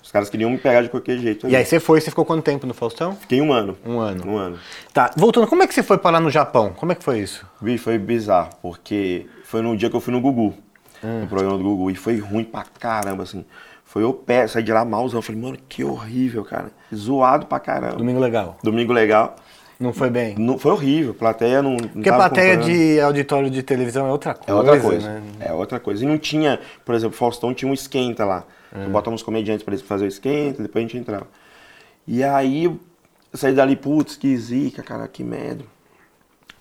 Os 0.04 0.12
caras 0.12 0.30
queriam 0.30 0.50
me 0.52 0.58
pegar 0.60 0.84
de 0.84 0.90
qualquer 0.90 1.18
jeito. 1.18 1.48
E 1.48 1.56
aí 1.56 1.66
você 1.66 1.80
foi, 1.80 2.00
você 2.00 2.12
ficou 2.12 2.24
quanto 2.24 2.44
tempo 2.44 2.68
no 2.68 2.74
Faustão? 2.76 3.16
Fiquei 3.16 3.42
um 3.42 3.52
ano. 3.52 3.76
Um 3.84 3.98
ano. 4.00 4.24
Um 4.32 4.38
ano. 4.38 4.58
Tá, 4.94 5.10
voltando, 5.18 5.48
como 5.48 5.64
é 5.64 5.68
que 5.68 5.74
você 5.74 5.82
foi 5.82 5.98
parar 5.98 6.20
no 6.20 6.30
Japão? 6.30 6.72
Como 6.78 6.92
é 6.92 6.96
que 6.96 7.04
foi 7.04 7.20
isso? 7.20 7.46
Vi, 7.60 7.78
foi 7.80 7.98
bizarro, 7.98 8.50
porque 8.62 9.26
foi 9.44 9.64
no 9.64 9.76
dia 9.76 9.90
que 9.90 9.96
eu 9.96 10.00
fui 10.00 10.14
no 10.14 10.22
Gugu, 10.22 10.54
Hum. 11.04 11.22
no 11.22 11.28
programa 11.28 11.58
do 11.58 11.64
Gugu, 11.64 11.90
e 11.92 11.96
foi 11.96 12.18
ruim 12.20 12.44
pra 12.44 12.64
caramba, 12.80 13.24
assim. 13.24 13.44
Foi 13.84 14.04
o 14.04 14.14
pé, 14.14 14.46
saí 14.48 14.62
de 14.64 14.72
lá 14.72 14.84
malzão, 14.86 15.22
falei, 15.22 15.42
mano, 15.42 15.58
que 15.68 15.84
horrível, 15.84 16.44
cara. 16.44 16.68
Zoado 16.94 17.46
pra 17.48 17.60
caramba. 17.60 17.96
Domingo 17.96 18.20
legal. 18.20 18.58
Domingo 18.64 18.94
legal. 18.94 19.36
Não 19.80 19.92
foi 19.92 20.10
bem? 20.10 20.36
Não, 20.38 20.58
foi 20.58 20.72
horrível, 20.72 21.14
plateia 21.14 21.62
não. 21.62 21.72
não 21.72 21.88
Porque 21.90 22.12
plateia 22.12 22.58
de 22.58 23.00
auditório 23.00 23.50
de 23.50 23.62
televisão 23.62 24.08
é 24.08 24.12
outra 24.12 24.34
coisa. 24.34 24.52
É 24.52 24.54
outra 24.54 24.80
coisa. 24.80 25.10
Né? 25.10 25.24
É 25.40 25.54
outra 25.54 25.80
coisa. 25.80 26.04
E 26.04 26.08
não 26.08 26.18
tinha, 26.18 26.60
por 26.86 26.96
exemplo, 26.96 27.18
Faustão 27.18 27.54
tinha 27.54 27.70
um 27.70 27.74
esquenta 27.74 28.24
lá. 28.24 28.46
É. 28.74 28.88
Botamos 28.88 29.22
comediantes 29.22 29.64
para 29.64 29.74
eles 29.74 29.86
fazer 29.86 30.06
o 30.06 30.08
esquenta, 30.08 30.64
depois 30.64 30.84
a 30.84 30.88
gente 30.88 30.98
entrava. 30.98 31.28
E 32.08 32.24
aí 32.24 32.66
eu 32.66 32.80
saí 33.34 33.54
dali, 33.54 33.76
putz, 33.76 34.16
que 34.16 34.36
zica, 34.38 34.82
cara, 34.82 35.08
que 35.08 35.24
merda. 35.24 35.66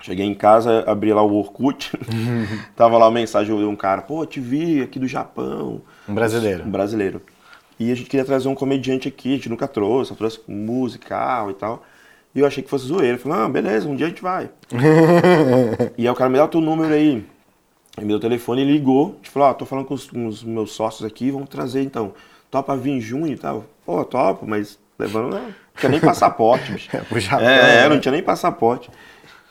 Cheguei 0.01 0.25
em 0.25 0.35
casa, 0.35 0.83
abri 0.85 1.11
lá 1.13 1.23
o 1.23 1.35
Orkut, 1.35 1.91
tava 2.75 2.97
lá 2.97 3.07
a 3.07 3.11
mensagem 3.11 3.55
de 3.57 3.63
um 3.63 3.75
cara, 3.75 4.01
pô, 4.01 4.25
te 4.25 4.39
vi 4.39 4.81
aqui 4.81 4.99
do 4.99 5.07
Japão. 5.07 5.81
Um 6.07 6.13
brasileiro. 6.13 6.63
Um 6.63 6.69
brasileiro. 6.69 7.21
E 7.79 7.91
a 7.91 7.95
gente 7.95 8.09
queria 8.09 8.25
trazer 8.25 8.47
um 8.47 8.55
comediante 8.55 9.07
aqui, 9.07 9.33
a 9.33 9.35
gente 9.35 9.49
nunca 9.49 9.67
trouxe, 9.67 10.09
só 10.09 10.15
trouxe 10.15 10.41
musical 10.47 11.49
e 11.49 11.53
tal. 11.53 11.83
E 12.35 12.41
eu 12.41 12.45
achei 12.45 12.61
que 12.61 12.69
fosse 12.69 12.85
zoeira. 12.85 13.15
Eu 13.15 13.19
falei, 13.19 13.39
ah, 13.39 13.49
beleza, 13.49 13.87
um 13.87 13.95
dia 13.95 14.07
a 14.07 14.09
gente 14.09 14.21
vai. 14.21 14.49
e 15.97 16.05
aí 16.05 16.09
o 16.09 16.15
cara 16.15 16.29
me 16.29 16.37
dá 16.37 16.43
o 16.43 16.49
teu 16.49 16.59
número 16.59 16.93
aí. 16.93 17.25
Me 17.97 18.05
deu 18.05 18.17
o 18.17 18.19
telefone 18.19 18.61
e 18.61 18.65
ligou. 18.65 19.11
A 19.13 19.15
gente 19.15 19.29
falou, 19.29 19.47
ó, 19.47 19.51
oh, 19.51 19.53
tô 19.53 19.65
falando 19.65 19.85
com 19.85 19.93
os, 19.93 20.09
com 20.09 20.27
os, 20.27 20.43
meus 20.43 20.73
sócios 20.73 21.05
aqui, 21.05 21.31
vamos 21.31 21.47
trazer 21.47 21.81
então. 21.81 22.13
Topa 22.51 22.75
vir 22.75 22.91
em 22.91 22.99
junho 22.99 23.31
e 23.31 23.37
tal. 23.37 23.65
Pô, 23.85 24.03
topo, 24.03 24.45
mas 24.45 24.77
levando. 24.99 25.31
Não 25.33 25.53
tinha 25.77 25.89
nem 25.89 26.01
passaporte, 26.01 26.73
bicho. 26.73 26.89
é, 27.39 27.85
é, 27.85 27.89
não 27.89 28.01
tinha 28.01 28.11
nem 28.11 28.21
passaporte. 28.21 28.89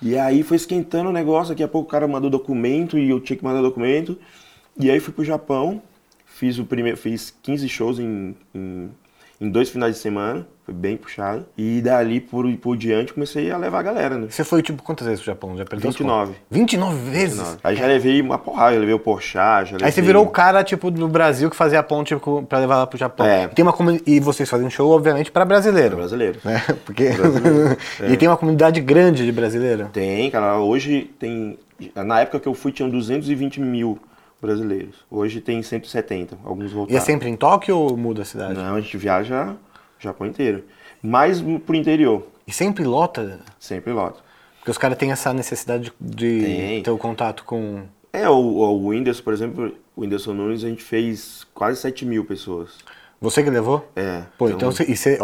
E 0.03 0.19
aí 0.19 0.43
foi 0.43 0.59
esquentando 0.59 1.09
o 1.09 1.13
negócio, 1.13 1.55
daqui 1.55 1.63
a 1.63 1.69
pouco 1.69 1.89
o 1.89 1.91
cara 1.91 2.07
mandou 2.07 2.29
documento 2.29 2.99
e 2.99 3.09
eu 3.09 3.19
tinha 3.19 3.37
que 3.37 3.45
mandar 3.45 3.63
documento. 3.63 4.19
E 4.79 4.91
aí 4.91 5.01
fui 5.01 5.15
pro 5.15 5.25
Japão, 5.25 5.81
fiz 6.27 6.59
o 6.59 6.67
primeiro, 6.67 6.99
fiz 6.99 7.35
15 7.43 7.67
shows 7.67 7.99
em, 7.99 8.37
em, 8.55 8.91
em 9.41 9.49
dois 9.49 9.71
finais 9.71 9.95
de 9.95 10.03
semana. 10.03 10.47
Foi 10.65 10.73
bem 10.73 10.97
puxado. 10.97 11.45
E 11.59 11.83
dali 11.83 12.21
por, 12.21 12.51
por 12.57 12.75
diante 12.75 13.13
comecei 13.13 13.51
a 13.51 13.59
levar 13.59 13.81
a 13.81 13.83
galera, 13.83 14.17
né? 14.17 14.29
Você 14.31 14.43
foi, 14.43 14.63
tipo, 14.63 14.83
quantas 14.83 15.07
vezes 15.07 15.21
pro 15.21 15.31
Japão? 15.31 15.55
Já 15.59 15.65
perdeu 15.67 15.91
29. 15.91 16.35
29 16.51 17.11
vezes? 17.11 17.37
29. 17.37 17.59
Aí 17.63 17.77
já 17.77 17.87
levei 17.87 18.23
uma 18.23 18.39
porrada, 18.39 18.75
eu 18.75 18.81
levei 18.81 18.95
o 18.95 18.99
Porchat, 18.99 19.67
já 19.67 19.73
levei... 19.73 19.87
Aí 19.87 19.93
você 19.93 20.01
virou 20.01 20.25
o 20.25 20.31
cara, 20.31 20.65
tipo, 20.65 20.91
do 20.91 21.07
Brasil 21.07 21.51
que 21.51 21.57
fazia 21.57 21.81
a 21.81 21.83
ponte 21.83 22.15
tipo, 22.15 22.43
pra 22.45 22.59
levar 22.59 22.79
lá 22.79 22.87
pro 22.87 22.99
Japão. 22.99 23.27
É. 23.27 23.47
Tem 23.49 23.63
uma. 23.63 23.75
E 24.07 24.19
vocês 24.21 24.49
fazem 24.49 24.71
show, 24.71 24.91
obviamente, 24.91 25.31
pra 25.31 25.45
brasileiro. 25.45 25.91
Pra 25.91 25.99
brasileiro. 25.99 26.41
É, 26.47 26.73
porque... 26.85 27.11
Brasileiro. 27.11 27.77
é. 28.01 28.11
E 28.15 28.17
tem 28.17 28.29
uma 28.29 28.37
comunidade 28.37 28.81
grande 28.81 29.25
de 29.25 29.33
brasileiro? 29.33 29.91
Tem, 29.93 30.31
cara. 30.31 30.59
Hoje 30.59 31.11
tem... 31.19 31.59
Na 31.95 32.21
época 32.21 32.41
que 32.41 32.49
eu 32.49 32.55
fui, 32.55 32.73
tinham 32.73 32.89
220 32.89 33.61
mil 33.61 33.99
brasileiros. 34.41 34.97
Hoje 35.11 35.41
tem 35.41 35.63
170, 35.63 36.39
alguns 36.45 36.73
voltaram. 36.73 36.95
E 36.95 36.97
é 36.97 37.01
sempre 37.01 37.29
em 37.29 37.37
Tóquio 37.37 37.77
ou 37.77 37.97
muda 37.97 38.23
a 38.23 38.25
cidade? 38.25 38.55
Não, 38.55 38.75
a 38.75 38.81
gente 38.81 38.97
viaja 38.97 39.55
Japão 40.05 40.27
inteiro 40.27 40.65
mais 41.05 41.43
pro 41.67 41.77
interior. 41.77 42.27
E 42.47 42.53
sempre 42.53 42.85
lota? 42.85 43.41
Sempre 43.59 43.93
lota. 43.93 44.21
Porque 44.59 44.71
os 44.71 44.79
caras 44.79 44.97
têm 44.97 45.13
essa 45.13 45.35
necessidade 45.35 45.93
de 46.01 46.81
ter 46.83 46.91
o 46.91 46.97
contato 46.97 47.45
com. 47.45 47.83
É, 48.11 48.29
o, 48.29 48.35
o 48.35 48.89
Whindersson, 48.89 49.23
por 49.23 49.35
exemplo, 49.35 49.75
o 49.95 50.01
Whindersson 50.01 50.33
Nunes, 50.33 50.65
a 50.65 50.69
gente 50.69 50.83
fez 50.83 51.47
quase 51.53 51.81
7 51.81 52.07
mil 52.07 52.25
pessoas. 52.25 52.79
Você 53.21 53.43
que 53.43 53.51
levou? 53.51 53.87
É. 53.95 54.23
Pô, 54.39 54.49
então, 54.49 54.71
então 54.71 54.73
você, 54.73 55.19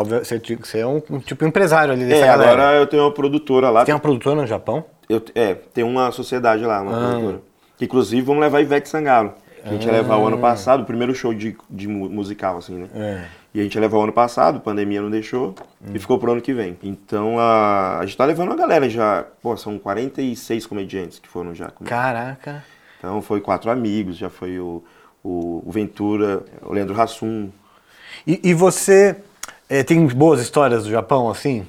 você, 0.56 0.78
é 0.78 0.86
um, 0.86 1.00
tipo 1.20 1.44
empresário 1.44 1.92
ali 1.92 2.04
dessa 2.04 2.24
é, 2.24 2.26
galera. 2.26 2.52
agora 2.52 2.76
eu 2.76 2.86
tenho 2.86 3.02
uma 3.02 3.12
produtora 3.12 3.70
lá. 3.70 3.80
Você 3.80 3.86
tem 3.86 3.94
uma 3.94 4.00
produtora 4.00 4.40
no 4.40 4.46
Japão? 4.46 4.84
Eu, 5.08 5.22
é, 5.34 5.54
tem 5.54 5.84
uma 5.84 6.10
sociedade 6.10 6.64
lá, 6.64 6.82
uma 6.82 6.92
ah. 6.92 7.10
produtora. 7.10 7.42
Que 7.78 7.84
inclusive 7.86 8.22
vamos 8.22 8.42
levar 8.42 8.60
Ivete 8.60 8.88
Sangalo. 8.88 9.34
A 9.64 9.70
gente 9.70 9.88
ah. 9.88 9.92
ia 9.92 9.98
levar 9.98 10.16
o 10.18 10.26
ano 10.26 10.38
passado, 10.38 10.82
o 10.82 10.86
primeiro 10.86 11.14
show 11.14 11.32
de, 11.32 11.56
de 11.68 11.88
musical, 11.88 12.58
assim, 12.58 12.74
né? 12.74 12.88
É. 12.94 13.39
E 13.52 13.60
a 13.60 13.62
gente 13.62 13.78
levar 13.78 13.98
o 13.98 14.02
ano 14.02 14.12
passado, 14.12 14.58
a 14.58 14.60
pandemia 14.60 15.02
não 15.02 15.10
deixou, 15.10 15.54
hum. 15.82 15.92
e 15.94 15.98
ficou 15.98 16.18
pro 16.18 16.32
ano 16.32 16.40
que 16.40 16.52
vem. 16.52 16.78
Então 16.82 17.38
a, 17.38 17.98
a 17.98 18.06
gente 18.06 18.16
tá 18.16 18.24
levando 18.24 18.52
a 18.52 18.56
galera 18.56 18.88
já. 18.88 19.24
Pô, 19.42 19.56
são 19.56 19.78
46 19.78 20.66
comediantes 20.66 21.18
que 21.18 21.28
foram 21.28 21.54
já. 21.54 21.70
Comigo. 21.70 21.90
Caraca! 21.90 22.64
Então 22.98 23.20
foi 23.22 23.40
quatro 23.40 23.70
amigos, 23.70 24.16
já 24.16 24.28
foi 24.28 24.58
o, 24.58 24.84
o, 25.24 25.62
o 25.66 25.72
Ventura, 25.72 26.44
o 26.62 26.72
Leandro 26.72 27.00
Hassum. 27.00 27.50
E, 28.26 28.40
e 28.44 28.54
você 28.54 29.16
é, 29.68 29.82
tem 29.82 30.06
boas 30.06 30.40
histórias 30.40 30.84
do 30.84 30.90
Japão, 30.90 31.30
assim? 31.30 31.66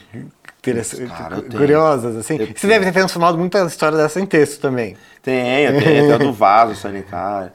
Cara, 1.08 1.42
curiosas, 1.42 2.16
assim? 2.16 2.36
Eu 2.38 2.48
você 2.48 2.54
tenho. 2.54 2.74
deve 2.74 2.86
ter 2.86 2.92
transformado 2.92 3.38
muita 3.38 3.66
história 3.66 3.98
dessa 3.98 4.20
em 4.22 4.26
texto 4.28 4.62
também. 4.62 4.96
Tenho, 5.24 5.72
tenho, 5.80 5.82
tem 5.82 6.12
a 6.14 6.18
do 6.18 6.32
vaso 6.34 6.76
sanitário. 6.76 7.52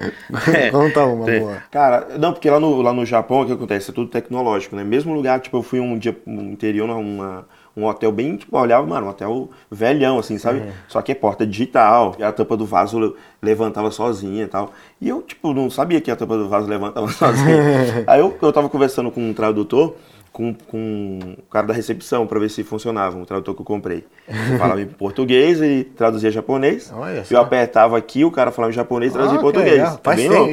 É, 0.52 0.70
Conta 0.70 1.04
uma, 1.04 1.24
tem. 1.24 1.40
boa. 1.40 1.62
Cara, 1.70 2.08
não, 2.18 2.32
porque 2.32 2.50
lá 2.50 2.58
no, 2.58 2.82
lá 2.82 2.92
no 2.92 3.06
Japão 3.06 3.42
o 3.42 3.46
que 3.46 3.52
acontece? 3.52 3.90
É 3.90 3.94
tudo 3.94 4.10
tecnológico, 4.10 4.74
né? 4.74 4.82
Mesmo 4.82 5.14
lugar, 5.14 5.38
tipo, 5.40 5.56
eu 5.56 5.62
fui 5.62 5.78
um 5.78 5.96
dia 5.96 6.16
no 6.26 6.42
interior, 6.42 6.88
numa, 6.88 7.46
um 7.76 7.84
hotel 7.84 8.10
bem, 8.10 8.36
tipo, 8.36 8.56
eu 8.56 8.60
olhava, 8.60 8.86
mano, 8.86 9.06
um 9.06 9.10
hotel 9.10 9.50
velhão, 9.70 10.18
assim, 10.18 10.38
sabe? 10.38 10.60
Uhum. 10.60 10.70
Só 10.88 11.02
que 11.02 11.12
é 11.12 11.14
porta 11.14 11.46
digital, 11.46 12.16
e 12.18 12.24
a 12.24 12.32
tampa 12.32 12.56
do 12.56 12.64
vaso 12.64 13.14
levantava 13.42 13.90
sozinha 13.90 14.44
e 14.44 14.48
tal. 14.48 14.72
E 15.00 15.08
eu, 15.08 15.20
tipo, 15.22 15.52
não 15.52 15.68
sabia 15.68 16.00
que 16.00 16.10
a 16.10 16.16
tampa 16.16 16.36
do 16.38 16.48
vaso 16.48 16.66
levantava 16.66 17.06
sozinha. 17.12 18.04
Aí 18.08 18.20
eu, 18.20 18.36
eu 18.40 18.52
tava 18.52 18.68
conversando 18.68 19.10
com 19.10 19.20
um 19.20 19.34
tradutor, 19.34 19.94
com, 20.36 20.52
com 20.52 21.18
o 21.38 21.50
cara 21.50 21.66
da 21.66 21.72
recepção 21.72 22.26
para 22.26 22.38
ver 22.38 22.50
se 22.50 22.62
funcionava, 22.62 23.16
um 23.16 23.24
tradutor 23.24 23.54
que 23.54 23.62
eu 23.62 23.64
comprei. 23.64 24.04
Eu 24.28 24.58
falava 24.58 24.82
em 24.82 24.86
português, 24.86 25.62
ele 25.62 25.84
traduzia 25.84 26.30
japonês. 26.30 26.92
Olha 26.94 27.24
eu 27.30 27.40
apertava 27.40 27.96
aqui, 27.96 28.22
o 28.22 28.30
cara 28.30 28.50
falava 28.50 28.70
em 28.70 28.76
japonês 28.76 29.12
e 29.12 29.14
traduzia 29.14 29.38
ah, 29.38 29.40
em 29.40 29.42
português. 29.42 29.82
Tá 29.82 29.98
faz, 30.04 30.20
tempo, 30.20 30.50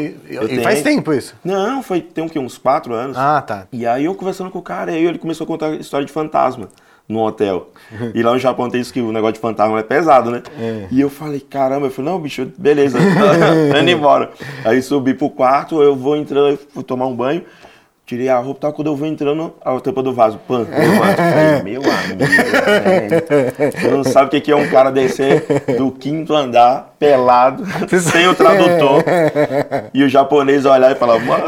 e 0.49 0.63
faz 0.63 0.81
tempo 0.81 1.11
isso? 1.11 1.35
Não, 1.43 1.83
foi 1.83 1.99
tem 1.99 2.25
o 2.25 2.29
quê? 2.29 2.39
Uns 2.39 2.57
quatro 2.57 2.93
anos. 2.93 3.17
Ah, 3.17 3.41
tá. 3.41 3.67
E 3.73 3.85
aí 3.85 4.05
eu 4.05 4.15
conversando 4.15 4.49
com 4.49 4.59
o 4.59 4.61
cara, 4.61 4.93
aí 4.93 5.03
ele 5.03 5.17
começou 5.17 5.43
a 5.43 5.47
contar 5.49 5.71
história 5.75 6.05
de 6.05 6.13
fantasma 6.13 6.69
no 7.05 7.19
hotel. 7.19 7.69
E 8.13 8.23
lá 8.23 8.31
no 8.31 8.39
Japão 8.39 8.69
tem 8.69 8.79
isso 8.79 8.93
que 8.93 9.01
o 9.01 9.11
negócio 9.11 9.33
de 9.33 9.39
fantasma 9.41 9.77
é 9.79 9.83
pesado, 9.83 10.31
né? 10.31 10.43
É. 10.57 10.87
E 10.89 11.01
eu 11.01 11.09
falei, 11.09 11.41
caramba, 11.41 11.87
eu 11.87 11.91
falei, 11.91 12.09
não, 12.09 12.21
bicho, 12.21 12.49
beleza, 12.57 12.97
tô 13.69 13.77
indo 13.77 13.89
embora. 13.89 14.31
Aí 14.63 14.81
subi 14.81 15.13
pro 15.13 15.29
quarto, 15.29 15.83
eu 15.83 15.93
vou 15.93 16.15
entrando, 16.15 16.57
vou 16.73 16.83
tomar 16.85 17.07
um 17.07 17.13
banho. 17.13 17.43
Tirei 18.05 18.27
a 18.27 18.37
roupa, 18.37 18.67
tá, 18.67 18.73
quando 18.73 18.87
eu 18.87 18.97
vou 18.97 19.07
entrando, 19.07 19.53
a 19.63 19.79
tampa 19.79 20.03
do 20.03 20.13
vaso, 20.13 20.37
pã, 20.45 20.65
falei, 20.67 21.63
meu 21.63 21.81
amigo, 21.81 22.23
Você 23.71 23.87
não 23.87 24.03
sabe 24.03 24.37
o 24.37 24.41
que 24.41 24.51
é 24.51 24.55
um 24.55 24.67
cara 24.69 24.91
descer 24.91 25.45
do 25.77 25.89
quinto 25.89 26.35
andar, 26.35 26.95
pelado, 26.99 27.63
sem 27.87 28.27
o 28.27 28.35
tradutor, 28.35 29.05
e 29.93 30.03
o 30.03 30.09
japonês 30.09 30.65
olhar 30.65 30.91
e 30.91 30.95
falar, 30.95 31.17
mano, 31.19 31.45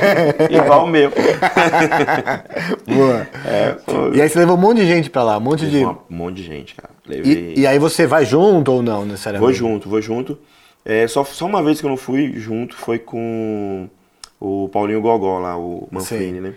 igual 0.50 0.84
o 0.84 0.88
meu. 0.88 1.10
Boa. 2.88 3.28
É, 3.44 3.76
e 4.14 4.22
aí 4.22 4.30
você 4.30 4.38
levou 4.38 4.56
um 4.56 4.60
monte 4.60 4.78
de 4.78 4.86
gente 4.86 5.10
pra 5.10 5.22
lá, 5.22 5.36
um 5.36 5.42
monte 5.42 5.66
de... 5.66 5.84
Um 5.84 5.98
monte 6.08 6.36
de 6.36 6.42
gente, 6.42 6.74
cara. 6.74 6.94
Levei... 7.06 7.52
E, 7.54 7.60
e, 7.60 7.66
aí 7.66 7.78
você 7.78 8.06
vai 8.06 8.24
junto 8.24 8.72
ou 8.72 8.82
não, 8.82 9.04
necessariamente? 9.04 9.44
Vou 9.44 9.52
junto, 9.52 9.90
vou 9.90 10.00
junto. 10.00 10.38
É, 10.86 11.06
só, 11.06 11.22
só 11.22 11.44
uma 11.44 11.62
vez 11.62 11.80
que 11.80 11.86
eu 11.86 11.90
não 11.90 11.98
fui 11.98 12.32
junto 12.36 12.74
foi 12.74 12.98
com 12.98 13.90
o 14.40 14.68
Paulinho 14.68 15.00
Gogó 15.00 15.38
lá, 15.38 15.56
o 15.56 15.88
Manfrini, 15.90 16.40
né? 16.40 16.54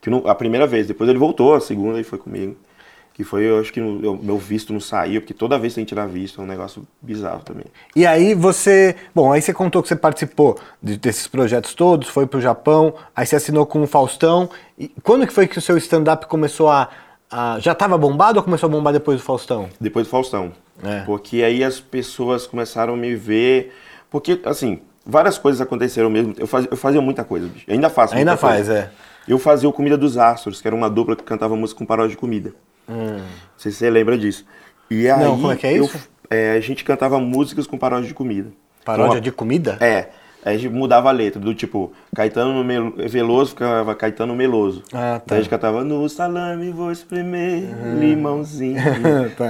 Que 0.00 0.10
a 0.26 0.34
primeira 0.34 0.66
vez, 0.66 0.88
depois 0.88 1.08
ele 1.08 1.18
voltou, 1.18 1.54
a 1.54 1.60
segunda 1.60 2.00
e 2.00 2.04
foi 2.04 2.18
comigo. 2.18 2.56
Que 3.14 3.22
foi, 3.22 3.44
eu 3.44 3.60
acho 3.60 3.72
que 3.72 3.80
o 3.80 4.18
meu 4.22 4.38
visto 4.38 4.72
não 4.72 4.80
saiu, 4.80 5.20
porque 5.20 5.34
toda 5.34 5.58
vez 5.58 5.74
tem 5.74 5.84
que 5.84 5.90
tirar 5.90 6.06
visto, 6.06 6.40
é 6.40 6.44
um 6.44 6.46
negócio 6.46 6.82
bizarro 7.00 7.42
também. 7.44 7.66
E 7.94 8.06
aí 8.06 8.34
você, 8.34 8.96
bom, 9.14 9.30
aí 9.30 9.40
você 9.40 9.52
contou 9.52 9.82
que 9.82 9.88
você 9.88 9.94
participou 9.94 10.58
de, 10.82 10.96
desses 10.96 11.28
projetos 11.28 11.74
todos, 11.74 12.08
foi 12.08 12.26
pro 12.26 12.40
Japão, 12.40 12.94
aí 13.14 13.26
você 13.26 13.36
assinou 13.36 13.66
com 13.66 13.82
o 13.82 13.86
Faustão. 13.86 14.48
E 14.78 14.88
quando 15.02 15.26
que 15.26 15.32
foi 15.32 15.46
que 15.46 15.58
o 15.58 15.60
seu 15.60 15.76
stand-up 15.76 16.26
começou 16.26 16.70
a, 16.70 16.88
a 17.30 17.58
já 17.60 17.72
estava 17.72 17.98
bombado 17.98 18.38
ou 18.38 18.42
começou 18.42 18.66
a 18.66 18.70
bombar 18.70 18.94
depois 18.94 19.20
do 19.20 19.24
Faustão? 19.24 19.68
Depois 19.78 20.06
do 20.06 20.10
Faustão. 20.10 20.52
É. 20.82 21.02
Porque 21.02 21.42
aí 21.42 21.62
as 21.62 21.78
pessoas 21.78 22.46
começaram 22.46 22.94
a 22.94 22.96
me 22.96 23.14
ver, 23.14 23.72
porque 24.10 24.40
assim, 24.46 24.80
várias 25.04 25.38
coisas 25.38 25.60
aconteceram 25.60 26.08
mesmo. 26.10 26.34
Eu 26.38 26.46
fazia, 26.46 26.68
eu 26.70 26.76
fazia 26.76 27.00
muita 27.00 27.24
coisa, 27.24 27.46
bicho. 27.48 27.64
ainda 27.70 27.90
faço 27.90 28.14
Ainda 28.14 28.36
faz, 28.36 28.66
coisa. 28.66 28.78
é. 28.78 28.90
Eu 29.26 29.38
fazia 29.38 29.68
o 29.68 29.72
Comida 29.72 29.96
dos 29.96 30.16
Astros, 30.18 30.60
que 30.60 30.66
era 30.66 30.74
uma 30.74 30.90
dupla 30.90 31.14
que 31.14 31.22
cantava 31.22 31.54
música 31.54 31.78
com 31.78 31.86
paródia 31.86 32.10
de 32.10 32.16
comida. 32.16 32.52
Hum. 32.88 33.18
Não 33.18 33.24
sei 33.56 33.70
se 33.70 33.78
você 33.78 33.90
lembra 33.90 34.18
disso. 34.18 34.44
E 34.90 35.08
aí, 35.08 35.22
Não, 35.24 35.36
como 35.36 35.52
é 35.52 35.56
que 35.56 35.66
é 35.66 35.74
isso? 35.76 35.96
Eu, 36.28 36.36
é, 36.36 36.52
a 36.52 36.60
gente 36.60 36.82
cantava 36.84 37.18
músicas 37.20 37.66
com 37.66 37.78
paródia 37.78 38.08
de 38.08 38.14
comida. 38.14 38.50
Paródia 38.84 39.12
então, 39.12 39.20
de 39.20 39.32
comida? 39.32 39.76
É. 39.80 40.08
Aí 40.44 40.56
a 40.56 40.58
gente 40.58 40.72
mudava 40.72 41.08
a 41.08 41.12
letra, 41.12 41.40
do 41.40 41.54
tipo, 41.54 41.92
Caetano 42.14 42.64
Veloso 43.08 43.50
ficava 43.50 43.94
Caetano 43.94 44.34
Meloso. 44.34 44.82
Ah, 44.92 45.18
tá. 45.18 45.22
Então 45.24 45.38
a 45.38 45.40
gente 45.40 45.50
cantava, 45.50 45.84
no 45.84 46.08
salame 46.08 46.70
vou 46.70 46.90
espremer, 46.90 47.62
uhum. 47.62 48.00
limãozinho. 48.00 48.76
tá. 49.38 49.46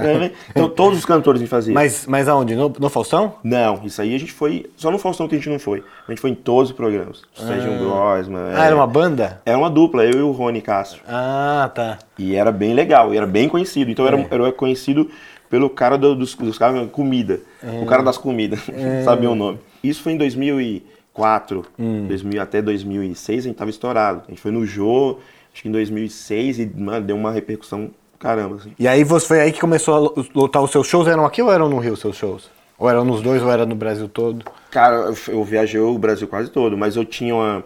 Então 0.51 0.69
todos 0.69 0.99
os 0.99 1.05
cantores 1.05 1.41
a 1.41 1.43
gente 1.43 1.49
fazia. 1.49 1.73
Mas, 1.73 2.05
mas 2.05 2.27
aonde? 2.27 2.55
No, 2.55 2.71
no, 2.79 2.89
Faustão? 2.89 3.35
Não, 3.43 3.81
isso 3.83 4.01
aí 4.01 4.13
a 4.13 4.19
gente 4.19 4.31
foi, 4.31 4.69
só 4.77 4.91
no 4.91 4.99
Faustão 4.99 5.27
que 5.27 5.33
a 5.33 5.37
gente 5.39 5.49
não 5.49 5.57
foi. 5.57 5.83
A 6.07 6.11
gente 6.11 6.21
foi 6.21 6.29
em 6.29 6.35
todos 6.35 6.69
os 6.69 6.75
programas. 6.75 7.23
Ah. 7.39 7.47
Sérgio 7.47 7.77
Grosman. 7.79 8.53
Ah, 8.53 8.63
é, 8.63 8.67
era 8.67 8.75
uma 8.75 8.87
banda? 8.87 9.41
Era 9.45 9.57
uma 9.57 9.71
dupla, 9.71 10.05
eu 10.05 10.19
e 10.19 10.21
o 10.21 10.31
Rony 10.31 10.61
Castro. 10.61 11.01
Ah, 11.07 11.71
tá. 11.73 11.97
E 12.19 12.35
era 12.35 12.51
bem 12.51 12.73
legal, 12.73 13.13
e 13.13 13.17
era 13.17 13.25
bem 13.25 13.49
conhecido. 13.49 13.89
Então 13.89 14.05
é. 14.05 14.09
era, 14.09 14.27
era 14.29 14.51
conhecido 14.51 15.09
pelo 15.49 15.69
cara 15.69 15.97
do, 15.97 16.15
dos, 16.15 16.35
dos 16.35 16.57
caras, 16.57 16.87
comida. 16.91 17.39
É. 17.63 17.81
O 17.81 17.85
cara 17.87 18.03
das 18.03 18.17
comidas, 18.17 18.59
é. 18.69 19.01
sabia 19.03 19.29
o 19.29 19.35
nome. 19.35 19.59
Isso 19.83 20.01
foi 20.01 20.13
em 20.13 20.17
2004, 20.17 21.65
hum. 21.77 22.07
2000, 22.07 22.41
até 22.41 22.61
2006 22.61 23.45
a 23.45 23.47
gente 23.49 23.57
tava 23.57 23.69
estourado. 23.69 24.23
A 24.25 24.29
gente 24.31 24.41
foi 24.41 24.51
no 24.51 24.65
Jô, 24.65 25.17
acho 25.53 25.61
que 25.61 25.67
em 25.67 25.71
2006 25.71 26.59
e 26.59 26.65
mano, 26.65 27.05
deu 27.05 27.17
uma 27.17 27.31
repercussão 27.31 27.91
caramba, 28.17 28.55
assim. 28.55 28.71
E 28.79 28.87
aí 28.87 29.03
você 29.03 29.27
foi 29.27 29.41
aí 29.41 29.51
que 29.51 29.59
começou 29.59 29.93
a 29.93 29.99
lo- 29.99 30.25
lotar 30.33 30.63
os 30.63 30.71
seus 30.71 30.87
shows? 30.87 31.07
Eram 31.07 31.25
aqui 31.25 31.41
ou 31.41 31.51
eram 31.51 31.67
no 31.69 31.79
Rio 31.79 31.93
os 31.93 31.99
seus 31.99 32.15
shows? 32.15 32.49
Ou 32.77 32.89
eram 32.89 33.03
nos 33.03 33.21
dois 33.21 33.43
ou 33.43 33.51
era 33.51 33.65
no 33.65 33.75
Brasil 33.75 34.07
todo? 34.07 34.45
Cara, 34.71 35.13
eu, 35.27 35.43
viajei 35.43 35.79
o 35.79 35.97
Brasil 35.97 36.27
quase 36.27 36.49
todo, 36.49 36.77
mas 36.77 36.95
eu 36.95 37.03
tinha 37.03 37.35
uma, 37.35 37.63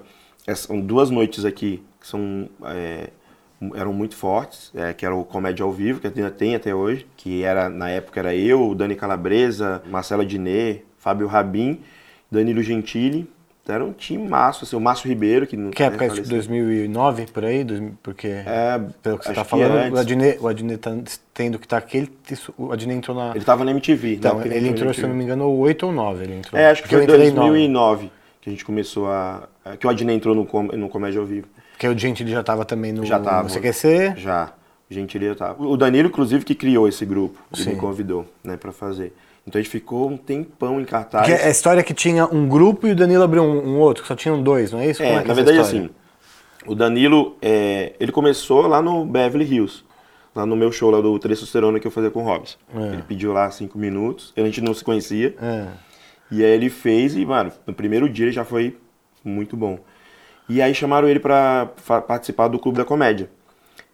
duas 0.83 1.11
noites 1.11 1.45
aqui 1.45 1.83
que 2.01 2.07
são, 2.07 2.49
é, 2.65 3.09
eram 3.75 3.93
muito 3.93 4.15
fortes, 4.15 4.71
é, 4.75 4.93
que 4.93 5.05
era 5.05 5.15
o 5.15 5.23
Comédia 5.23 5.63
ao 5.63 5.71
Vivo, 5.71 5.99
que 5.99 6.07
ainda 6.07 6.31
tem 6.31 6.55
até 6.55 6.73
hoje, 6.73 7.05
que 7.15 7.43
era, 7.43 7.69
na 7.69 7.89
época 7.89 8.19
era 8.19 8.35
eu, 8.35 8.73
Dani 8.75 8.95
Calabresa, 8.95 9.81
Marcela 9.89 10.25
Diné, 10.25 10.81
Fábio 10.97 11.27
Rabin, 11.27 11.79
Danilo 12.31 12.61
Gentili, 12.61 13.29
então 13.63 13.75
era 13.75 13.83
um 13.85 13.91
time 13.91 14.27
maço, 14.27 14.63
assim, 14.63 14.75
o 14.75 14.79
Márcio 14.79 15.07
Ribeiro, 15.09 15.45
que 15.45 15.57
não 15.57 15.71
Que 15.71 15.83
época? 15.83 16.07
faleceu. 16.07 16.29
2009, 16.29 17.25
por 17.33 17.43
aí? 17.45 17.65
Porque, 18.01 18.27
É, 18.27 18.79
pelo 19.03 19.17
que 19.19 19.25
você 19.25 19.33
tá 19.33 19.43
que 19.43 19.49
falando, 19.49 19.71
antes. 19.75 19.91
o 19.93 19.97
Adnet, 19.97 20.37
o 20.41 20.47
Adnet 20.47 20.77
tá 20.79 20.95
tendo 21.33 21.59
que 21.59 21.67
tá 21.67 21.77
aqui, 21.77 21.97
ele, 21.97 22.11
o 22.57 22.71
Adnet 22.71 22.97
entrou 22.97 23.15
na... 23.17 23.31
Ele 23.35 23.43
tava 23.43 23.63
na 23.65 23.71
MTV. 23.71 24.15
então, 24.15 24.41
ele 24.41 24.61
na 24.61 24.67
entrou, 24.69 24.93
se 24.93 25.01
não 25.01 25.09
me 25.15 25.23
engano, 25.23 25.49
8 25.49 25.85
ou 25.85 25.91
9 25.91 26.23
ele 26.23 26.35
entrou. 26.35 26.59
É, 26.59 26.69
acho 26.69 26.83
que 26.83 26.89
foi 26.89 26.99
em 26.99 27.03
entrei 27.03 27.27
em 27.27 27.31
9. 27.33 27.49
2009 27.49 28.11
que 28.41 28.49
a 28.49 28.53
gente 28.53 28.63
começou 28.63 29.07
a... 29.07 29.47
que 29.77 29.85
o 29.85 29.89
Adnet 29.89 30.15
entrou 30.15 30.33
no, 30.33 30.45
com- 30.45 30.63
no 30.63 30.87
Comédia 30.87 31.19
ao 31.19 31.25
Vivo. 31.25 31.47
Porque 31.73 31.87
o 31.87 31.97
Gente 31.97 32.25
já 32.27 32.41
tava 32.41 32.63
também 32.65 32.91
no, 32.93 33.05
Já 33.05 33.19
tava. 33.19 33.43
no 33.49 33.53
CQC. 33.53 34.13
Já. 34.17 34.51
Gentili 34.89 35.25
eu 35.25 35.35
tava. 35.35 35.61
O 35.61 35.75
Danilo, 35.75 36.07
inclusive, 36.07 36.45
que 36.45 36.55
criou 36.55 36.87
esse 36.87 37.05
grupo. 37.05 37.37
Ele 37.53 37.61
Sim. 37.63 37.69
me 37.71 37.75
convidou, 37.75 38.25
né, 38.43 38.55
pra 38.55 38.71
fazer. 38.71 39.13
Então 39.47 39.59
a 39.59 39.63
gente 39.63 39.71
ficou 39.71 40.09
um 40.09 40.17
tempão 40.17 40.79
em 40.81 40.83
cartaz. 40.85 41.25
Porque 41.25 41.41
é 41.41 41.47
a 41.47 41.49
história 41.49 41.81
que 41.81 41.93
tinha 41.93 42.25
um 42.25 42.47
grupo 42.49 42.85
e 42.85 42.91
o 42.91 42.95
Danilo 42.95 43.23
abriu 43.23 43.41
um, 43.43 43.75
um 43.75 43.79
outro, 43.79 44.03
que 44.03 44.07
só 44.09 44.15
tinham 44.15 44.43
dois, 44.43 44.73
não 44.73 44.79
é 44.79 44.89
isso? 44.89 45.01
É, 45.01 45.05
é 45.05 45.09
que 45.09 45.15
na 45.15 45.21
essa 45.23 45.33
verdade, 45.33 45.57
história? 45.59 45.85
assim, 45.85 45.89
o 46.65 46.75
Danilo, 46.75 47.37
é, 47.41 47.93
ele 47.99 48.11
começou 48.11 48.67
lá 48.67 48.81
no 48.81 49.05
Beverly 49.05 49.45
Hills. 49.45 49.83
Lá 50.35 50.45
no 50.45 50.55
meu 50.55 50.71
show 50.71 50.91
lá 50.91 51.01
do 51.01 51.17
Testosterona 51.17 51.79
que 51.79 51.87
eu 51.87 51.91
fazia 51.91 52.11
com 52.11 52.21
o 52.21 52.23
Robson. 52.25 52.57
É. 52.75 52.93
Ele 52.93 53.01
pediu 53.07 53.31
lá 53.33 53.49
cinco 53.49 53.79
minutos, 53.79 54.33
a 54.37 54.41
gente 54.41 54.61
não 54.61 54.73
se 54.73 54.83
conhecia. 54.83 55.33
É. 55.41 55.65
E 56.29 56.43
aí 56.43 56.51
ele 56.51 56.69
fez 56.69 57.15
e, 57.15 57.25
mano, 57.25 57.51
no 57.65 57.73
primeiro 57.73 58.07
dia 58.09 58.25
ele 58.25 58.31
já 58.33 58.43
foi 58.43 58.77
muito 59.23 59.55
bom. 59.57 59.79
E 60.49 60.61
aí 60.61 60.75
chamaram 60.75 61.07
ele 61.07 61.19
pra 61.19 61.69
fa- 61.77 62.01
participar 62.01 62.49
do 62.49 62.59
Clube 62.59 62.77
da 62.77 62.85
Comédia, 62.85 63.29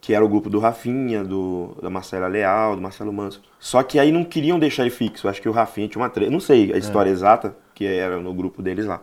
que 0.04 0.12
era 0.12 0.22
o 0.22 0.28
grupo 0.28 0.50
do 0.50 0.58
Rafinha, 0.58 1.24
do, 1.24 1.74
da 1.80 1.88
Marcela 1.88 2.26
Leal, 2.26 2.76
do 2.76 2.82
Marcelo 2.82 3.10
Manso. 3.10 3.40
Só 3.58 3.82
que 3.82 3.98
aí 3.98 4.12
não 4.12 4.22
queriam 4.22 4.58
deixar 4.58 4.82
ele 4.82 4.90
fixo. 4.90 5.26
Acho 5.26 5.40
que 5.40 5.48
o 5.48 5.52
Rafinha 5.52 5.88
tinha 5.88 6.02
uma 6.02 6.10
treta. 6.10 6.30
Não 6.30 6.40
sei 6.40 6.70
a 6.74 6.76
história 6.76 7.08
exata, 7.08 7.56
que 7.74 7.86
era 7.86 8.18
no 8.18 8.34
grupo 8.34 8.60
deles 8.60 8.84
lá. 8.84 9.00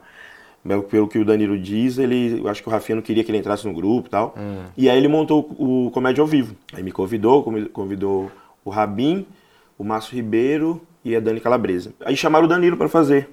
Mas 0.63 0.85
pelo 0.85 1.07
que 1.07 1.17
o 1.17 1.25
Danilo 1.25 1.57
diz, 1.57 1.97
ele, 1.97 2.39
eu 2.39 2.47
acho 2.47 2.61
que 2.61 2.69
o 2.69 2.71
Rafinha 2.71 2.97
não 2.97 3.01
queria 3.01 3.23
que 3.23 3.31
ele 3.31 3.39
entrasse 3.39 3.65
no 3.67 3.73
grupo 3.73 4.07
e 4.07 4.11
tal. 4.11 4.35
E 4.77 4.87
aí 4.91 4.95
ele 4.95 5.07
montou 5.07 5.39
o, 5.57 5.89
Comédia 5.91 6.21
ao 6.21 6.27
Vivo. 6.27 6.55
Aí 6.71 6.83
me 6.83 6.91
convidou, 6.91 7.41
convi- 7.41 7.65
convidou 7.69 8.31
o 8.63 8.69
Rabin, 8.69 9.25
o 9.79 9.83
Márcio 9.83 10.13
Ribeiro 10.15 10.79
e 11.03 11.15
a 11.15 11.19
Dani 11.19 11.39
Calabresa. 11.39 11.95
Aí 12.05 12.15
chamaram 12.15 12.45
o 12.45 12.47
Danilo 12.47 12.77
pra 12.77 12.87
fazer. 12.87 13.27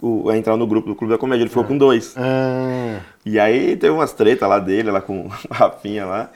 O, 0.00 0.28
a 0.28 0.36
entrar 0.36 0.56
no 0.58 0.66
grupo 0.66 0.88
do 0.88 0.94
Clube 0.94 1.12
da 1.14 1.18
Comédia. 1.18 1.44
Ele 1.44 1.48
ficou 1.48 1.64
com 1.64 1.78
dois. 1.78 2.14
Ah, 2.18 3.00
E 3.24 3.38
aí 3.38 3.76
teve 3.76 3.94
umas 3.94 4.12
tretas 4.12 4.46
lá 4.46 4.58
dele, 4.58 4.90
lá 4.90 5.00
com 5.00 5.24
o 5.48 5.54
Rafinha 5.54 6.04
lá. 6.04 6.30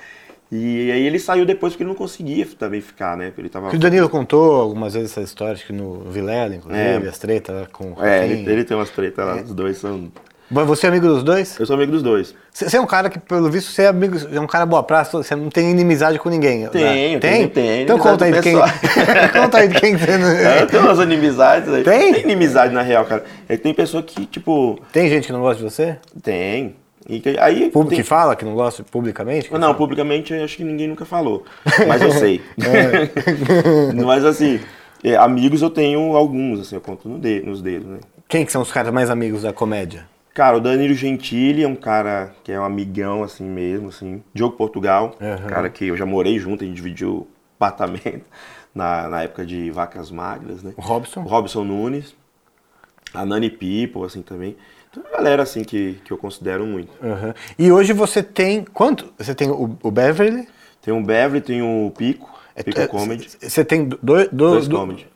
E 0.50 0.92
aí 0.92 1.04
ele 1.06 1.18
saiu 1.18 1.44
depois 1.44 1.72
porque 1.72 1.82
ele 1.82 1.88
não 1.90 1.96
conseguia 1.96 2.46
também 2.58 2.80
ficar, 2.80 3.16
né? 3.16 3.26
Porque 3.26 3.40
ele 3.40 3.48
tava. 3.48 3.68
que 3.70 3.76
o 3.76 3.78
Danilo 3.78 4.08
contou 4.08 4.60
algumas 4.60 4.94
vezes 4.94 5.10
essa 5.10 5.20
história, 5.20 5.54
acho 5.54 5.66
que 5.66 5.72
no 5.72 6.00
Vilela, 6.10 6.54
inclusive, 6.54 6.80
É. 7.06 7.08
as 7.08 7.18
tretas 7.18 7.66
com 7.72 7.92
o 7.92 8.04
É, 8.04 8.26
ele, 8.28 8.50
ele 8.50 8.64
tem 8.64 8.76
umas 8.76 8.90
tretas 8.90 9.26
lá, 9.26 9.36
os 9.36 9.52
dois 9.52 9.78
são. 9.78 10.10
Você 10.48 10.86
é 10.86 10.90
amigo 10.90 11.08
dos 11.08 11.24
dois? 11.24 11.58
Eu 11.58 11.66
sou 11.66 11.74
amigo 11.74 11.90
dos 11.90 12.04
dois. 12.04 12.32
Você 12.52 12.76
é 12.76 12.80
um 12.80 12.86
cara 12.86 13.10
que, 13.10 13.18
pelo 13.18 13.50
visto, 13.50 13.72
você 13.72 13.82
é 13.82 13.88
amigo, 13.88 14.16
é 14.32 14.38
um 14.38 14.46
cara 14.46 14.64
boa 14.64 14.80
praça, 14.80 15.20
você 15.20 15.34
não 15.34 15.50
tem 15.50 15.68
inimizade 15.72 16.20
com 16.20 16.28
ninguém. 16.28 16.60
né? 16.60 16.68
Tenho, 16.68 17.18
tem? 17.18 17.48
tenho. 17.48 17.82
Então 17.82 17.98
conta 17.98 18.26
aí 18.26 18.32
de 18.32 18.40
quem. 18.40 18.54
Conta 19.34 19.58
aí 19.58 19.66
de 19.66 19.74
quem 19.80 19.94
não... 19.94 20.28
É, 20.30 20.62
eu 20.62 20.66
tenho 20.68 20.84
umas 20.84 21.00
inimizades 21.00 21.68
aí. 21.68 21.82
Tem? 21.82 22.12
Tem 22.12 22.22
inimizade 22.22 22.72
na 22.72 22.82
real, 22.82 23.04
cara. 23.04 23.24
É 23.48 23.56
que 23.56 23.62
tem 23.64 23.74
pessoa 23.74 24.00
que, 24.04 24.24
tipo, 24.24 24.78
Tem 24.92 25.08
gente 25.08 25.26
que 25.26 25.32
não 25.32 25.40
gosta 25.40 25.64
de 25.64 25.68
você? 25.68 25.96
tem. 26.22 26.76
E 27.08 27.20
que- 27.20 27.38
aí. 27.38 27.70
Público 27.70 27.90
tem- 27.90 27.98
que 27.98 28.02
fala 28.02 28.34
que 28.34 28.44
não 28.44 28.54
gosta 28.54 28.82
publicamente? 28.82 29.52
Não, 29.52 29.74
publicamente 29.74 30.32
eu 30.32 30.44
acho 30.44 30.56
que 30.56 30.64
ninguém 30.64 30.88
nunca 30.88 31.04
falou. 31.04 31.44
Mas 31.86 32.02
eu 32.02 32.10
sei. 32.12 32.40
É. 32.58 33.92
Mas 34.04 34.24
assim, 34.24 34.60
é, 35.04 35.16
amigos 35.16 35.62
eu 35.62 35.70
tenho 35.70 36.16
alguns, 36.16 36.60
assim, 36.60 36.74
eu 36.74 36.80
conto 36.80 37.08
no 37.08 37.18
de- 37.18 37.40
nos 37.42 37.62
dedos, 37.62 37.86
né? 37.88 37.98
Quem 38.28 38.44
que 38.44 38.50
são 38.52 38.62
os 38.62 38.72
caras 38.72 38.92
mais 38.92 39.08
amigos 39.08 39.42
da 39.42 39.52
comédia? 39.52 40.04
Cara, 40.34 40.56
o 40.56 40.60
Danilo 40.60 40.92
Gentili 40.94 41.62
é 41.62 41.68
um 41.68 41.76
cara 41.76 42.32
que 42.44 42.52
é 42.52 42.60
um 42.60 42.64
amigão, 42.64 43.22
assim 43.22 43.44
mesmo, 43.44 43.88
assim. 43.88 44.22
Diogo 44.34 44.56
Portugal, 44.56 45.14
Aham. 45.20 45.46
cara 45.48 45.70
que 45.70 45.86
eu 45.86 45.96
já 45.96 46.04
morei 46.04 46.38
junto, 46.38 46.62
a 46.62 46.66
gente 46.66 46.76
dividiu 46.76 47.26
apartamento 47.58 48.24
na, 48.74 49.08
na 49.08 49.22
época 49.22 49.46
de 49.46 49.70
Vacas 49.70 50.10
Magras, 50.10 50.62
né? 50.62 50.72
O 50.76 50.80
Robson? 50.82 51.20
O 51.20 51.24
Robson 51.28 51.64
Nunes, 51.64 52.14
a 53.14 53.24
Nani 53.24 53.50
People, 53.50 54.04
assim, 54.04 54.22
também. 54.22 54.56
Então, 54.90 55.02
uma 55.02 55.16
galera, 55.18 55.42
assim, 55.42 55.62
que, 55.64 55.98
que 56.04 56.10
eu 56.12 56.16
considero 56.18 56.64
muito. 56.66 56.90
Aham. 57.02 57.34
E 57.58 57.70
hoje 57.72 57.92
você 57.92 58.22
tem. 58.22 58.64
Quanto? 58.64 59.12
Você 59.18 59.34
tem 59.34 59.50
o, 59.50 59.76
o 59.82 59.90
Beverly? 59.90 60.48
Tem 60.82 60.94
o 60.94 61.02
Beverly, 61.02 61.40
tem 61.40 61.62
o 61.62 61.90
Pico, 61.96 62.30
Pico 62.64 62.80
É, 62.80 62.86
Comedy, 62.86 63.28
Você 63.40 63.64
tem 63.64 63.88
dois. 64.02 64.28
dois 64.30 64.68
comedy. 64.68 65.06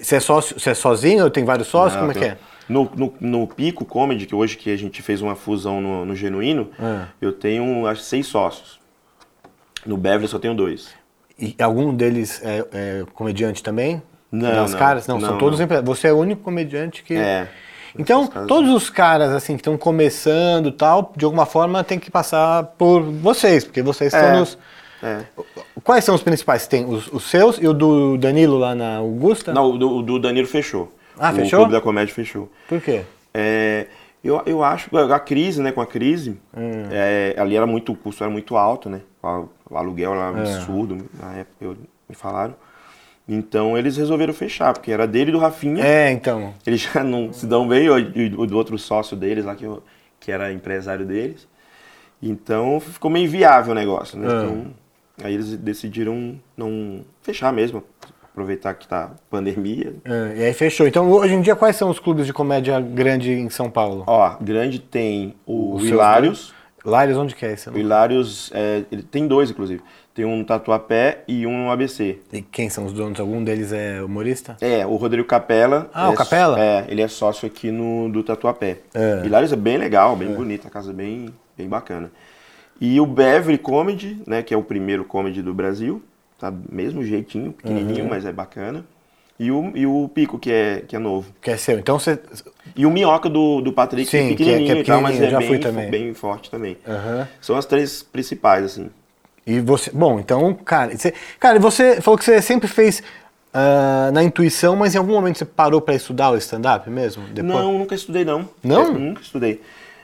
Você 0.00 0.16
é, 0.16 0.20
sócio, 0.20 0.58
você 0.58 0.70
é 0.70 0.74
sozinho 0.74 1.24
ou 1.24 1.30
tem 1.30 1.44
vários 1.44 1.68
sócios? 1.68 2.00
Não, 2.00 2.08
Como 2.08 2.12
é 2.12 2.14
que 2.14 2.24
é? 2.32 2.38
No, 2.68 2.90
no, 2.96 3.14
no 3.20 3.46
Pico 3.46 3.84
Comedy, 3.84 4.24
que 4.26 4.34
hoje 4.34 4.56
que 4.56 4.70
a 4.70 4.76
gente 4.76 5.02
fez 5.02 5.20
uma 5.20 5.34
fusão 5.36 5.80
no, 5.80 6.04
no 6.06 6.14
Genuíno, 6.16 6.70
É. 6.80 7.06
eu 7.20 7.32
tenho, 7.32 7.86
acho, 7.86 8.00
seis 8.02 8.26
sócios. 8.26 8.80
No 9.84 9.96
Beverly 9.96 10.28
só 10.28 10.38
tenho 10.38 10.54
dois. 10.54 10.88
E 11.38 11.54
algum 11.60 11.94
deles 11.94 12.40
é, 12.42 12.64
é 12.72 13.04
comediante 13.12 13.62
também? 13.62 14.02
Não, 14.30 14.50
Das 14.50 14.72
não. 14.72 14.78
caras? 14.78 15.06
Não, 15.06 15.20
são 15.20 15.30
Não, 15.32 15.38
todos 15.38 15.58
não. 15.58 15.64
empresários. 15.64 15.98
Você 15.98 16.08
é 16.08 16.12
o 16.12 16.16
único 16.18 16.42
comediante 16.42 17.02
que. 17.02 17.14
É. 17.14 17.48
Então, 17.98 18.26
todos 18.46 18.70
os 18.70 18.90
caras 18.90 19.32
assim 19.32 19.54
que 19.54 19.60
estão 19.60 19.76
começando 19.78 20.68
e 20.68 20.72
tal, 20.72 21.12
de 21.16 21.24
alguma 21.24 21.46
forma 21.46 21.82
tem 21.82 21.98
que 21.98 22.10
passar 22.10 22.64
por 22.76 23.02
vocês, 23.02 23.64
porque 23.64 23.80
vocês 23.82 24.12
É. 24.12 24.18
estão 24.20 24.40
nos. 24.40 24.58
É. 25.02 25.20
Quais 25.82 26.04
são 26.04 26.14
os 26.14 26.22
principais? 26.22 26.66
Tem 26.66 26.84
os, 26.84 27.06
os 27.12 27.24
seus 27.30 27.56
e 27.58 27.66
o 27.66 27.72
do 27.72 28.18
Danilo 28.18 28.58
lá 28.58 28.74
na 28.74 28.96
Augusta? 28.96 29.52
Não, 29.52 29.70
o 29.72 29.78
do, 29.78 29.96
o 29.98 30.02
do 30.02 30.18
Danilo 30.18 30.46
fechou. 30.46 30.92
Ah, 31.18 31.30
o 31.30 31.34
fechou? 31.34 31.60
Clube 31.60 31.72
da 31.72 31.80
Comédia 31.80 32.14
fechou. 32.14 32.50
Por 32.68 32.80
quê? 32.80 33.02
É, 33.32 33.86
eu, 34.24 34.42
eu 34.44 34.62
acho 34.64 34.90
que 34.90 34.96
a 34.96 35.18
crise, 35.18 35.62
né, 35.62 35.72
com 35.72 35.80
a 35.80 35.86
crise, 35.86 36.38
Hum. 36.56 36.84
é, 36.90 37.34
ali 37.38 37.56
era 37.56 37.66
muito, 37.66 37.92
o 37.92 37.96
custo 37.96 38.22
era 38.24 38.30
muito 38.30 38.56
alto, 38.56 38.90
né? 38.90 39.00
O, 39.22 39.48
o 39.70 39.76
aluguel 39.78 40.12
era 40.14 40.38
É. 40.38 40.40
absurdo, 40.40 41.06
na 41.18 41.32
época 41.34 41.56
eu- 41.60 41.76
me 42.08 42.14
falaram. 42.14 42.54
Então 43.28 43.76
eles 43.76 43.96
resolveram 43.96 44.32
fechar, 44.32 44.72
porque 44.72 44.92
era 44.92 45.06
dele 45.06 45.30
e 45.30 45.32
do 45.32 45.38
Rafinha. 45.38 45.84
É, 45.84 46.10
então. 46.10 46.54
Eles 46.66 46.80
já 46.82 47.02
não 47.02 47.32
se 47.32 47.46
dão 47.46 47.66
bem, 47.66 47.88
o, 47.90 47.98
e 47.98 48.34
o 48.36 48.46
do 48.46 48.56
outro 48.56 48.78
sócio 48.78 49.16
deles 49.16 49.44
lá, 49.44 49.54
que, 49.54 49.64
eu- 49.64 49.82
que 50.20 50.30
era 50.30 50.52
empresário 50.52 51.04
deles. 51.04 51.46
Então 52.22 52.80
ficou 52.80 53.10
meio 53.10 53.24
inviável 53.24 53.72
o 53.72 53.74
negócio, 53.74 54.18
né? 54.18 54.26
Ah. 54.30 54.42
Então, 54.44 54.66
aí 55.24 55.34
eles 55.34 55.56
decidiram 55.56 56.36
não 56.56 57.00
fechar 57.22 57.52
mesmo, 57.52 57.82
aproveitar 58.32 58.74
que 58.74 58.86
tá 58.86 59.10
pandemia. 59.30 59.94
é, 60.04 60.34
e 60.38 60.44
aí 60.44 60.52
fechou. 60.52 60.86
Então, 60.86 61.10
hoje 61.10 61.34
em 61.34 61.40
dia, 61.40 61.56
quais 61.56 61.76
são 61.76 61.90
os 61.90 61.98
clubes 61.98 62.26
de 62.26 62.32
comédia 62.32 62.80
grande 62.80 63.32
em 63.32 63.50
São 63.50 63.70
Paulo? 63.70 64.04
Ó, 64.06 64.36
grande 64.40 64.78
tem 64.78 65.34
o 65.46 65.78
seus 65.78 65.90
Hilários. 65.90 66.54
Lários, 66.84 67.18
onde 67.18 67.34
que 67.34 67.44
é 67.44 67.52
esse? 67.52 67.68
O 67.68 67.76
Hilários, 67.76 68.50
é, 68.54 68.84
ele 68.92 69.02
tem 69.02 69.26
dois, 69.26 69.50
inclusive. 69.50 69.82
Tem 70.16 70.24
um 70.24 70.38
no 70.38 70.44
Tatuapé 70.46 71.24
e 71.28 71.46
um 71.46 71.64
no 71.64 71.70
ABC. 71.70 72.20
E 72.32 72.40
quem 72.40 72.70
são 72.70 72.86
os 72.86 72.92
donos? 72.94 73.20
Algum 73.20 73.44
deles 73.44 73.70
é 73.70 74.02
humorista? 74.02 74.56
É, 74.62 74.86
o 74.86 74.96
Rodrigo 74.96 75.28
Capela. 75.28 75.90
Ah, 75.92 76.08
o 76.08 76.14
é, 76.14 76.16
Capela? 76.16 76.58
É, 76.58 76.86
ele 76.88 77.02
é 77.02 77.06
sócio 77.08 77.46
aqui 77.46 77.70
no 77.70 78.08
do 78.08 78.22
Tatuapé. 78.22 78.78
É. 78.94 79.20
Hilários 79.26 79.52
é 79.52 79.56
bem 79.56 79.76
legal, 79.76 80.16
bem 80.16 80.28
bonita, 80.32 80.68
a 80.68 80.70
casa 80.70 80.90
é 80.90 80.94
bem, 80.94 81.28
bem 81.54 81.68
bacana. 81.68 82.10
E 82.80 82.98
o 82.98 83.04
Beverly 83.04 83.58
Comedy, 83.58 84.22
né, 84.26 84.42
que 84.42 84.54
é 84.54 84.56
o 84.56 84.62
primeiro 84.62 85.04
comedy 85.04 85.42
do 85.42 85.52
Brasil, 85.52 86.02
tá 86.38 86.50
mesmo 86.72 87.04
jeitinho, 87.04 87.52
pequenininho, 87.52 88.04
Uhum. 88.04 88.10
mas 88.10 88.24
é 88.24 88.32
bacana. 88.32 88.86
E 89.38 89.50
o, 89.50 89.70
e 89.74 89.86
o 89.86 90.08
Pico, 90.14 90.38
que 90.38 90.50
é, 90.50 90.82
que 90.88 90.96
é 90.96 90.98
novo. 90.98 91.30
Que 91.42 91.50
é 91.50 91.58
seu. 91.58 91.78
Então 91.78 91.98
você. 91.98 92.18
E 92.74 92.86
o 92.86 92.90
Minhoca 92.90 93.28
do, 93.28 93.60
do 93.60 93.70
Patrick, 93.70 94.08
Sim, 94.10 94.28
que 94.28 94.32
é- 94.32 94.36
que 94.36 94.42
é 94.42 94.46
pequenininho 94.46 94.78
e 94.80 94.84
tal, 94.84 95.00
mas 95.02 95.12
pequenininho, 95.16 95.38
é 95.38 95.42
já 95.42 95.50
bem, 95.50 95.60
também. 95.60 95.90
bem 95.90 96.14
forte 96.14 96.50
também. 96.50 96.78
Aham. 96.88 97.28
São 97.42 97.54
as 97.54 97.66
três 97.66 98.02
principais, 98.02 98.64
assim. 98.64 98.88
E 99.46 99.60
você. 99.60 99.90
Bom, 99.92 100.18
então, 100.18 100.52
cara. 100.54 100.96
Você, 100.96 101.14
cara, 101.38 101.58
você 101.58 102.00
falou 102.00 102.18
que 102.18 102.24
você 102.24 102.42
sempre 102.42 102.66
fez 102.68 103.02
ah, 103.54 104.10
na 104.12 104.22
intuição, 104.24 104.74
mas 104.74 104.94
em 104.94 104.98
algum 104.98 105.12
momento 105.12 105.38
você 105.38 105.44
parou 105.44 105.80
pra 105.80 105.94
estudar 105.94 106.30
o 106.30 106.36
stand-up 106.36 106.90
mesmo? 106.90 107.24
Depois? 107.32 107.54
Não, 107.54 107.78
nunca 107.78 107.94
estudei 107.94 108.24
não. 108.24 108.48
Não? 108.62 108.82
É, 108.82 108.90
nunca 108.90 109.22
estudei. 109.22 109.62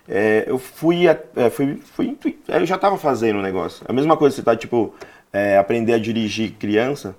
É, 0.09 0.45
eu 0.47 0.59
fui, 0.59 1.07
é, 1.07 1.16
fui, 1.51 1.80
fui 1.95 2.07
intui- 2.09 2.38
é, 2.49 2.59
eu 2.59 2.66
já 2.66 2.78
tava 2.78 2.97
fazendo 2.99 3.38
o 3.38 3.43
negócio. 3.43 3.84
A 3.88 3.93
mesma 3.93 4.16
coisa, 4.16 4.34
você 4.36 4.43
tá, 4.43 4.55
tipo, 4.57 4.95
é, 5.32 5.59
aprender 5.59 5.93
a 5.95 5.99
dirigir 5.99 6.53
criança, 6.53 7.14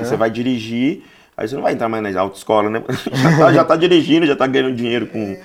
e 0.00 0.04
você 0.04 0.16
vai 0.16 0.30
dirigir, 0.30 1.02
aí 1.36 1.46
você 1.48 1.54
não 1.54 1.62
vai 1.62 1.72
entrar 1.72 1.88
mais 1.88 2.02
na 2.14 2.20
autoescola, 2.20 2.68
né? 2.70 2.82
já, 3.12 3.36
tá, 3.38 3.52
já 3.52 3.64
tá 3.64 3.76
dirigindo, 3.76 4.26
já 4.26 4.36
tá 4.36 4.46
ganhando 4.46 4.74
dinheiro 4.74 5.06
com, 5.06 5.36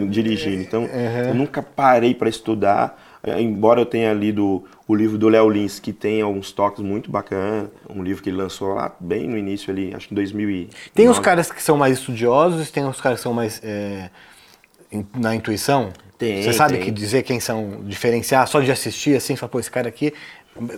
com 0.00 0.06
dirigindo. 0.08 0.62
Então, 0.62 0.82
eu 1.28 1.34
nunca 1.34 1.62
parei 1.62 2.14
para 2.14 2.28
estudar. 2.28 3.02
É, 3.24 3.40
embora 3.40 3.80
eu 3.80 3.86
tenha 3.86 4.12
lido 4.12 4.62
o 4.86 4.94
livro 4.94 5.16
do 5.18 5.28
Léo 5.28 5.48
Lins, 5.48 5.78
que 5.80 5.92
tem 5.92 6.20
alguns 6.22 6.52
toques 6.52 6.82
muito 6.84 7.10
bacanas, 7.10 7.70
um 7.88 8.02
livro 8.02 8.22
que 8.22 8.28
ele 8.30 8.36
lançou 8.36 8.74
lá 8.74 8.94
bem 9.00 9.26
no 9.26 9.36
início 9.38 9.72
ali, 9.72 9.94
acho 9.94 10.08
que 10.08 10.14
em 10.14 10.16
2000 10.16 10.68
Tem 10.94 11.08
os 11.08 11.18
caras 11.18 11.50
que 11.50 11.62
são 11.62 11.76
mais 11.76 11.98
estudiosos, 11.98 12.70
tem 12.70 12.84
os 12.86 13.00
caras 13.00 13.18
que 13.18 13.22
são 13.22 13.32
mais 13.32 13.60
é, 13.64 14.10
na 15.16 15.34
intuição? 15.34 15.90
Tem, 16.18 16.42
Você 16.42 16.52
sabe 16.52 16.74
tem. 16.74 16.84
que 16.84 16.90
dizer 16.90 17.22
quem 17.22 17.40
são, 17.40 17.80
diferenciar 17.84 18.46
só 18.46 18.60
de 18.60 18.70
assistir 18.70 19.16
assim, 19.16 19.34
falar, 19.36 19.48
pô, 19.50 19.58
esse 19.58 19.70
cara 19.70 19.88
aqui 19.88 20.12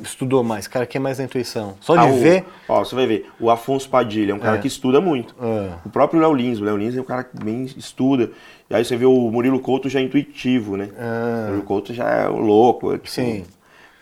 estudou 0.02 0.42
mais, 0.42 0.60
esse 0.60 0.70
cara 0.70 0.84
aqui 0.84 0.96
é 0.96 1.00
mais 1.00 1.18
na 1.18 1.24
intuição. 1.24 1.74
Só 1.82 1.94
de 1.94 2.00
Ah, 2.00 2.06
o- 2.06 2.18
ver, 2.18 2.44
Ó, 2.66 2.82
você 2.82 2.94
vai 2.94 3.06
ver, 3.06 3.28
o 3.38 3.50
Afonso 3.50 3.88
Padilha 3.90 4.32
é 4.32 4.34
um 4.34 4.38
cara 4.38 4.56
É. 4.56 4.60
que 4.60 4.66
estuda 4.66 5.00
muito. 5.00 5.34
É. 5.40 5.74
O 5.84 5.90
próprio 5.90 6.18
Léo 6.20 6.32
Lins, 6.32 6.58
o 6.58 6.64
Léo 6.64 6.76
Lins 6.78 6.96
é 6.96 7.00
um 7.00 7.04
cara 7.04 7.24
que 7.24 7.36
bem 7.44 7.64
estuda. 7.76 8.30
E 8.68 8.74
aí 8.74 8.84
você 8.84 8.96
vê 8.96 9.04
o 9.06 9.30
Murilo 9.30 9.60
Couto 9.60 9.88
já 9.88 10.00
é 10.00 10.02
intuitivo, 10.02 10.76
né? 10.76 10.88
Ah. 10.98 11.36
O 11.42 11.44
Murilo 11.46 11.62
Couto 11.62 11.94
já 11.94 12.08
é 12.10 12.28
o 12.28 12.38
louco. 12.38 12.92
é, 12.92 12.96
tipo, 12.96 13.08
Sim. 13.10 13.44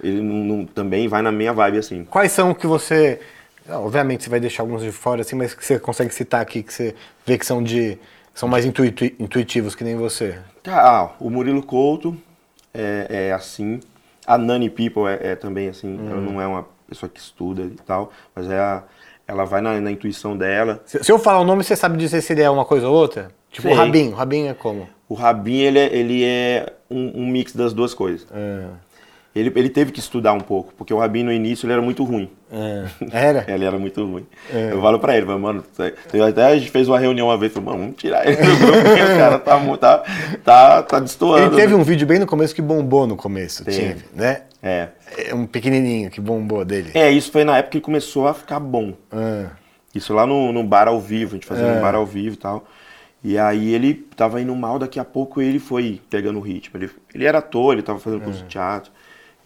Ele 0.02 0.20
não, 0.20 0.64
também 0.66 1.08
vai 1.08 1.22
na 1.22 1.32
minha 1.32 1.52
vibe 1.52 1.78
assim. 1.78 2.04
quais 2.04 2.32
são 2.32 2.52
que 2.54 2.66
você. 2.66 3.20
Obviamente 3.68 4.24
você 4.24 4.30
vai 4.30 4.40
deixar 4.40 4.62
alguns 4.62 4.82
de 4.82 4.92
fora, 4.92 5.22
assim, 5.22 5.34
mas 5.36 5.54
que 5.54 5.64
você 5.64 5.78
consegue 5.78 6.12
citar 6.12 6.42
aqui, 6.42 6.62
que 6.62 6.72
você 6.72 6.94
vê 7.24 7.38
que 7.38 7.46
são 7.46 7.62
de. 7.62 7.98
são 8.34 8.48
mais 8.48 8.64
intuiti- 8.66 9.14
intuitivos 9.18 9.74
que 9.74 9.82
nem 9.84 9.96
você. 9.96 10.38
Ah, 10.66 11.10
o 11.18 11.30
Murilo 11.30 11.62
Couto 11.62 12.14
é, 12.74 13.28
é 13.28 13.32
assim. 13.32 13.80
A 14.26 14.36
Nani 14.36 14.68
People 14.68 15.04
é, 15.06 15.32
é 15.32 15.36
também 15.36 15.68
assim. 15.68 15.98
Ela 16.10 16.20
não 16.20 16.40
é 16.40 16.46
uma 16.46 16.66
pessoa 16.88 17.08
que 17.08 17.20
estuda 17.20 17.62
e 17.62 17.70
tal, 17.86 18.12
mas 18.34 18.50
é 18.50 18.58
a- 18.58 18.82
ela 19.26 19.44
vai 19.46 19.62
na, 19.62 19.80
na 19.80 19.90
intuição 19.90 20.36
dela. 20.36 20.82
Se, 20.84 21.02
se 21.02 21.10
eu 21.10 21.18
falar 21.18 21.40
o 21.40 21.44
nome, 21.44 21.64
você 21.64 21.74
sabe 21.76 21.96
dizer 21.96 22.20
se 22.20 22.32
ele 22.34 22.42
é 22.42 22.50
uma 22.50 22.64
coisa 22.66 22.86
ou 22.88 22.94
outra? 22.94 23.30
Tipo 23.54 23.68
o. 23.68 23.74
Rabinho. 23.74 24.10
O 24.10 24.14
Rabinho 24.14 24.48
é 24.50 24.54
como? 24.54 24.88
O 25.08 25.14
Rabin, 25.14 25.58
ele 25.60 25.78
é, 25.78 25.94
ele 25.96 26.24
é 26.24 26.72
um, 26.90 27.22
um 27.22 27.26
mix 27.26 27.54
das 27.54 27.72
duas 27.72 27.94
coisas. 27.94 28.26
É. 28.34 28.64
Ele, 29.34 29.52
ele 29.56 29.68
teve 29.68 29.90
que 29.90 29.98
estudar 29.98 30.32
um 30.32 30.40
pouco, 30.40 30.72
porque 30.76 30.94
o 30.94 30.98
Rabin 30.98 31.24
no 31.24 31.32
início 31.32 31.66
ele 31.66 31.72
era 31.72 31.82
muito 31.82 32.04
ruim. 32.04 32.30
É. 32.52 32.84
Era? 33.10 33.44
Ele 33.52 33.64
era 33.64 33.76
muito 33.76 34.04
ruim. 34.04 34.24
É. 34.52 34.70
Eu 34.70 34.80
falo 34.80 35.00
pra 35.00 35.16
ele, 35.16 35.26
mano, 35.26 35.64
até 36.28 36.44
a 36.46 36.56
gente 36.56 36.70
fez 36.70 36.88
uma 36.88 37.00
reunião 37.00 37.26
uma 37.26 37.36
vez, 37.36 37.52
falei, 37.52 37.66
mano, 37.68 37.80
vamos 37.80 37.96
tirar 37.96 38.24
ele 38.28 38.36
do 38.36 38.56
grupo, 38.58 38.72
porque 38.84 39.02
o 39.02 39.16
cara 39.18 39.38
tá, 39.40 39.76
tá, 39.76 40.04
tá, 40.44 40.82
tá 40.84 41.00
destoando. 41.00 41.46
Ele 41.46 41.56
teve 41.56 41.74
né? 41.74 41.80
um 41.80 41.82
vídeo 41.82 42.06
bem 42.06 42.20
no 42.20 42.26
começo 42.28 42.54
que 42.54 42.62
bombou 42.62 43.08
no 43.08 43.16
começo, 43.16 43.64
Teve. 43.64 43.76
tinha, 43.76 43.96
né? 44.14 44.42
É. 44.62 44.88
É 45.18 45.34
Um 45.34 45.46
pequenininho 45.46 46.10
que 46.10 46.20
bombou 46.20 46.64
dele. 46.64 46.92
É, 46.94 47.10
isso 47.10 47.32
foi 47.32 47.42
na 47.42 47.58
época 47.58 47.72
que 47.72 47.80
começou 47.80 48.28
a 48.28 48.34
ficar 48.34 48.60
bom. 48.60 48.94
Ah, 49.10 49.46
Isso 49.92 50.14
lá 50.14 50.24
no, 50.24 50.52
no 50.52 50.62
bar 50.62 50.86
ao 50.86 51.00
vivo, 51.00 51.32
a 51.32 51.34
gente 51.34 51.46
fazia 51.46 51.64
É. 51.64 51.74
no 51.74 51.80
bar 51.80 51.96
ao 51.96 52.06
vivo 52.06 52.34
e 52.34 52.38
tal. 52.38 52.64
E 53.24 53.38
aí 53.38 53.72
ele 53.74 53.94
tava 54.14 54.38
indo 54.40 54.54
mal, 54.54 54.78
daqui 54.78 55.00
a 55.00 55.04
pouco 55.04 55.40
ele 55.40 55.58
foi 55.58 55.98
pegando 56.10 56.38
o 56.38 56.42
ritmo. 56.42 56.76
Ele, 56.78 56.90
ele 57.14 57.24
era 57.24 57.38
ator, 57.38 57.72
ele 57.72 57.82
tava 57.82 57.98
fazendo 57.98 58.20
É. 58.20 58.24
curso 58.26 58.42
de 58.42 58.48
teatro. 58.48 58.92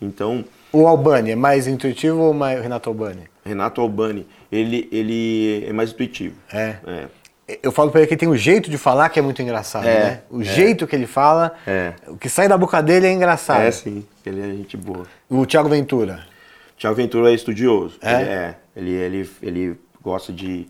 Então, 0.03 0.45
O 0.73 0.87
Albani 0.87 1.31
é 1.31 1.37
mais 1.37 1.67
intuitivo 1.67 2.19
ou 2.21 2.35
mais 2.35 2.59
o 2.59 2.63
Renato 2.63 2.89
Albani? 2.91 3.23
Renato 3.45 3.81
Albani, 3.81 4.27
ele, 4.53 4.89
ele 4.93 5.65
é 5.67 5.73
mais 5.73 5.91
intuitivo. 5.93 6.35
É. 6.53 6.77
É. 6.87 7.07
Eu 7.63 7.73
falo 7.73 7.91
pra 7.91 8.01
ele 8.01 8.09
que 8.09 8.17
tem 8.17 8.29
o 8.29 8.37
jeito 8.37 8.69
de 8.69 8.77
falar 8.77 9.09
que 9.09 9.19
é 9.19 9.23
muito 9.23 9.41
engraçado, 9.41 9.87
É, 9.87 10.01
né? 10.05 10.21
O 10.29 10.43
jeito 10.43 10.87
que 10.87 10.95
ele 10.95 11.07
fala, 11.07 11.55
É. 11.67 11.95
o 12.07 12.17
que 12.19 12.29
sai 12.29 12.47
da 12.49 12.59
boca 12.59 12.83
dele 12.83 13.07
é 13.07 13.13
engraçado. 13.13 13.63
É, 13.63 13.71
sim, 13.71 14.05
ele 14.27 14.41
é 14.41 14.45
gente 14.57 14.77
boa. 14.77 15.07
O 15.31 15.47
Thiago 15.47 15.69
Ventura. 15.69 16.27
Tiago 16.77 16.95
Ventura 16.97 17.31
é 17.31 17.35
estudioso. 17.35 17.97
É? 18.03 18.15
Ele, 18.21 18.31
é. 18.31 18.57
Ele, 18.77 18.91
ele, 18.93 19.31
ele 19.43 19.77
gosta 20.03 20.33
de 20.33 20.67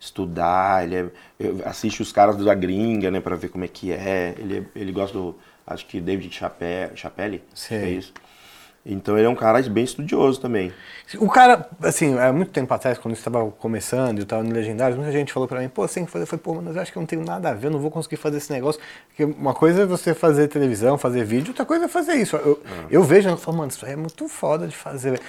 estudar, 0.00 0.82
ele 0.84 0.96
é- 0.96 1.06
eu- 1.38 1.60
assiste 1.66 2.00
os 2.00 2.10
caras 2.10 2.36
da 2.36 2.54
gringa, 2.54 3.10
né, 3.10 3.20
pra 3.20 3.36
ver 3.36 3.48
como 3.50 3.64
é 3.64 3.68
que 3.68 3.92
é. 3.92 4.34
Ele, 4.38 4.66
ele 4.74 4.90
gosta 4.92 5.16
do, 5.16 5.36
acho 5.66 5.86
que 5.86 6.00
David 6.00 6.34
Chappelle, 6.34 6.96
Chappelle 6.96 7.44
Sei. 7.54 7.78
é 7.78 7.88
isso. 7.90 8.12
Então 8.84 9.18
ele 9.18 9.26
é 9.26 9.28
um 9.28 9.34
cara 9.34 9.60
bem 9.64 9.84
estudioso 9.84 10.40
também. 10.40 10.72
O 11.18 11.28
cara, 11.28 11.68
assim, 11.82 12.18
há 12.18 12.32
muito 12.32 12.50
tempo 12.50 12.72
atrás, 12.72 12.96
quando 12.96 13.12
eu 13.12 13.18
estava 13.18 13.50
começando 13.50 14.16
e 14.16 14.20
eu 14.20 14.22
estava 14.22 14.42
no 14.42 14.50
Legendários, 14.54 14.96
muita 14.96 15.12
gente 15.12 15.34
falou 15.34 15.46
pra 15.46 15.60
mim, 15.60 15.68
pô, 15.68 15.86
você 15.86 15.96
tem 15.96 16.06
que 16.06 16.10
fazer. 16.10 16.22
Eu 16.22 16.26
falei, 16.26 16.42
pô, 16.42 16.54
mas 16.62 16.74
eu 16.74 16.80
acho 16.80 16.90
que 16.90 16.96
eu 16.96 17.00
não 17.00 17.06
tenho 17.06 17.22
nada 17.22 17.50
a 17.50 17.52
ver, 17.52 17.66
eu 17.66 17.72
não 17.72 17.78
vou 17.78 17.90
conseguir 17.90 18.16
fazer 18.16 18.38
esse 18.38 18.50
negócio. 18.50 18.80
Porque 19.08 19.24
uma 19.24 19.52
coisa 19.52 19.82
é 19.82 19.86
você 19.86 20.14
fazer 20.14 20.48
televisão, 20.48 20.96
fazer 20.96 21.24
vídeo, 21.24 21.50
outra 21.50 21.66
coisa 21.66 21.84
é 21.84 21.88
fazer 21.88 22.14
isso. 22.14 22.36
Eu, 22.36 22.62
eu 22.90 23.02
vejo 23.02 23.28
e 23.28 23.36
falo, 23.36 23.58
mano, 23.58 23.70
isso 23.70 23.84
aí 23.84 23.92
é 23.92 23.96
muito 23.96 24.26
foda 24.30 24.66
de 24.66 24.74
fazer. 24.74 25.20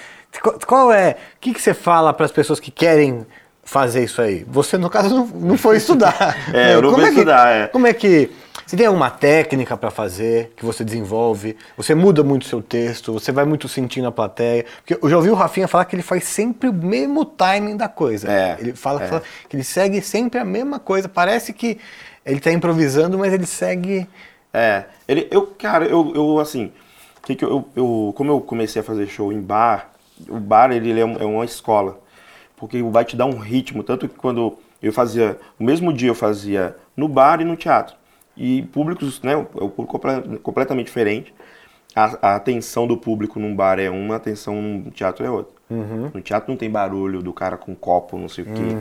Qual, 0.42 0.58
qual 0.66 0.90
é. 0.92 1.18
O 1.36 1.40
que, 1.40 1.52
que 1.52 1.60
você 1.60 1.74
fala 1.74 2.14
para 2.14 2.24
as 2.24 2.32
pessoas 2.32 2.58
que 2.58 2.70
querem 2.70 3.26
fazer 3.72 4.04
isso 4.04 4.20
aí? 4.20 4.44
Você, 4.48 4.76
no 4.76 4.90
caso, 4.90 5.08
não, 5.14 5.26
não 5.26 5.56
foi 5.56 5.78
estudar. 5.78 6.36
É, 6.52 6.74
eu 6.74 6.82
não 6.82 6.90
Como 6.90 7.02
fui 7.02 7.10
que- 7.10 7.18
estudar, 7.18 7.48
é. 7.48 7.66
Como 7.68 7.86
é 7.86 7.92
que. 7.94 8.30
Você 8.66 8.76
tem 8.76 8.86
alguma 8.86 9.10
técnica 9.10 9.76
para 9.76 9.90
fazer 9.90 10.52
que 10.56 10.64
você 10.64 10.84
desenvolve? 10.84 11.56
Você 11.76 11.94
muda 11.94 12.22
muito 12.22 12.46
seu 12.46 12.62
texto? 12.62 13.12
Você 13.12 13.32
vai 13.32 13.44
muito 13.44 13.68
sentindo 13.68 14.06
a 14.06 14.12
plateia? 14.12 14.64
Porque 14.76 14.98
eu 15.02 15.10
já 15.10 15.16
ouvi 15.16 15.30
o 15.30 15.34
Rafinha 15.34 15.66
falar 15.66 15.84
que 15.84 15.94
ele 15.96 16.02
faz 16.02 16.24
sempre 16.24 16.68
o 16.68 16.72
mesmo 16.72 17.24
timing 17.24 17.76
da 17.76 17.88
coisa. 17.88 18.30
É, 18.30 18.56
ele 18.60 18.72
fala, 18.74 19.02
é. 19.02 19.08
fala 19.08 19.22
que 19.48 19.56
ele 19.56 19.64
segue 19.64 20.00
sempre 20.00 20.38
a 20.38 20.44
mesma 20.44 20.78
coisa. 20.78 21.08
Parece 21.08 21.52
que 21.52 21.78
ele 22.24 22.40
tá 22.40 22.52
improvisando, 22.52 23.18
mas 23.18 23.32
ele 23.32 23.46
segue. 23.46 24.06
É, 24.54 24.84
ele, 25.08 25.28
eu, 25.30 25.46
cara, 25.46 25.84
eu, 25.86 26.12
eu 26.14 26.38
assim, 26.38 26.72
que 27.24 27.34
que 27.34 27.44
eu, 27.44 27.66
eu, 27.74 28.12
como 28.16 28.30
eu 28.30 28.40
comecei 28.40 28.80
a 28.80 28.84
fazer 28.84 29.06
show 29.06 29.32
em 29.32 29.40
bar, 29.40 29.90
o 30.28 30.38
bar 30.38 30.70
ele, 30.72 30.90
ele 30.90 31.00
é, 31.00 31.02
é 31.02 31.24
uma 31.24 31.44
escola, 31.44 31.98
porque 32.62 32.80
vai 32.80 33.04
te 33.04 33.16
dar 33.16 33.26
um 33.26 33.38
ritmo, 33.40 33.82
tanto 33.82 34.08
que 34.08 34.14
quando 34.14 34.56
eu 34.80 34.92
fazia, 34.92 35.36
no 35.58 35.66
mesmo 35.66 35.92
dia 35.92 36.10
eu 36.10 36.14
fazia 36.14 36.76
no 36.96 37.08
bar 37.08 37.40
e 37.40 37.44
no 37.44 37.56
teatro, 37.56 37.96
e 38.36 38.62
públicos, 38.72 39.20
né, 39.20 39.34
o 39.34 39.40
o 39.40 39.68
público 39.68 39.98
comple- 39.98 40.38
completamente 40.38 40.86
diferente, 40.86 41.34
a, 41.94 42.30
a 42.32 42.36
atenção 42.36 42.86
do 42.86 42.96
público 42.96 43.40
num 43.40 43.56
bar 43.56 43.80
é 43.80 43.90
uma, 43.90 44.14
a 44.14 44.16
atenção 44.18 44.62
no 44.62 44.92
teatro 44.92 45.26
é 45.26 45.30
outra. 45.30 45.52
No 46.14 46.20
teatro 46.22 46.50
não 46.52 46.56
tem 46.56 46.70
barulho 46.70 47.22
do 47.22 47.32
cara 47.32 47.56
com 47.56 47.74
copo, 47.74 48.16
não 48.18 48.28
sei 48.28 48.44
o 48.44 48.48
quê. 48.48 48.78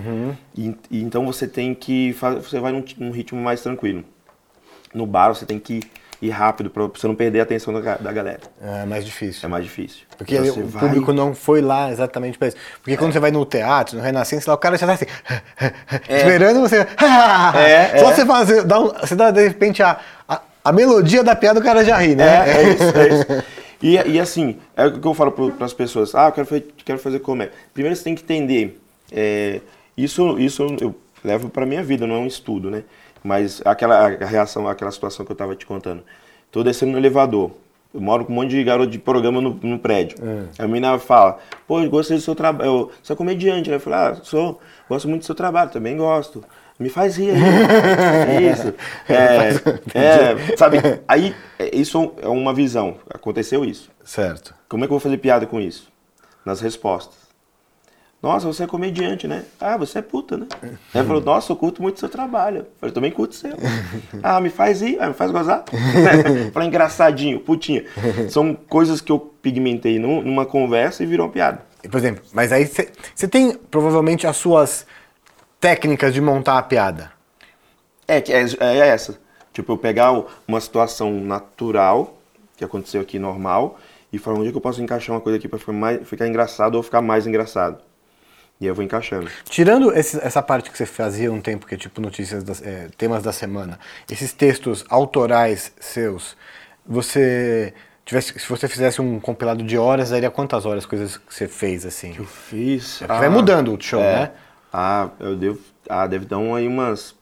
E, 0.55 0.75
e 0.91 1.01
então 1.01 1.25
você 1.25 1.47
tem 1.47 1.73
que, 1.73 2.13
você 2.13 2.59
vai 2.59 2.71
num, 2.71 2.83
num 2.99 3.11
ritmo 3.11 3.41
mais 3.41 3.61
tranquilo. 3.63 4.03
No 4.93 5.05
bar 5.05 5.29
você 5.29 5.45
tem 5.45 5.59
que 5.59 5.81
ir 6.21 6.29
rápido 6.29 6.69
pra 6.69 6.85
você 6.85 7.07
não 7.07 7.15
perder 7.15 7.39
a 7.39 7.43
atenção 7.43 7.73
da, 7.73 7.95
da 7.97 8.11
galera. 8.11 8.41
É 8.61 8.85
mais 8.85 9.03
difícil. 9.03 9.41
É 9.45 9.49
mais 9.49 9.63
difícil. 9.63 10.01
Porque 10.17 10.35
Então 10.37 10.63
o 10.63 10.67
vai- 10.67 10.83
público 10.87 11.11
não 11.13 11.33
foi 11.33 11.61
lá 11.61 11.89
exatamente 11.91 12.37
para 12.37 12.49
isso. 12.49 12.57
Porque 12.83 12.95
quando 12.95 13.11
você 13.11 13.19
vai 13.19 13.31
no 13.31 13.43
teatro, 13.45 13.97
no 13.97 14.03
Renascença, 14.03 14.51
lá 14.51 14.55
o 14.55 14.57
cara 14.59 14.77
já 14.77 14.85
tá 14.85 14.93
assim, 14.93 15.05
esperando 16.09 16.61
você. 16.61 16.85
É, 17.55 17.97
Só 17.99 18.11
é. 18.11 18.15
você 18.15 18.25
fazer, 18.25 18.63
dá 18.63 18.79
um, 18.79 18.87
você 18.89 19.15
dá 19.15 19.31
de 19.31 19.47
repente 19.47 19.81
a, 19.83 19.99
a, 20.27 20.41
a 20.63 20.71
melodia 20.71 21.23
da 21.23 21.35
piada, 21.35 21.59
o 21.59 21.63
cara 21.63 21.83
já 21.83 21.97
ri, 21.97 22.15
né? 22.15 22.49
É, 22.49 22.51
é 22.51 22.69
isso, 22.73 22.97
é 22.97 23.07
isso. 23.09 23.43
E, 23.81 23.95
e 24.13 24.19
assim, 24.19 24.57
é 24.75 24.85
o 24.85 24.99
que 24.99 25.07
eu 25.07 25.13
falo 25.13 25.31
para 25.31 25.65
as 25.65 25.73
pessoas. 25.73 26.13
Ah, 26.13 26.27
eu 26.27 26.31
quero 26.31 26.45
fazer, 26.47 26.67
quero 26.85 26.99
fazer 26.99 27.19
comédia. 27.19 27.53
Primeiro 27.73 27.95
você 27.95 28.03
tem 28.03 28.15
que 28.15 28.23
entender. 28.23 28.79
é, 29.11 29.59
isso, 29.97 30.39
isso 30.39 30.63
eu 30.79 30.95
levo 31.23 31.49
para 31.49 31.65
minha 31.65 31.83
vida, 31.83 32.07
não 32.07 32.15
é 32.15 32.19
um 32.19 32.27
estudo, 32.27 32.69
né? 32.71 32.83
Mas 33.23 33.61
aquela 33.65 34.07
a 34.07 34.25
reação, 34.25 34.67
aquela 34.67 34.91
situação 34.91 35.25
que 35.25 35.31
eu 35.31 35.35
estava 35.35 35.55
te 35.55 35.65
contando. 35.65 36.03
Tô 36.51 36.63
descendo 36.63 36.93
no 36.93 36.97
elevador. 36.97 37.51
Eu 37.93 37.99
moro 37.99 38.25
com 38.25 38.31
um 38.31 38.35
monte 38.35 38.51
de 38.51 38.63
garoto 38.63 38.89
de 38.89 38.97
programa 38.97 39.41
no, 39.41 39.53
no 39.61 39.77
prédio. 39.77 40.17
A 40.57 40.65
menina 40.65 40.97
fala, 40.97 41.39
pô, 41.67 41.81
eu 41.81 41.89
gostei 41.89 42.17
do 42.17 42.23
seu 42.23 42.33
trabalho. 42.33 42.89
Você 43.03 43.11
é 43.11 43.15
comediante, 43.15 43.69
né? 43.69 43.75
Eu 43.75 43.79
falei, 43.81 43.99
ah, 43.99 44.15
sou, 44.23 44.59
gosto 44.89 45.09
muito 45.09 45.23
do 45.23 45.25
seu 45.25 45.35
trabalho, 45.35 45.69
também 45.69 45.97
gosto. 45.97 46.43
Me 46.79 46.89
faz 46.89 47.17
rir 47.17 47.31
aí. 47.31 48.49
isso. 48.51 48.73
É, 49.07 49.49
é, 49.93 50.57
sabe, 50.57 50.77
aí 51.07 51.35
é, 51.59 51.75
isso 51.75 52.13
é 52.21 52.27
uma 52.27 52.53
visão. 52.53 52.95
Aconteceu 53.09 53.63
isso. 53.65 53.91
Certo. 54.03 54.55
Como 54.67 54.83
é 54.83 54.87
que 54.87 54.93
eu 54.93 54.97
vou 54.97 54.99
fazer 54.99 55.17
piada 55.17 55.45
com 55.45 55.59
isso? 55.59 55.91
Nas 56.45 56.61
respostas. 56.61 57.20
Nossa, 58.21 58.45
você 58.45 58.63
é 58.63 58.67
comediante, 58.67 59.27
né? 59.27 59.45
Ah, 59.59 59.75
você 59.77 59.97
é 59.97 60.01
puta, 60.01 60.37
né? 60.37 60.45
Ela 60.93 61.03
falou, 61.03 61.21
nossa, 61.21 61.51
eu 61.51 61.55
curto 61.55 61.81
muito 61.81 61.99
seu 61.99 62.07
trabalho. 62.07 62.59
Eu 62.59 62.67
falei, 62.79 62.93
também 62.93 63.11
curto 63.11 63.33
seu. 63.33 63.51
Ah, 64.21 64.39
me 64.39 64.51
faz 64.51 64.81
rir, 64.81 64.97
ah, 64.99 65.07
me 65.07 65.13
faz 65.15 65.31
gozar. 65.31 65.63
Falei, 66.53 66.67
engraçadinho, 66.67 67.39
putinha. 67.39 67.83
São 68.29 68.53
coisas 68.53 69.01
que 69.01 69.11
eu 69.11 69.19
pigmentei 69.19 69.97
num- 69.97 70.21
numa 70.21 70.45
conversa 70.45 71.01
e 71.01 71.07
virou 71.07 71.25
uma 71.25 71.33
piada. 71.33 71.63
Por 71.89 71.97
exemplo, 71.97 72.23
mas 72.31 72.51
aí 72.51 72.67
você 72.67 73.27
tem 73.27 73.55
provavelmente 73.57 74.27
as 74.27 74.37
suas 74.37 74.85
técnicas 75.59 76.13
de 76.13 76.21
montar 76.21 76.59
a 76.59 76.61
piada. 76.61 77.11
É, 78.07 78.17
é, 78.17 78.45
é 78.59 78.87
essa. 78.89 79.17
Tipo, 79.51 79.71
eu 79.73 79.77
pegar 79.77 80.13
uma 80.47 80.61
situação 80.61 81.11
natural, 81.11 82.17
que 82.55 82.63
aconteceu 82.63 83.01
aqui 83.01 83.17
normal, 83.17 83.79
e 84.13 84.19
falar 84.19 84.37
onde 84.37 84.49
é 84.49 84.51
que 84.51 84.57
eu 84.57 84.61
posso 84.61 84.81
encaixar 84.83 85.15
uma 85.15 85.21
coisa 85.21 85.39
aqui 85.39 85.47
pra 85.47 85.57
ficar, 85.57 85.71
mais, 85.73 86.07
ficar 86.07 86.27
engraçado 86.27 86.75
ou 86.75 86.83
ficar 86.83 87.01
mais 87.01 87.25
engraçado. 87.25 87.81
E 88.61 88.67
eu 88.67 88.75
vou 88.75 88.83
encaixando. 88.83 89.27
Tirando 89.45 89.91
esse- 89.91 90.19
essa 90.23 90.39
parte 90.39 90.69
que 90.69 90.77
você 90.77 90.85
fazia 90.85 91.33
um 91.33 91.41
tempo, 91.41 91.65
que 91.65 91.73
é 91.73 91.77
tipo 91.77 91.99
notícias, 91.99 92.43
das, 92.43 92.61
é, 92.61 92.89
temas 92.95 93.23
da 93.23 93.33
semana, 93.33 93.79
esses 94.09 94.31
textos 94.33 94.85
autorais 94.87 95.73
seus, 95.79 96.37
você 96.85 97.73
tivesse, 98.05 98.37
se 98.39 98.47
você 98.47 98.67
fizesse 98.67 99.01
um 99.01 99.19
compilado 99.19 99.63
de 99.63 99.79
horas, 99.79 100.11
daria 100.11 100.29
quantas 100.29 100.63
horas 100.63 100.85
coisas 100.85 101.17
que 101.17 101.33
você 101.33 101.47
fez 101.47 101.87
assim? 101.87 102.13
Eu 102.15 102.25
fiz. 102.25 102.99
Porque 102.99 103.11
vai 103.11 103.29
mudando 103.29 103.73
o 103.75 103.81
show, 103.81 103.99
é. 103.99 104.13
né? 104.13 104.31
Ah, 104.71 105.09
eu 105.19 105.35
devo. 105.35 105.59
Ah, 105.89 106.05
deve 106.05 106.25
dar 106.25 106.37
aí 106.37 106.67
umas. 106.67 107.15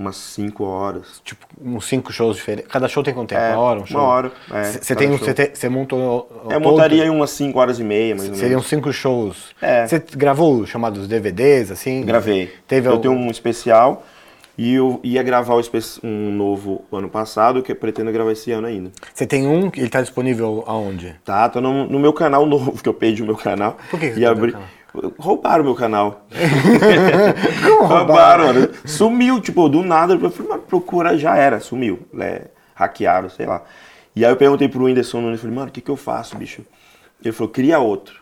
Umas 0.00 0.16
5 0.16 0.64
horas. 0.64 1.20
Tipo, 1.22 1.44
uns 1.62 1.84
cinco 1.86 2.10
shows 2.10 2.36
diferentes. 2.36 2.70
Cada 2.72 2.88
show 2.88 3.02
tem 3.02 3.12
quanto 3.12 3.28
tempo? 3.28 3.40
É, 3.42 3.52
uma 3.52 3.58
hora? 3.60 3.80
Um 3.80 3.86
show? 3.86 4.00
uma 4.00 4.08
hora, 4.08 4.32
é, 4.50 4.64
Você 4.64 4.94
cada 4.94 5.00
tem 5.00 5.10
você 5.54 5.68
montou. 5.68 6.46
É, 6.48 6.54
eu 6.54 6.60
montaria 6.60 7.04
em 7.04 7.10
umas 7.10 7.28
5 7.32 7.58
horas 7.58 7.78
e 7.78 7.84
meia, 7.84 8.14
mais 8.16 8.30
ou 8.30 8.34
Seriam 8.34 8.50
menos. 8.52 8.66
cinco 8.66 8.90
shows. 8.94 9.50
É. 9.60 9.86
Você 9.86 10.02
gravou 10.16 10.60
os 10.60 10.70
chamados 10.70 11.06
DVDs, 11.06 11.70
assim? 11.70 12.02
Gravei. 12.02 12.50
Teve 12.66 12.88
eu 12.88 12.92
algum- 12.92 13.02
tenho 13.02 13.14
um 13.14 13.30
especial 13.30 14.02
e 14.56 14.74
eu 14.74 15.00
ia 15.02 15.22
gravar 15.22 15.54
um 16.02 16.32
novo 16.32 16.82
ano 16.90 17.08
passado, 17.10 17.62
que 17.62 17.72
eu 17.72 17.76
pretendo 17.76 18.10
gravar 18.10 18.32
esse 18.32 18.50
ano 18.52 18.66
ainda. 18.66 18.90
Você 19.12 19.26
tem 19.26 19.46
um, 19.46 19.70
ele 19.76 19.88
tá 19.90 20.00
disponível 20.00 20.64
aonde? 20.66 21.14
Tá, 21.24 21.46
tô 21.50 21.60
no, 21.60 21.86
no 21.86 21.98
meu 21.98 22.12
canal 22.14 22.44
novo, 22.46 22.72
que 22.82 22.88
eu 22.88 22.94
perdi 22.94 23.22
o 23.22 23.26
meu 23.26 23.36
canal. 23.36 23.76
Por 23.90 24.00
que 24.00 24.08
que 24.08 24.14
você 24.14 24.20
e 24.20 24.26
abri... 24.26 24.52
canal? 24.52 24.66
Roubaram 25.18 25.64
meu 25.64 25.74
canal. 25.74 26.26
Como 27.62 27.84
roubaram. 27.84 28.68
Sumiu, 28.84 29.40
tipo, 29.40 29.68
do 29.68 29.82
nada. 29.82 30.14
Eu 30.14 30.30
falei, 30.30 30.50
mano, 30.50 30.62
procura, 30.62 31.16
já 31.16 31.36
era, 31.36 31.60
sumiu. 31.60 32.00
É, 32.18 32.46
hackearam, 32.74 33.28
sei 33.30 33.46
lá. 33.46 33.62
E 34.14 34.24
aí 34.24 34.32
eu 34.32 34.36
perguntei 34.36 34.68
pro 34.68 34.84
Whindersson 34.84 35.20
Nunes, 35.20 35.40
falei, 35.40 35.54
mano, 35.54 35.68
o 35.68 35.72
que 35.72 35.80
que 35.80 35.90
eu 35.90 35.96
faço, 35.96 36.36
bicho? 36.36 36.62
Ele 37.22 37.32
falou, 37.32 37.52
cria 37.52 37.78
outro. 37.78 38.20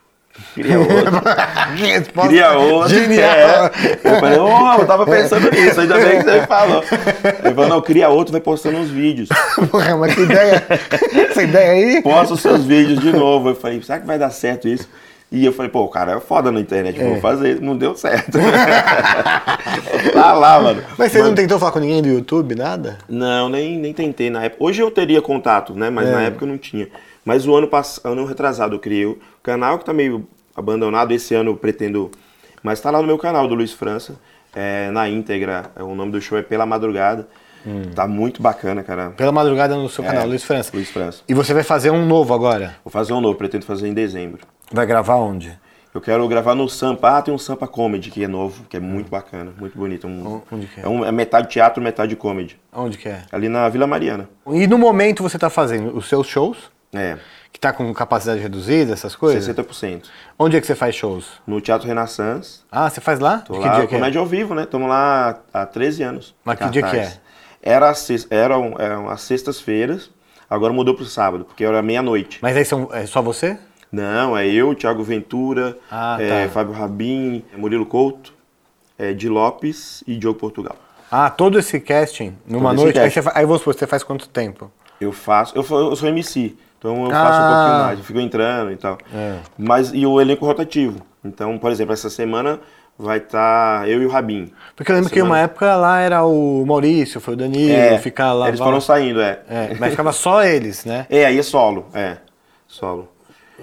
Cria 0.55 0.79
outro. 0.79 2.29
Cria 2.29 2.53
outro. 2.53 2.89
Genial. 2.91 3.27
É. 3.27 3.71
Eu 4.05 4.21
falei, 4.21 4.39
ô, 4.39 4.73
eu 4.81 4.87
tava 4.87 5.07
pensando 5.07 5.51
nisso, 5.51 5.81
ainda 5.81 5.99
bem 5.99 6.19
que 6.19 6.25
você 6.25 6.47
falou. 6.47 6.85
Ele 7.45 7.55
falou, 7.55 7.69
não, 7.69 7.81
cria 7.81 8.09
outro, 8.09 8.33
vai 8.33 8.41
postando 8.41 8.79
uns 8.79 8.91
vídeos. 8.91 9.29
Porra, 9.71 9.97
mas 9.97 10.15
que 10.15 10.23
ideia. 10.23 10.67
Essa 11.31 11.43
ideia 11.43 11.71
aí. 11.73 12.03
Posta 12.03 12.35
os 12.35 12.41
seus 12.41 12.65
vídeos 12.65 13.01
de 13.01 13.13
novo. 13.13 13.51
Eu 13.51 13.57
falei, 13.57 13.81
será 13.83 13.99
que 13.99 14.07
vai 14.07 14.19
dar 14.19 14.31
certo 14.31 14.69
isso? 14.69 14.89
E 15.31 15.45
eu 15.45 15.53
falei, 15.53 15.71
pô, 15.71 15.83
o 15.83 15.89
cara 15.89 16.13
é 16.13 16.21
foda 16.21 16.51
na 16.51 16.59
internet, 16.61 16.99
vou 17.03 17.21
fazer. 17.21 17.61
Não 17.61 17.77
deu 17.77 17.95
certo. 17.95 18.39
tá 20.13 20.33
lá, 20.33 20.61
mano. 20.61 20.83
Mas 20.97 21.13
você 21.13 21.23
não 21.23 21.35
tentou 21.35 21.59
falar 21.59 21.73
com 21.73 21.79
ninguém 21.81 22.01
do 22.03 22.09
YouTube, 22.09 22.55
nada? 22.55 22.99
Não, 23.09 23.49
nem, 23.49 23.77
nem 23.79 23.93
tentei 23.93 24.31
na 24.31 24.45
época. 24.45 24.65
Hoje 24.65 24.81
eu 24.81 24.91
teria 24.91 25.21
contato, 25.21 25.75
né? 25.75 25.91
Mas 25.91 26.09
na 26.11 26.23
É. 26.23 26.27
época 26.27 26.45
eu 26.45 26.49
não 26.49 26.59
tinha. 26.59 26.89
Mas 27.25 27.47
o 27.47 27.55
ano 27.55 27.69
passado, 27.69 28.11
ano 28.11 28.25
retrasado, 28.25 28.75
eu 28.77 28.79
criei 28.79 29.05
o 29.07 29.19
canal 29.43 29.79
que 29.79 29.85
tá 29.85 29.93
meio 29.93 30.27
abandonado. 30.57 31.13
Esse 31.13 31.35
ano 31.35 31.51
eu 31.51 31.57
pretendo. 31.57 32.11
Mas 32.63 32.81
tá 32.81 32.91
lá 32.91 33.01
no 33.01 33.07
meu 33.07 33.19
canal 33.19 33.47
do 33.47 33.55
Luiz 33.55 33.73
França. 33.73 34.15
É, 34.57 34.91
na 34.91 35.09
íntegra. 35.09 35.71
É, 35.77 35.83
o 35.83 35.95
nome 35.95 36.11
do 36.11 36.21
show 36.23 36.39
é 36.39 36.43
Pela 36.43 36.65
Madrugada. 36.65 37.29
Tá 37.95 38.07
muito 38.07 38.41
bacana, 38.41 38.83
cara. 38.83 39.11
Pela 39.11 39.31
madrugada 39.31 39.77
no 39.77 39.91
seu 39.91 40.03
É, 40.03 40.07
canal, 40.07 40.27
Luiz 40.27 40.43
França. 40.43 40.71
Luiz 40.73 40.89
França. 40.89 41.21
E 41.29 41.35
você 41.35 41.53
vai 41.53 41.63
fazer 41.63 41.91
um 41.91 42.07
novo 42.07 42.33
agora? 42.33 42.77
Vou 42.83 42.91
fazer 42.91 43.13
um 43.13 43.21
novo, 43.21 43.37
pretendo 43.37 43.67
fazer 43.67 43.87
em 43.89 43.93
dezembro. 43.93 44.41
Vai 44.73 44.87
gravar 44.87 45.17
onde? 45.17 45.59
Eu 45.95 46.01
quero 46.01 46.29
gravar 46.29 46.55
no 46.55 46.69
Sampa. 46.69 47.17
Ah, 47.19 47.23
tem 47.23 47.33
um 47.33 47.39
Sampa 47.39 47.67
Comedy 47.67 48.11
que 48.11 48.23
é 48.23 48.29
novo, 48.29 48.65
que 48.69 48.77
é 48.77 48.81
muito 48.81 49.11
bacana, 49.11 49.53
muito 49.59 49.77
bonito. 49.77 50.07
Um- 50.07 50.43
Onde 50.53 50.67
que 50.67 50.81
é? 50.81 50.85
é, 50.85 50.89
um- 50.89 51.05
é 51.05 51.11
metade 51.11 51.49
teatro, 51.49 51.83
metade 51.83 52.15
comedy. 52.15 52.59
Onde 52.73 52.99
que 52.99 53.09
é? 53.09 53.23
Ali 53.33 53.49
na 53.49 53.69
Vila 53.69 53.87
Mariana. 53.87 54.29
E 54.49 54.67
no 54.67 54.77
momento 54.79 55.23
você 55.23 55.39
tá 55.39 55.49
fazendo 55.51 55.97
os 55.97 56.09
seus 56.09 56.27
shows, 56.27 56.71
É, 56.93 57.19
que 57.53 57.59
tá 57.61 57.71
com 57.73 57.93
capacidade 57.93 58.41
reduzida, 58.41 58.93
essas 58.93 59.15
coisas? 59.17 59.45
60%. 59.45 60.09
Onde 60.39 60.57
é 60.57 60.61
que 60.61 60.67
você 60.67 60.75
faz 60.75 60.95
shows? 60.95 61.27
No 61.47 61.61
Teatro 61.61 61.87
Renaissance. 61.89 62.61
Ah, 62.71 62.89
você 62.89 63.01
faz 63.01 63.19
lá? 63.19 63.39
Tô 63.39 63.55
De 63.55 63.59
lá, 63.61 63.71
que 63.71 63.77
dia 63.79 63.87
que 63.87 63.95
é? 63.95 63.99
comédia 63.99 64.21
ao 64.21 64.27
vivo, 64.27 64.55
né? 64.55 64.63
Estamos 64.63 64.89
lá 64.89 65.39
há 65.53 65.67
13 65.67 66.03
anos. 66.03 66.35
Mas 66.45 66.59
que 66.59 66.69
dia 66.71 66.83
que 66.83 66.91
Cartaz. 66.91 67.21
Era, 67.61 67.93
eram, 68.31 68.75
eram 68.79 69.11
as 69.11 69.21
sextas-feiras, 69.23 70.11
agora 70.49 70.73
mudou 70.73 70.95
pro 70.95 71.05
sábado, 71.05 71.45
porque 71.45 71.65
era 71.65 71.83
meia-noite. 71.83 72.39
Mas 72.41 72.57
aí 72.57 72.65
são, 72.65 72.89
é 72.93 73.05
só 73.05 73.21
você? 73.21 73.59
Não, 73.91 74.37
é 74.37 74.47
eu, 74.47 74.75
Thiago 74.75 75.03
Ventura, 75.03 75.77
Ah, 75.91 76.17
é, 76.21 76.45
tá. 76.45 76.51
Fábio 76.53 76.75
Rabin, 76.75 77.43
Murilo 77.57 77.87
Couto, 77.87 78.33
é, 78.99 79.13
Di 79.13 79.29
Lopes 79.29 80.05
e 80.07 80.17
Diogo 80.17 80.39
Portugal. 80.39 80.77
Ah, 81.11 81.31
todo 81.31 81.59
esse 81.59 81.81
casting 81.81 82.37
numa 82.47 82.71
Todo 82.71 82.83
noite. 82.83 82.99
Aí, 83.01 83.11
você, 83.11 83.23
fa- 83.23 83.33
aí 83.35 83.45
vamos 83.47 83.61
supor, 83.61 83.75
você 83.75 83.87
faz 83.87 84.03
quanto 84.03 84.29
tempo? 84.29 84.71
Eu 85.01 85.11
faço, 85.13 85.55
eu, 85.57 85.63
eu 85.63 85.97
sou 85.97 86.09
MC, 86.09 86.55
então 86.79 87.05
eu 87.05 87.11
faço 87.11 87.41
um 87.41 87.45
Ah. 87.45 87.49
pouquinho 87.57 87.85
mais, 87.87 87.99
eu 87.99 88.05
fico 88.05 88.21
entrando 88.21 88.73
e 88.73 88.77
tal. 88.77 88.99
É. 89.15 89.39
Mas 89.57 89.91
e 89.95 90.05
o 90.05 90.21
elenco 90.21 90.45
rotativo. 90.45 91.01
Então, 91.25 91.57
por 91.59 91.71
exemplo, 91.71 91.95
essa 91.95 92.11
semana 92.11 92.61
vai 92.99 93.19
estar 93.19 93.89
eu 93.89 94.03
e 94.03 94.07
o 94.07 94.11
Rabin. 94.11 94.53
Porque 94.77 94.91
eu 94.93 94.97
lembro 94.97 95.11
que 95.11 95.23
uma 95.23 95.39
época 95.39 95.75
lá 95.77 95.99
era 96.01 96.25
o 96.25 96.65
Maurício, 96.67 97.21
foi 97.21 97.35
o 97.35 97.37
Danilo, 97.39 97.73
É, 97.73 97.97
ficar 97.99 98.33
lá. 98.35 98.49
Eles 98.49 98.59
foram 98.61 98.81
saindo, 98.81 99.21
é. 99.23 99.41
É, 99.49 99.77
mas 99.79 99.91
ficava 99.93 100.13
só 100.13 100.45
eles, 100.45 100.85
né? 100.85 101.07
É, 101.11 101.25
aí 101.25 101.39
é 101.39 101.43
solo, 101.43 101.87
é. 101.95 102.19
Solo. 102.67 103.09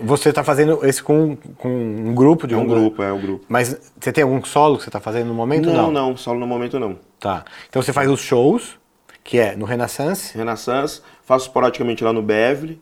Você 0.02 0.34
tá 0.34 0.44
fazendo 0.44 0.86
esse 0.86 1.02
com, 1.02 1.38
com 1.58 1.70
um 1.70 2.14
grupo 2.14 2.48
de 2.48 2.54
É 2.54 2.58
um 2.58 2.68
grupo, 2.68 3.02
é 3.02 3.14
um 3.14 3.20
grupo. 3.20 3.46
Mas 3.48 3.80
você 4.00 4.12
tem 4.12 4.24
algum 4.24 4.44
solo 4.44 4.78
que 4.78 4.84
você 4.84 4.92
tá 4.92 5.00
fazendo 5.00 5.28
no 5.28 5.34
momento? 5.34 5.70
Não, 5.72 5.90
não, 5.92 6.18
solo 6.18 6.40
no 6.40 6.48
momento 6.48 6.78
não. 6.80 6.98
Tá. 7.20 7.46
Então 7.70 7.82
você 7.82 7.94
faz 7.94 8.10
os 8.10 8.20
shows, 8.20 8.78
que 9.24 9.40
é 9.40 9.56
no 9.56 9.66
Renaissance 9.66 10.38
Renaissance, 10.38 11.02
faço 11.24 11.46
esporadicamente 11.48 12.04
lá 12.04 12.12
no 12.12 12.22
Beverly 12.22 12.80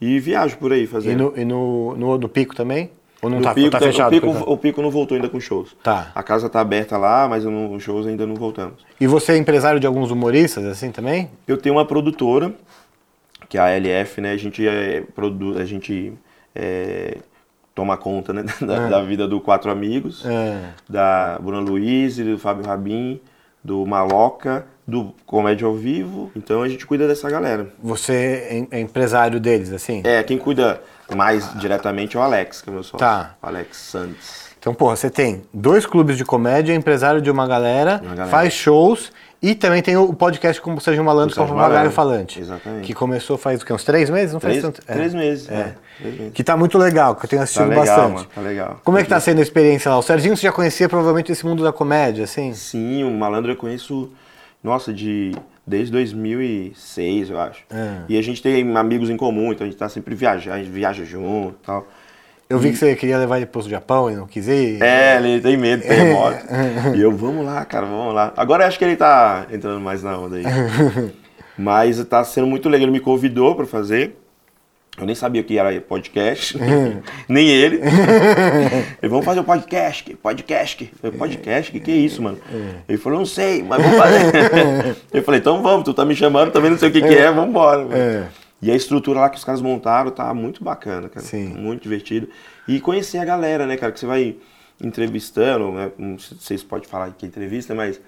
e 0.00 0.18
viajo 0.18 0.56
por 0.56 0.72
aí 0.72 0.84
e, 0.84 0.86
fazendo. 0.86 1.32
no, 1.34 1.38
e 1.40 1.44
no, 1.44 1.94
no, 1.96 2.18
no 2.18 2.28
Pico 2.28 2.54
também? 2.54 2.90
Ou 3.20 3.30
não 3.30 3.38
No 3.38 3.44
tá, 3.44 3.54
Pico, 3.54 3.70
tá 3.70 3.80
fechado? 3.80 4.08
o, 4.08 4.20
pico, 4.20 4.28
o 4.52 4.58
Pico 4.58 4.82
não 4.82 4.90
voltou 4.90 5.14
ainda 5.16 5.28
com 5.28 5.40
shows. 5.40 5.74
Tá. 5.82 6.12
A 6.14 6.22
casa 6.22 6.48
tá 6.48 6.60
aberta 6.60 6.96
lá, 6.98 7.26
mas 7.28 7.44
não- 7.44 7.72
os 7.74 7.82
shows 7.82 8.06
ainda 8.06 8.26
não 8.26 8.34
voltamos. 8.34 8.84
E 9.00 9.06
você 9.06 9.32
é 9.32 9.36
empresário 9.36 9.80
de 9.80 9.86
alguns 9.86 10.10
humoristas, 10.10 10.64
assim, 10.66 10.90
também? 10.90 11.30
Eu 11.46 11.56
tenho 11.56 11.74
uma 11.74 11.86
produtora, 11.86 12.52
que 13.48 13.56
é 13.56 13.60
a 13.60 13.70
LF, 13.70 14.20
né? 14.20 14.32
A 14.32 14.36
gente, 14.36 14.66
é, 14.66 15.02
produ... 15.14 15.58
a 15.58 15.64
gente 15.64 16.12
é, 16.54 17.18
toma 17.74 17.96
conta 17.96 18.32
né? 18.32 18.44
da, 18.60 18.88
da 18.88 19.02
vida 19.02 19.26
do 19.26 19.40
Quatro 19.40 19.70
Amigos, 19.70 20.24
É. 20.24 20.58
da 20.88 21.38
Bruna 21.40 21.60
Luiz, 21.60 22.16
do 22.16 22.38
Fábio 22.38 22.64
Rabin, 22.66 23.20
do 23.62 23.84
Maloca, 23.86 24.66
do 24.86 25.14
Comédia 25.26 25.66
ao 25.66 25.74
Vivo. 25.74 26.30
Então 26.36 26.62
a 26.62 26.68
gente 26.68 26.86
cuida 26.86 27.08
dessa 27.08 27.30
galera. 27.30 27.68
Você 27.82 28.66
é 28.70 28.76
é 28.76 28.80
empresário 28.80 29.40
deles, 29.40 29.72
assim? 29.72 30.02
É, 30.04 30.22
quem 30.22 30.36
cuida 30.38 30.80
mais 31.14 31.50
diretamente 31.58 32.16
é 32.16 32.20
o 32.20 32.22
Alex, 32.22 32.60
que 32.62 32.68
é 32.68 32.72
meu 32.72 32.82
sócio. 32.82 32.98
Tá. 32.98 33.34
O 33.42 33.46
Alex 33.46 33.76
Santos. 33.78 34.44
Então, 34.58 34.72
porra, 34.74 34.96
você 34.96 35.10
tem 35.10 35.42
dois 35.52 35.84
clubes 35.84 36.16
de 36.16 36.24
comédia, 36.24 36.74
empresário 36.74 37.20
de 37.20 37.30
uma 37.30 37.46
galera, 37.46 38.00
Uma 38.02 38.14
galera. 38.14 38.26
faz 38.30 38.54
shows 38.54 39.12
e 39.50 39.54
também 39.54 39.82
tem 39.82 39.96
o 39.96 40.12
podcast 40.14 40.60
Como 40.62 40.80
Seja 40.80 41.00
um 41.00 41.04
Malandro, 41.04 41.38
é 41.38 41.44
o 41.44 41.54
Malandro. 41.54 41.90
Falante. 41.90 42.40
Exatamente. 42.40 42.86
Que 42.86 42.94
começou 42.94 43.36
faz 43.36 43.62
o 43.62 43.66
quê? 43.66 43.72
Uns 43.72 43.84
três 43.84 44.08
meses? 44.10 44.32
Não 44.32 44.40
Três, 44.40 44.62
faz 44.62 44.74
tanto. 44.74 44.90
é. 44.90 44.94
três 44.94 45.12
meses. 45.14 45.50
É. 45.50 45.54
É. 45.54 45.74
três 46.00 46.18
meses. 46.18 46.32
Que 46.34 46.42
tá 46.44 46.56
muito 46.56 46.78
legal, 46.78 47.14
que 47.16 47.24
eu 47.26 47.28
tenho 47.30 47.40
Tá 47.40 47.44
assistido 47.44 47.68
legal, 47.68 47.84
bastante. 47.84 48.14
mano. 48.14 48.26
Tá 48.34 48.40
legal. 48.40 48.80
Como 48.84 48.98
é 48.98 49.02
que 49.02 49.08
tá 49.08 49.20
sendo 49.20 49.38
a 49.38 49.42
experiência 49.42 49.90
lá? 49.90 49.98
O 49.98 50.02
Serginho 50.02 50.36
você 50.36 50.42
já 50.42 50.52
conhecia 50.52 50.88
provavelmente 50.88 51.30
esse 51.32 51.44
mundo 51.44 51.62
da 51.62 51.72
comédia, 51.72 52.24
assim? 52.24 52.52
Sim, 52.54 53.04
o 53.04 53.10
Malandro 53.10 53.52
eu 53.52 53.56
conheço, 53.56 54.10
nossa, 54.62 54.92
de 54.92 55.32
desde 55.66 55.90
2006, 55.92 57.30
eu 57.30 57.38
acho. 57.40 57.64
É. 57.70 57.98
E 58.08 58.18
a 58.18 58.22
gente 58.22 58.42
tem 58.42 58.76
amigos 58.76 59.10
em 59.10 59.16
comum, 59.16 59.52
então 59.52 59.66
a 59.66 59.70
gente 59.70 59.78
tá 59.78 59.88
sempre 59.88 60.14
viajando, 60.14 60.56
a 60.56 60.58
gente 60.58 60.70
viaja 60.70 61.04
junto 61.04 61.56
e 61.62 61.66
tal. 61.66 61.86
Eu 62.48 62.58
vi 62.58 62.70
que 62.70 62.76
você 62.76 62.94
queria 62.94 63.18
levar 63.18 63.38
ele 63.38 63.46
pro 63.46 63.62
Japão 63.62 64.10
e 64.10 64.14
não 64.14 64.26
quis 64.26 64.46
ir. 64.48 64.82
É, 64.82 65.16
ele 65.16 65.40
tem 65.40 65.56
medo, 65.56 65.82
tem 65.82 66.12
moto. 66.12 66.44
e 66.94 67.00
eu, 67.00 67.10
vamos 67.10 67.44
lá, 67.44 67.64
cara, 67.64 67.86
vamos 67.86 68.14
lá. 68.14 68.32
Agora 68.36 68.66
acho 68.66 68.78
que 68.78 68.84
ele 68.84 68.96
tá 68.96 69.46
entrando 69.50 69.80
mais 69.80 70.02
na 70.02 70.18
onda 70.18 70.36
aí. 70.36 70.44
Mas 71.56 72.04
tá 72.04 72.22
sendo 72.24 72.46
muito 72.46 72.68
legal, 72.68 72.84
ele 72.84 72.92
me 72.92 73.00
convidou 73.00 73.54
pra 73.54 73.64
fazer. 73.64 74.16
Eu 74.96 75.06
nem 75.06 75.14
sabia 75.14 75.40
o 75.40 75.44
que 75.44 75.58
era 75.58 75.80
podcast, 75.80 76.56
nem 77.28 77.48
ele. 77.48 77.80
ele, 79.02 79.08
vamos 79.08 79.24
fazer 79.24 79.40
o 79.40 79.44
podcast, 79.44 80.14
podcast. 80.16 80.84
Eu 80.92 80.98
falei, 80.98 81.18
podcast? 81.18 81.70
O 81.70 81.72
que, 81.72 81.80
que 81.80 81.90
é 81.90 81.96
isso, 81.96 82.22
mano? 82.22 82.38
Ele 82.88 82.98
falou, 82.98 83.18
não 83.18 83.26
sei, 83.26 83.60
mas 83.62 83.82
vamos 83.82 83.98
fazer. 83.98 84.96
eu 85.12 85.22
falei, 85.24 85.40
então 85.40 85.62
vamos, 85.62 85.84
tu 85.84 85.92
tá 85.92 86.04
me 86.04 86.14
chamando, 86.14 86.52
também 86.52 86.70
não 86.70 86.78
sei 86.78 86.90
o 86.90 86.92
que, 86.92 87.02
que 87.02 87.14
é, 87.14 87.28
vamos 87.32 87.50
embora. 87.50 88.30
E 88.64 88.70
a 88.70 88.74
estrutura 88.74 89.20
lá 89.20 89.28
que 89.28 89.36
os 89.36 89.44
caras 89.44 89.60
montaram 89.60 90.10
tá 90.10 90.32
muito 90.32 90.64
bacana, 90.64 91.06
cara. 91.10 91.26
Sim. 91.26 91.48
Muito 91.48 91.82
divertido. 91.82 92.30
E 92.66 92.80
conhecer 92.80 93.18
a 93.18 93.24
galera, 93.24 93.66
né, 93.66 93.76
cara? 93.76 93.92
Que 93.92 94.00
você 94.00 94.06
vai 94.06 94.36
entrevistando, 94.80 95.70
né? 95.70 95.90
Não 95.98 96.18
sei 96.18 96.38
se 96.38 96.44
vocês 96.44 96.62
podem 96.62 96.88
falar 96.88 97.10
que 97.10 97.26
é 97.26 97.28
entrevista, 97.28 97.74
mas 97.74 98.00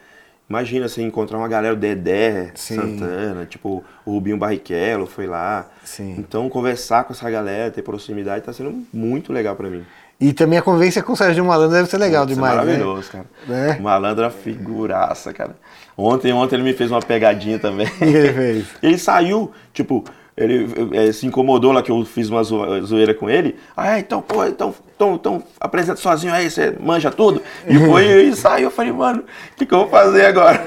imagina 0.49 0.89
você 0.89 1.03
encontrar 1.03 1.37
uma 1.37 1.47
galera, 1.47 1.75
o 1.75 1.77
Dedé, 1.77 2.53
Sim. 2.55 2.77
Santana, 2.77 3.45
tipo, 3.45 3.85
o 4.07 4.13
Rubinho 4.13 4.39
Barrichello 4.39 5.07
foi 5.07 5.27
lá. 5.27 5.69
Sim. 5.85 6.17
Então, 6.19 6.49
conversar 6.49 7.05
com 7.05 7.13
essa 7.13 7.29
galera, 7.31 7.71
ter 7.71 7.83
proximidade, 7.83 8.43
tá 8.43 8.53
sendo 8.55 8.83
muito 8.91 9.35
legal 9.35 9.57
pra 9.57 9.69
mim. 9.69 9.85
E 10.19 10.33
também 10.33 10.59
a 10.59 10.63
convivência 10.63 11.03
com 11.03 11.13
o 11.13 11.17
Sérgio 11.17 11.45
Malandro 11.45 11.77
deve 11.77 11.91
ser 11.91 11.99
legal 11.99 12.25
Isso 12.25 12.33
é 12.33 12.35
demais, 12.35 12.55
né? 12.57 12.61
maravilhoso, 12.65 13.11
cara. 13.13 13.27
Né? 13.47 13.79
Malandro 13.79 14.25
é 14.25 14.27
uma 14.29 14.33
figuraça, 14.33 15.35
cara. 15.35 15.55
Ontem, 15.95 16.33
ontem 16.33 16.57
ele 16.57 16.63
me 16.63 16.73
fez 16.73 16.91
uma 16.91 17.01
pegadinha 17.01 17.59
também. 17.59 17.87
Ele 18.01 18.33
fez? 18.33 18.67
Ele 18.83 18.99
saiu, 18.99 19.53
tipo, 19.75 20.03
ele 20.37 20.69
eh, 20.93 21.13
se 21.13 21.27
incomodou 21.27 21.73
lá 21.73 21.83
que 21.83 21.91
eu 21.91 22.05
fiz 22.05 22.29
uma 22.29 22.43
zo- 22.45 22.85
zoeira 22.85 23.15
com 23.15 23.29
ele. 23.31 23.57
Ah, 23.77 23.97
é, 23.97 24.01
então, 24.01 24.21
pô, 24.21 24.45
então, 24.45 24.75
então, 24.95 25.15
então 25.15 25.43
apresenta 25.59 25.97
sozinho 25.99 26.35
aí, 26.35 26.51
você 26.51 26.75
manja 26.79 27.11
tudo. 27.11 27.41
E 27.67 27.79
foi 27.79 28.05
e 28.29 28.37
saiu. 28.37 28.65
Eu 28.65 28.71
falei, 28.71 28.93
mano, 28.93 29.21
o 29.21 29.57
que, 29.57 29.65
que 29.65 29.73
eu 29.73 29.79
vou 29.79 29.89
fazer 29.89 30.27
agora? 30.27 30.63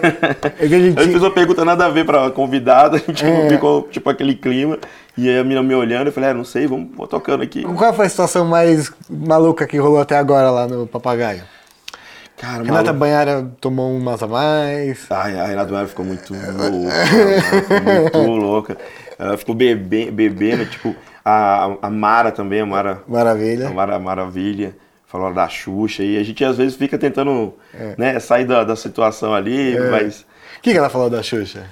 É 0.60 0.68
gente- 0.68 0.98
Eu 1.00 1.06
fiz 1.08 1.22
uma 1.22 1.32
pergunta 1.32 1.64
nada 1.64 1.86
a 1.86 1.90
ver 1.90 2.06
pra 2.06 2.32
convidada, 2.32 2.98
a 2.98 3.00
gente 3.00 3.24
É. 3.24 3.48
ficou 3.50 3.84
tipo 3.84 4.10
aquele 4.10 4.34
clima. 4.36 4.80
E 5.18 5.28
aí 5.30 5.38
a 5.38 5.44
menina 5.44 5.62
me 5.62 5.76
olhando, 5.76 6.08
eu 6.08 6.14
falei, 6.14 6.30
é, 6.30 6.34
não 6.34 6.46
sei, 6.46 6.66
vamos 6.66 6.96
vou 6.96 7.06
tocando 7.06 7.44
aqui. 7.44 7.62
Qual 7.64 7.94
foi 7.94 8.06
a 8.06 8.10
situação 8.10 8.46
mais 8.46 8.92
maluca 9.10 9.68
que 9.68 9.78
rolou 9.78 10.00
até 10.00 10.18
agora 10.18 10.50
lá 10.50 10.66
no 10.68 10.88
Papagaio? 10.88 11.44
Cara, 12.38 12.64
Renata 12.64 12.74
maluco. 12.86 12.94
Banhara 13.00 13.52
tomou 13.60 13.92
umas 13.92 14.24
a 14.24 14.28
mais. 14.28 15.06
Ai, 15.10 15.38
a 15.38 15.46
Renata 15.46 15.70
Banhara 15.70 15.88
ficou 15.90 16.06
muito 16.06 16.34
louca. 16.34 16.96
ficou 18.06 18.22
muito 18.24 18.32
louca. 18.46 18.78
Ela 19.20 19.38
ficou 19.38 19.54
bebe, 19.54 20.10
bebendo, 20.10 20.66
tipo, 20.66 20.96
a, 21.24 21.78
a 21.82 21.90
Mara 21.90 22.32
também, 22.32 22.62
a 22.62 22.66
Mara, 22.66 23.04
Maravilha. 23.08 23.68
a 23.68 23.72
Mara 23.72 24.00
Maravilha, 24.00 24.76
falou 25.06 25.34
da 25.34 25.48
Xuxa, 25.50 26.04
e 26.04 26.18
a 26.18 26.24
gente 26.24 26.44
às 26.46 26.56
vezes 26.58 26.76
fica 26.78 26.98
tentando 26.98 27.54
né, 27.98 28.18
sair 28.20 28.46
da, 28.46 28.64
da 28.64 28.76
situação 28.78 29.34
ali, 29.36 29.76
mas 29.92 30.22
O 30.58 30.62
que, 30.62 30.72
que 30.72 30.78
ela 30.78 30.90
falou 30.90 31.10
da 31.10 31.22
Xuxa? 31.22 31.66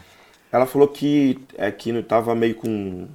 ela 0.51 0.65
falou 0.65 0.87
que 0.89 1.39
é, 1.57 1.71
que 1.71 1.91
não 1.91 2.01
tava 2.03 2.35
meio 2.35 2.55
com 2.55 3.07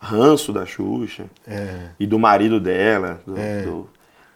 ranço 0.00 0.52
da 0.52 0.64
Xuxa 0.66 1.24
É, 1.46 1.88
e 1.98 2.06
do 2.06 2.18
marido 2.18 2.60
dela, 2.60 3.20
do, 3.26 3.38
É. 3.38 3.62
do, 3.62 3.88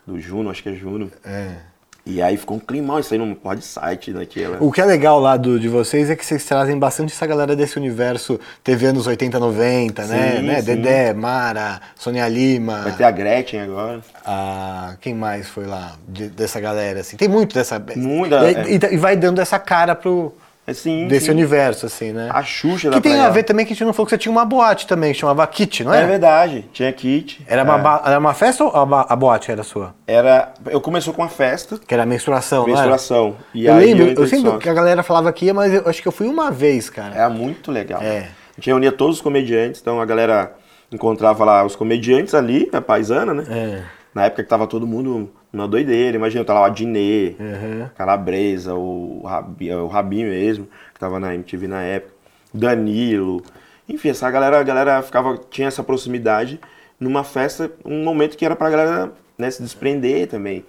do 0.07 0.19
Juno, 0.21 0.49
acho 0.51 0.63
que 0.63 0.69
é 0.71 0.75
Juno. 0.75 1.11
é. 1.25 1.57
E 2.05 2.21
aí 2.21 2.37
ficou 2.37 2.57
um 2.57 2.61
climão, 2.61 2.99
isso 2.99 3.15
aí 3.15 3.19
não 3.19 3.33
pode 3.33 3.65
site 3.65 4.11
naquela. 4.11 4.57
O 4.61 4.73
que 4.73 4.81
é 4.81 4.85
legal 4.85 5.21
lá 5.21 5.37
do, 5.37 5.61
de 5.61 5.69
vocês 5.69 6.11
é 6.11 6.17
que 6.17 6.27
vocês 6.27 6.45
trazem 6.45 6.77
bastante 6.77 7.13
essa 7.13 7.25
galera 7.29 7.55
desse 7.55 7.77
universo 7.79 8.41
TV 8.65 8.87
anos 8.87 9.07
80, 9.07 9.39
90, 9.39 10.05
né? 10.07 10.37
Sim, 10.39 10.43
né? 10.43 10.57
sim. 10.61 10.67
Dedé, 10.67 11.13
Mara, 11.15 11.81
Sônia 11.95 12.27
Lima. 12.27 12.81
Vai 12.83 12.93
ter 12.97 13.05
a 13.05 13.11
Gretchen 13.13 13.61
agora. 13.61 14.01
a- 14.25 14.97
quem 15.01 15.15
mais 15.15 15.49
foi 15.49 15.65
lá 15.67 15.93
de- 16.09 16.29
dessa 16.29 16.59
galera? 16.59 17.01
Assim? 17.01 17.17
Tem 17.17 17.29
muito 17.29 17.55
dessa. 17.55 17.81
Muita, 17.95 18.51
e, 18.51 18.55
é. 18.55 18.71
e- 18.91 18.95
e 18.95 18.97
vai 18.97 19.17
dando 19.17 19.41
essa 19.41 19.59
cara 19.61 19.95
pro. 19.95 20.35
Assim, 20.65 21.09
desse 21.09 21.27
sim. 21.27 21.33
universo, 21.33 21.87
assim, 21.87 22.13
né? 22.13 22.31
A 22.33 22.41
Xuxa 22.45 22.89
Que 22.91 23.01
tem 23.01 23.19
a 23.19 23.29
ver 23.29 23.43
também 23.43 23.67
que 23.67 23.73
a 23.73 23.75
gente 23.75 23.85
não 23.85 23.93
falou 23.93 24.07
que 24.07 24.11
você 24.11 24.19
tinha 24.19 24.31
uma 24.31 24.45
boate 24.45 24.87
também, 24.87 25.13
que 25.13 25.19
chamava 25.19 25.45
Kit, 25.49 25.83
não 25.83 25.93
É 25.93 25.99
era? 25.99 26.07
verdade, 26.07 26.65
tinha 26.73 26.93
kit. 26.93 27.45
Era, 27.49 27.63
é. 27.63 27.65
uma, 27.65 28.03
era 28.07 28.19
uma 28.19 28.33
festa 28.33 28.63
ou 28.63 28.71
a, 28.71 29.17
boate 29.17 29.51
era 29.51 29.65
sua? 29.65 29.93
Era. 30.07 30.55
Eu 30.71 30.81
começou 30.81 31.13
com 31.13 31.21
uma 31.21 31.29
festa, 31.29 31.81
Que 31.85 31.93
era 31.93 32.05
a 32.05 32.07
menstruação, 32.07 32.61
não 32.61 32.69
era? 32.69 32.75
menstruação. 32.77 33.37
E 33.53 33.67
eu 33.67 33.75
aí 33.75 33.93
lembro, 33.93 34.23
eu, 34.23 34.27
sempre 34.29 34.57
que 34.59 34.69
a 34.69 34.75
galera 34.75 35.03
falava 35.03 35.33
que 35.33 35.47
ia, 35.47 35.55
mas 35.55 35.75
eu 35.75 35.83
acho 35.85 36.01
que 36.01 36.07
eu 36.07 36.13
fui 36.13 36.29
uma 36.29 36.51
vez, 36.53 36.89
cara. 36.89 37.13
Era 37.15 37.29
muito 37.29 37.73
legal. 37.73 38.01
É. 38.01 38.29
A 38.53 38.55
gente 38.61 38.67
reunia 38.67 38.93
todos 38.93 39.17
os 39.17 39.23
comediantes, 39.23 39.81
então 39.81 40.01
a 40.01 40.05
galera 40.07 40.53
encontrava 40.93 41.45
lá 41.45 41.65
os 41.65 41.75
comediantes 41.75 42.35
ali, 42.35 42.69
a 42.73 42.81
paisana, 42.81 43.35
né? 43.35 43.45
É. 43.49 43.83
Na 44.15 44.27
época 44.27 44.45
que 44.45 44.49
tava 44.49 44.67
todo 44.69 44.87
mundo 44.87 45.29
numa 45.53 45.69
doideira, 45.69 46.17
imagina, 46.17 46.45
tá 46.45 46.55
lá 46.55 46.63
o 46.63 46.65
Adnê, 46.65 47.35
Uhum. 47.39 47.89
Calabresa, 47.97 48.75
o 48.75 49.23
Rabi, 49.25 49.73
o 49.73 49.87
Rabi 49.87 50.25
mesmo, 50.25 50.67
que 50.95 50.99
tava 51.01 51.21
na 51.21 51.35
MTV 51.35 51.69
na 51.69 51.83
época, 51.83 52.15
Danilo, 52.55 53.43
enfim, 53.89 54.11
essa 54.11 54.31
galera, 54.31 54.59
a 54.59 54.63
galera 54.63 55.03
ficava, 55.03 55.39
tinha 55.51 55.69
essa 55.69 55.83
proximidade 55.83 56.61
numa 56.99 57.25
festa, 57.25 57.71
um 57.85 58.03
momento 58.05 58.37
que 58.37 58.45
era 58.45 58.55
pra 58.57 58.71
galera 58.71 59.13
né, 59.37 59.51
se 59.51 59.63
desprender 59.63 60.27
também. 60.29 60.65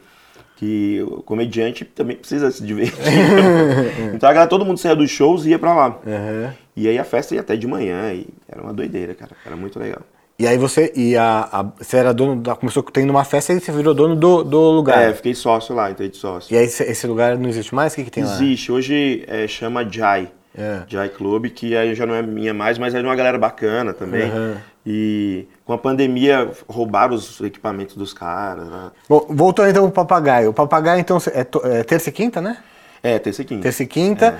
Que 0.56 1.04
o 1.08 1.22
comediante 1.24 1.84
também 1.84 2.16
precisa 2.16 2.50
se 2.52 2.64
divertir. 2.64 3.04
então 4.14 4.30
a 4.30 4.34
galera, 4.34 4.50
todo 4.50 4.66
mundo 4.66 4.78
saía 4.78 4.96
dos 4.96 5.10
shows 5.10 5.46
e 5.46 5.50
ia 5.50 5.60
pra 5.60 5.74
lá. 5.74 5.88
Uhum. 6.06 6.52
E 6.76 6.88
aí 6.88 6.98
a 6.98 7.04
festa 7.04 7.36
ia 7.36 7.42
até 7.42 7.56
de 7.56 7.68
manhã, 7.68 8.14
e 8.14 8.28
era 8.48 8.62
uma 8.62 8.74
doideira, 8.74 9.14
cara. 9.14 9.32
Era 9.46 9.56
muito 9.56 9.78
legal. 9.80 10.02
E 10.38 10.48
aí 10.48 10.58
você, 10.58 10.92
e 10.96 11.16
a, 11.16 11.48
a- 11.52 11.66
você 11.78 11.98
era 11.98 12.14
dono, 12.14 12.42
da, 12.42 12.56
começou 12.56 12.82
tendo 12.84 13.12
uma 13.12 13.24
festa 13.24 13.54
e 13.54 13.60
você 13.60 13.72
virou 13.72 13.94
dono 13.94 14.16
do, 14.16 14.44
do 14.44 14.72
lugar. 14.72 15.02
É, 15.02 15.14
fiquei 15.14 15.36
sócio 15.36 15.76
lá, 15.76 15.92
entrei 15.92 16.10
de 16.10 16.18
sócio. 16.18 16.54
E 16.54 16.58
aí 16.58 16.66
esse, 16.66 16.84
esse 16.84 17.06
lugar 17.06 17.38
não 17.38 17.50
existe 17.50 17.74
mais? 17.74 17.94
O 17.94 17.96
que, 17.98 18.06
que 18.06 18.12
tem 18.12 18.24
lá? 18.24 18.34
Existe, 18.34 18.72
hoje 18.72 19.24
é, 19.28 19.48
chama 19.48 19.88
Jai. 19.90 20.30
É. 20.58 20.82
Jai 20.88 21.10
Club, 21.10 21.48
que 21.48 21.76
aí 21.76 21.96
já 21.96 22.06
não 22.06 22.14
é 22.14 22.22
minha 22.22 22.54
mais, 22.54 22.78
mas 22.78 22.94
é 22.94 23.00
de 23.00 23.06
uma 23.06 23.16
galera 23.16 23.38
bacana 23.38 23.94
também. 23.94 24.30
Uhum. 24.32 24.56
E 24.86 25.48
com 25.66 25.74
a 25.74 25.78
pandemia 25.78 26.52
roubaram 26.68 27.16
os 27.16 27.40
equipamentos 27.42 27.96
dos 27.96 28.14
caras. 28.14 28.68
Né? 28.68 28.92
Bom, 29.08 29.26
voltando 29.30 29.70
então 29.70 29.84
pro 29.90 30.04
papagaio. 30.04 30.50
O 30.50 30.54
papagaio, 30.54 31.00
então, 31.00 31.18
é, 31.34 31.80
é 31.80 31.84
terça 31.84 32.10
e 32.10 32.12
quinta, 32.12 32.42
né? 32.42 32.58
É, 33.02 33.18
terça 33.18 33.42
e 33.42 33.46
quinta. 33.46 33.64
Terça 33.64 33.84
e 33.84 33.88
quinta. 33.88 34.40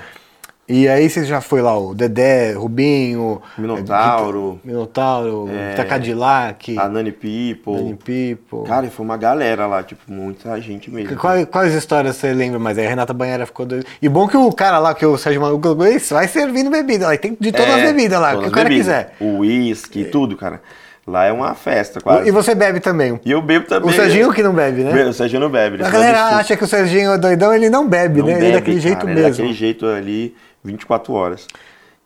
E 0.66 0.88
aí 0.88 1.10
você 1.10 1.24
já 1.26 1.42
foi 1.42 1.60
lá, 1.60 1.78
o 1.78 1.94
Dedé, 1.94 2.52
Rubinho, 2.52 3.42
Minotauro, 3.58 4.58
é, 4.64 4.66
Minotauro, 4.66 5.44
Rita 5.70 5.84
Cadillac, 5.84 6.78
a 6.78 6.88
Nani 6.88 7.12
People. 7.12 7.76
Dani 7.76 7.94
Pipo. 8.02 8.62
Cara, 8.64 8.88
foi 8.90 9.04
uma 9.04 9.18
galera 9.18 9.66
lá, 9.66 9.82
tipo, 9.82 10.10
muita 10.10 10.58
gente 10.62 10.90
mesmo. 10.90 11.16
Quais, 11.16 11.44
quais 11.50 11.74
histórias 11.74 12.16
você 12.16 12.32
lembra 12.32 12.58
mais? 12.58 12.78
Aí 12.78 12.86
a 12.86 12.88
Renata 12.88 13.12
Banheira 13.12 13.44
ficou 13.44 13.66
doida. 13.66 13.84
E 14.00 14.08
bom 14.08 14.26
que 14.26 14.38
o 14.38 14.50
cara 14.52 14.78
lá, 14.78 14.94
que 14.94 15.04
o 15.04 15.18
Sérgio 15.18 15.42
Maluco, 15.42 15.84
"Esse 15.84 16.14
vai 16.14 16.26
servindo 16.28 16.70
bebida. 16.70 17.08
Lá, 17.08 17.16
tem 17.18 17.36
de 17.38 17.52
todas 17.52 17.68
as 17.74 17.80
É, 17.82 17.86
bebidas 17.92 18.18
lá, 18.18 18.34
o 18.34 18.40
que 18.40 18.48
o 18.48 18.50
cara 18.50 18.62
as 18.68 18.74
bebidas. 18.74 18.86
quiser. 19.04 19.14
O 19.20 19.40
uísque, 19.40 20.04
tudo, 20.04 20.34
cara. 20.34 20.62
Lá 21.06 21.26
é 21.26 21.32
uma 21.32 21.54
festa, 21.54 22.00
quase. 22.00 22.26
E 22.26 22.30
você 22.30 22.54
bebe 22.54 22.80
também. 22.80 23.20
E 23.22 23.30
eu 23.30 23.42
bebo 23.42 23.66
também. 23.66 23.90
O 23.90 23.92
Serginho 23.92 24.32
que 24.32 24.42
não 24.42 24.54
bebe, 24.54 24.82
né? 24.82 25.04
O 25.04 25.12
Serginho 25.12 25.40
não 25.42 25.50
bebe. 25.50 25.76
ele 25.76 25.84
A 25.84 25.90
galera 25.90 26.22
acha 26.36 26.56
que 26.56 26.64
o 26.64 26.66
Serginho 26.66 27.12
é 27.12 27.18
doidão, 27.18 27.52
ele 27.54 27.68
não 27.68 27.86
bebe, 27.86 28.20
Não 28.20 28.28
né? 28.28 28.32
ele 28.32 28.38
é 28.38 28.44
bebe, 28.46 28.52
daquele 28.54 28.80
jeito 28.80 28.98
cara, 29.00 29.10
ele 29.10 29.20
é 29.20 29.22
mesmo. 29.24 29.36
daquele 29.36 29.52
jeito 29.52 29.84
ali, 29.84 30.34
24 30.64 31.12
horas. 31.12 31.46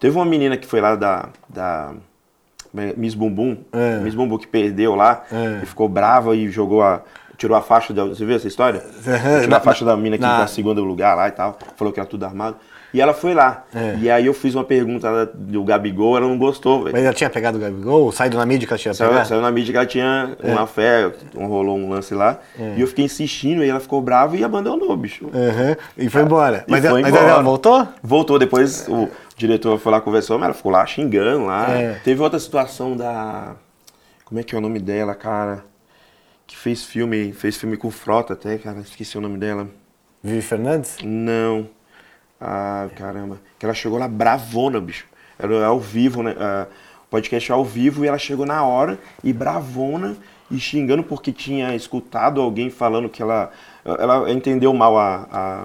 Teve 0.01 0.17
uma 0.17 0.25
menina 0.25 0.57
que 0.57 0.67
foi 0.67 0.81
lá 0.81 0.95
da, 0.95 1.29
da 1.49 1.93
Miss 2.97 3.15
Bumbum, 3.15 3.57
É. 3.73 3.99
Miss 3.99 4.15
Bumbum 4.15 4.37
que 4.39 4.47
perdeu 4.47 4.95
lá 4.95 5.25
É. 5.33 5.61
e 5.63 5.67
ficou 5.67 5.89
brava 5.89 6.35
e 6.37 6.49
jogou 6.51 6.83
a. 6.83 7.03
Tirou 7.37 7.57
a 7.57 7.63
faixa 7.63 7.95
da. 7.95 8.05
Você 8.05 8.25
viu 8.25 8.35
essa 8.35 8.49
história? 8.49 8.83
Tirou 9.43 9.57
a 9.57 9.61
faixa 9.61 9.85
da 9.85 9.97
mina 9.97 10.17
que 10.17 10.23
na- 10.23 10.39
tá 10.39 10.45
em 10.45 10.49
segundo 10.49 10.83
lugar 10.83 11.15
lá 11.17 11.29
e 11.29 11.31
tal. 11.33 11.57
Falou 11.77 11.93
que 11.93 12.01
era 12.01 12.09
tudo 12.09 12.25
armado. 12.25 12.57
E 12.93 13.01
ela 13.03 13.13
foi 13.13 13.35
lá. 13.35 13.65
É. 13.75 13.97
E 14.01 14.11
aí 14.11 14.25
eu 14.27 14.33
fiz 14.33 14.55
uma 14.55 14.65
pergunta 14.65 15.27
do 15.35 15.63
Gabigol, 15.63 16.17
ela 16.17 16.27
não 16.27 16.39
gostou, 16.39 16.85
velho. 16.85 16.97
Mas 16.97 17.05
ela 17.05 17.13
tinha 17.13 17.29
pegado 17.29 17.59
o 17.59 17.61
Gabigol? 17.61 18.11
Saído 18.13 18.39
na 18.39 18.47
mídia 18.47 18.67
que 18.67 18.73
ela 18.73 18.79
tinha 18.79 18.95
Saiu, 18.95 19.11
pegado? 19.11 19.29
saiu 19.29 19.41
na 19.43 19.51
mídia 19.51 19.73
que 19.73 19.77
ela 19.77 19.87
tinha 19.87 20.37
uma 20.43 20.67
fé, 20.67 21.13
um- 21.37 21.47
rolou 21.47 21.77
um 21.77 21.91
lance 21.91 22.15
lá. 22.15 22.39
E 22.77 22.81
eu 22.81 22.87
fiquei 22.87 23.05
insistindo, 23.05 23.63
e 23.63 23.69
ela 23.69 23.79
ficou 23.81 24.01
brava 24.01 24.37
e 24.37 24.43
abandonou, 24.45 24.97
bicho. 24.97 25.27
Aham, 25.35 25.77
E 25.99 26.09
foi 26.09 26.23
embora. 26.23 26.65
E 26.67 26.71
Mas, 26.71 26.81
foi 26.81 26.89
ela, 26.89 27.01
mas 27.03 27.11
embora. 27.11 27.29
ela 27.31 27.43
voltou? 27.43 27.89
Voltou 28.03 28.39
depois, 28.39 28.89
o 28.89 29.09
diretor 29.37 29.79
foi 29.79 29.93
lá 29.93 30.01
conversou, 30.01 30.39
mas 30.39 30.47
ela 30.47 30.55
ficou 30.55 30.73
lá 30.73 30.87
xingando 30.87 31.45
lá. 31.45 31.71
É. 31.71 32.01
Teve 32.03 32.23
outra 32.23 32.39
situação 32.39 32.97
da. 32.97 33.55
Como 34.25 34.41
é 34.41 34.43
que 34.43 34.55
é 34.55 34.59
o 34.59 34.61
nome 34.61 34.79
dela, 34.79 35.15
cara? 35.15 35.63
Que 36.47 36.57
fez 36.57 36.85
filme, 36.85 37.33
fez 37.35 37.57
filme 37.59 37.77
com 37.77 37.91
Frota 37.91 38.33
até, 38.33 38.57
cara. 38.57 38.79
Esqueci 38.81 39.19
o 39.19 39.21
nome 39.21 39.37
dela. 39.37 39.69
Vivi 40.23 40.41
Fernandes? 40.41 40.97
Não. 41.05 41.69
Ah, 42.41 42.89
caramba. 42.97 43.39
Que 43.59 43.67
ela 43.67 43.75
chegou 43.75 43.99
lá 43.99 44.07
bravona, 44.09 44.81
bicho. 44.81 45.07
Era 45.39 45.67
ao 45.67 45.79
vivo, 45.81 46.23
né? 46.23 46.35
Ah, 46.39 46.67
o 47.05 47.11
podcast 47.11 47.51
ao 47.53 47.65
vivo 47.65 48.05
e 48.05 48.09
ela 48.09 48.19
chegou 48.19 48.45
na 48.47 48.65
hora 48.65 48.99
e 49.25 49.33
bravona 49.33 50.17
e 50.51 50.59
xingando 50.59 51.03
porque 51.03 51.33
tinha 51.33 51.75
escutado 51.75 52.41
alguém 52.41 52.71
falando 52.71 53.09
que 53.09 53.23
ela. 53.23 53.51
Ela 53.85 54.31
entendeu 54.31 54.73
mal 54.75 54.99
a, 54.99 55.27
a- 55.33 55.65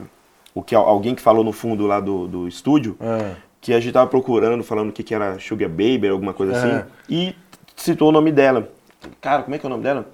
o 0.56 0.62
que 0.62 0.76
alguém 0.76 1.16
que 1.16 1.22
falou 1.22 1.44
no 1.44 1.52
fundo 1.52 1.86
lá 1.88 2.00
do, 2.00 2.28
do 2.28 2.48
estúdio. 2.48 2.96
Ah. 3.02 3.36
Que 3.60 3.74
a 3.74 3.80
gente 3.80 3.94
tava 3.94 4.10
procurando, 4.10 4.64
falando 4.64 4.90
o 4.90 4.92
que, 4.92 5.04
que 5.04 5.16
era 5.16 5.40
Sugar 5.40 5.70
Baby, 5.70 6.10
alguma 6.10 6.34
coisa 6.34 6.54
assim. 6.58 6.70
É. 6.70 6.86
E 7.10 7.36
citou 7.76 8.10
o 8.10 8.12
nome 8.12 8.32
dela. 8.32 8.70
Cara, 9.22 9.42
como 9.44 9.56
é 9.56 9.58
que 9.60 9.66
é 9.66 9.68
o 9.68 9.70
nome 9.70 9.84
dela? 9.84 10.06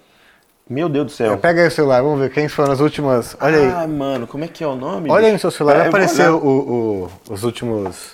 Meu 0.70 0.88
Deus 0.88 1.06
do 1.08 1.12
céu. 1.12 1.38
Pega 1.38 1.62
aí 1.62 1.68
o 1.68 1.72
celular, 1.72 2.02
vamos 2.04 2.20
ver 2.20 2.30
quem 2.30 2.48
foram 2.48 2.72
as 2.74 2.80
últimas. 2.80 3.36
Olha 3.42 3.58
aí. 3.58 3.66
Ah, 3.76 3.88
mano, 3.88 4.28
como 4.28 4.44
é 4.44 4.48
que 4.48 4.64
é 4.64 4.68
o 4.68 4.76
nome? 4.76 5.10
Olha 5.10 5.28
aí 5.28 5.34
no 5.34 5.40
seu 5.40 5.50
celular, 5.50 5.74
É, 5.76 5.78
vai 5.80 5.88
eu 5.88 5.92
vou 5.92 6.00
aparecer 6.00 6.30
olhar. 6.30 6.36
o, 6.36 6.48
o- 6.48 7.10
os 7.34 7.44
últimos. 7.44 8.14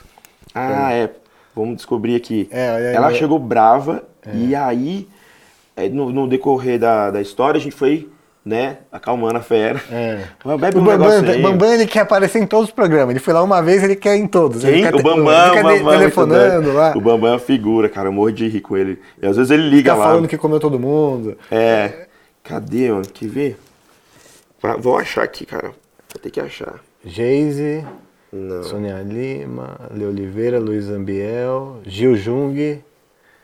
Ah, 0.54 0.94
é. 0.94 1.10
Vamos 1.54 1.76
descobrir 1.78 2.16
aqui. 2.16 2.48
É, 2.52 2.72
olha 2.74 2.90
aí, 2.90 2.96
Ela 2.96 3.08
olha. 3.08 3.16
chegou 3.16 3.38
brava 3.40 4.04
e 4.34 4.56
aí, 4.56 5.08
é, 5.76 5.90
no, 5.90 6.10
no 6.12 6.28
decorrer 6.28 6.80
da, 6.80 7.12
da 7.12 7.22
história, 7.22 7.58
a 7.58 7.62
gente 7.62 7.76
foi, 7.76 8.10
né, 8.46 8.78
acalmando 8.92 9.38
a 9.38 9.42
fera. 9.42 9.82
É. 9.92 10.20
Bebe 10.58 10.78
O 10.78 10.82
um 10.82 10.84
Bambam, 10.86 11.10
aí. 11.30 11.42
Bambam, 11.42 11.74
ele 11.74 11.86
quer 11.88 12.02
aparecer 12.02 12.42
em 12.42 12.48
todos 12.48 12.70
os 12.70 12.74
programas. 12.74 13.10
Ele 13.12 13.20
foi 13.20 13.34
lá 13.34 13.44
uma 13.44 13.62
vez, 13.62 13.84
ele 13.84 13.96
quer 13.98 14.16
em 14.16 14.28
todos. 14.28 14.64
Ele 14.64 14.82
Quem? 14.82 14.84
quer 14.84 14.96
O 14.96 15.04
Bambam, 15.04 15.34
ele 15.34 15.50
o 15.50 15.54
quer 15.54 15.64
Bambam. 15.64 15.98
telefonando 15.98 16.74
lá. 16.74 16.94
O 16.96 17.02
Bambam 17.02 17.30
é 17.30 17.34
uma 17.34 17.40
figura, 17.40 17.90
cara. 17.90 18.08
Eu 18.08 18.14
morro 18.14 18.32
de 18.32 18.48
rir 18.48 18.62
com 18.62 18.78
ele. 18.78 19.02
E 19.22 19.26
às 19.28 19.36
vezes 19.36 19.52
ele 19.52 19.70
liga 19.70 19.92
Tá 19.92 19.98
lá. 19.98 20.06
falando 20.08 20.28
que 20.28 20.38
comeu 20.38 20.60
todo 20.60 20.80
mundo. 20.80 21.38
É. 21.52 22.05
Cadê, 22.46 22.92
mano? 22.92 23.06
Quer 23.08 23.28
ver? 23.28 23.58
Vou 24.80 24.98
achar 24.98 25.24
aqui, 25.24 25.46
cara. 25.46 25.70
Vou 25.70 26.22
ter 26.22 26.30
que 26.32 26.40
achar. 26.40 26.80
Geise, 27.04 27.86
Não. 28.32 28.64
Sônia 28.64 29.02
Lima, 29.02 29.78
Le 29.92 30.06
Oliveira, 30.06 30.60
Luiz 30.60 30.90
Ambiel, 30.90 31.82
Gil 31.86 32.16
Jung, 32.16 32.82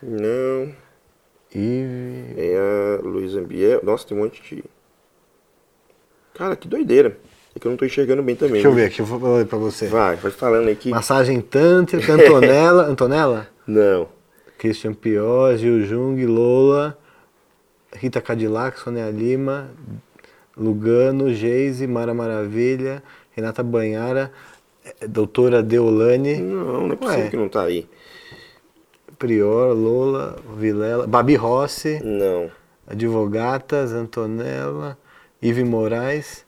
Não. 0.02 0.74
Ive. 1.54 2.34
É 2.38 2.58
a 2.58 3.02
Luísa 3.02 3.41
Biel. 3.41 3.82
Nossa, 3.84 4.08
tem 4.08 4.18
um 4.18 4.22
monte 4.22 4.41
de. 4.41 4.64
Cara, 6.34 6.56
que 6.56 6.68
doideira. 6.68 7.18
É 7.54 7.60
que 7.60 7.68
eu 7.68 7.72
não 7.72 7.78
tô 7.78 7.84
enxergando 7.84 8.24
bem 8.24 8.36
também. 8.36 8.54
Deixa 8.54 8.70
eu 8.70 8.74
né? 8.74 8.82
ver 8.82 8.88
aqui, 8.88 9.02
eu 9.02 9.06
vou 9.06 9.36
ler 9.36 9.45
pra 9.45 9.58
você. 9.58 9.88
Vai, 9.88 10.16
vai 10.16 10.32
falando 10.32 10.70
aí 10.70 10.76
que. 10.76 10.89
Massagem 10.89 11.41
Tântrica, 11.41 12.14
Antonella. 12.14 12.84
Antonella? 12.88 13.47
Não. 13.68 14.08
Christian 14.58 14.93
Pior, 14.93 15.58
Gil 15.58 15.84
Jung, 15.86 16.26
Lola, 16.26 16.97
Rita 17.94 18.22
Cadillac, 18.22 18.80
Sônia 18.80 19.10
Lima, 19.10 19.70
Lugano, 20.58 21.34
Geise, 21.34 21.86
Mara 21.88 22.14
Maravilha, 22.14 23.04
Renata 23.36 23.64
Banhara, 23.64 24.32
eh, 24.86 25.08
Doutora 25.08 25.62
Deolane, 25.64 26.38
Não, 26.38 26.88
não 26.88 26.94
é 26.94 26.96
possível 26.96 27.24
Ué. 27.26 27.30
que 27.30 27.38
não 27.38 27.50
tá 27.50 27.64
aí. 27.64 27.88
Prior, 29.20 29.74
Lola, 29.74 30.36
Vilela, 30.58 31.06
Babi 31.06 31.36
Rossi, 31.36 32.02
Não. 32.04 32.50
Advogatas, 32.89 33.92
Antonella, 33.94 34.98
Ive 35.42 35.64
Moraes, 35.64 36.44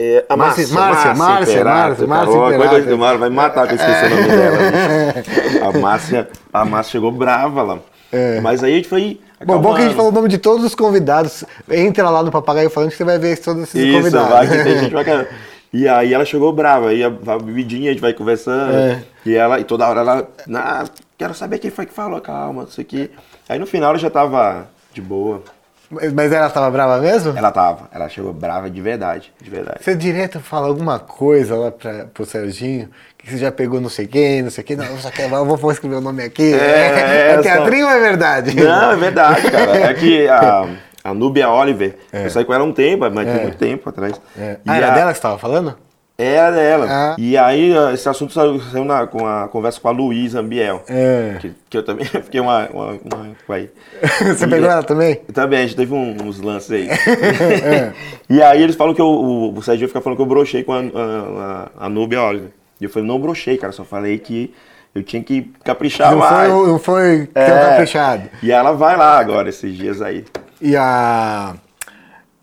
É, 0.00 0.24
a 0.28 0.36
Márcia, 0.36 0.68
Márcia, 0.68 1.14
Márcia, 1.14 1.14
Márcia, 1.14 1.64
Márcia. 1.64 2.06
Márcia 2.06 2.82
do 2.86 2.98
Mário 2.98 3.18
vai 3.18 3.30
matar 3.30 3.66
que 3.66 3.74
eu 3.74 3.78
esqueci 3.78 4.04
o 4.04 4.10
nome 4.10 4.28
dela. 4.28 4.58
bicho. 4.58 5.64
A 5.64 5.78
Márcia, 5.78 6.28
a 6.52 6.64
Márcia 6.64 6.92
chegou 6.92 7.10
brava 7.10 7.62
lá. 7.62 7.78
É. 8.12 8.40
Mas 8.40 8.62
aí 8.62 8.74
a 8.74 8.76
gente 8.76 8.88
foi. 8.88 9.20
Bom, 9.44 9.60
bom 9.60 9.74
que 9.74 9.82
a 9.82 9.84
gente 9.84 9.94
falou 9.94 10.10
o 10.10 10.14
nome 10.14 10.28
de 10.28 10.38
todos 10.38 10.64
os 10.64 10.74
convidados. 10.74 11.44
Entra 11.70 12.10
lá 12.10 12.22
no 12.22 12.30
Papagaio 12.30 12.70
Falante 12.70 12.92
que 12.92 12.96
você 12.98 13.04
vai 13.04 13.18
ver 13.18 13.38
todos 13.38 13.62
esses 13.64 13.82
Isso, 13.82 13.96
convidados. 13.96 14.28
vai 14.28 14.48
que 14.48 14.64
tem 14.64 14.78
gente 14.80 15.04
querer. 15.04 15.28
E 15.72 15.86
aí 15.86 16.14
ela 16.14 16.24
chegou 16.24 16.52
brava, 16.52 16.88
aí 16.88 17.04
a, 17.04 17.08
a 17.08 17.38
bebidinha, 17.38 17.90
a 17.90 17.92
gente 17.92 18.00
vai 18.00 18.12
conversando. 18.12 18.74
É. 18.74 19.02
E 19.24 19.34
ela, 19.34 19.60
e 19.60 19.64
toda 19.64 19.86
hora 19.86 20.00
ela, 20.00 20.28
ah, 20.54 20.84
quero 21.16 21.34
saber 21.34 21.58
quem 21.58 21.70
foi 21.70 21.86
que 21.86 21.92
falou, 21.92 22.20
calma, 22.20 22.66
isso 22.68 22.80
aqui. 22.80 23.10
Aí 23.48 23.58
no 23.58 23.66
final 23.66 23.90
ela 23.90 23.98
já 23.98 24.10
tava 24.10 24.68
de 24.92 25.02
boa. 25.02 25.42
Mas 25.90 26.30
ela 26.32 26.48
estava 26.48 26.70
brava 26.70 26.98
mesmo? 26.98 27.36
Ela 27.36 27.50
tava, 27.50 27.88
ela 27.92 28.08
chegou 28.10 28.32
brava 28.32 28.68
de 28.68 28.80
verdade, 28.80 29.32
de 29.40 29.48
verdade. 29.48 29.78
Você 29.82 29.94
direto 29.94 30.38
fala 30.38 30.66
alguma 30.68 30.98
coisa 30.98 31.56
lá 31.56 31.70
pra, 31.70 32.04
pro 32.12 32.26
Serginho, 32.26 32.90
que 33.16 33.30
você 33.30 33.38
já 33.38 33.50
pegou 33.50 33.80
não 33.80 33.88
sei 33.88 34.06
quem, 34.06 34.42
não 34.42 34.50
sei 34.50 34.62
quem, 34.62 34.76
não, 34.76 34.84
só 34.98 35.10
quer, 35.10 35.30
eu 35.32 35.44
vou, 35.46 35.72
escrever 35.72 35.96
o 35.96 36.00
nome 36.02 36.22
aqui. 36.22 36.52
É, 36.52 36.58
é 36.58 37.30
essa- 37.32 37.42
teatrinho 37.42 37.86
ou 37.86 37.92
é 37.92 38.00
verdade? 38.00 38.54
Não, 38.54 38.92
é 38.92 38.96
verdade, 38.96 39.50
cara. 39.50 39.76
É 39.90 39.94
que 39.94 40.28
a, 40.28 40.68
a 41.04 41.14
Núbia 41.14 41.48
Oliver, 41.48 41.96
eu 42.12 42.28
saí 42.28 42.44
com 42.44 42.52
ela 42.52 42.64
um 42.64 42.72
tempo, 42.72 43.10
mas 43.10 43.24
tem 43.26 43.42
muito 43.42 43.56
tempo 43.56 43.88
atrás. 43.88 44.20
É. 44.38 44.58
E 44.64 44.70
Ah, 44.70 44.76
era 44.76 44.88
a- 44.88 44.94
dela 44.94 45.06
que 45.12 45.14
você 45.14 45.18
estava 45.20 45.38
falando? 45.38 45.74
Era 46.20 46.50
dela. 46.50 46.86
Ah. 46.90 47.16
E 47.16 47.36
aí 47.38 47.72
esse 47.94 48.08
assunto 48.08 48.32
saiu, 48.32 48.60
saiu 48.60 48.84
na, 48.84 49.06
com 49.06 49.24
a 49.24 49.46
conversa 49.46 49.80
com 49.80 49.86
a 49.86 49.92
Luísa 49.92 50.40
Ambiel. 50.40 50.82
É. 50.88 51.36
Que, 51.40 51.52
que 51.70 51.78
eu 51.78 51.82
também 51.84 52.04
fiquei 52.10 52.40
uma. 52.40 52.68
uma, 52.72 52.86
uma 53.04 53.54
aí. 53.54 53.70
Você 54.26 54.44
E- 54.44 54.48
pegou 54.48 54.68
ela 54.68 54.82
também? 54.82 55.14
Também, 55.32 55.60
a 55.60 55.62
gente 55.62 55.76
teve 55.76 55.94
um- 55.94 56.16
uns 56.24 56.40
lances 56.40 56.72
aí. 56.72 56.88
É. 56.88 57.92
E 58.28 58.42
aí 58.42 58.60
eles 58.62 58.74
falam 58.76 58.92
que 58.94 59.00
eu, 59.00 59.06
o, 59.06 59.56
o 59.56 59.62
Serginho 59.62 59.88
fica 59.88 60.00
falando 60.00 60.16
que 60.16 60.22
eu 60.22 60.26
brochei 60.26 60.62
com 60.64 60.72
a, 60.72 60.80
a, 60.80 61.68
a, 61.80 61.86
a 61.86 61.88
Núbia 61.88 62.20
Oliver. 62.22 62.50
E 62.80 62.84
eu 62.84 62.90
falei, 62.90 63.06
não 63.08 63.18
brochei, 63.20 63.56
cara, 63.56 63.72
só 63.72 63.84
falei 63.84 64.18
que 64.18 64.52
eu 64.94 65.02
tinha 65.02 65.22
que 65.22 65.50
caprichar 65.64 66.10
Não 66.12 66.20
foi, 66.20 66.30
mais. 66.30 66.48
não 66.52 66.78
foi 66.78 67.28
É. 67.34 67.46
caprichado. 67.48 68.24
E 68.42 68.50
ela 68.52 68.72
vai 68.72 68.96
lá 68.96 69.18
agora, 69.18 69.48
esses 69.48 69.74
dias 69.74 70.02
aí. 70.02 70.24
E 70.60 70.76
a. 70.76 71.54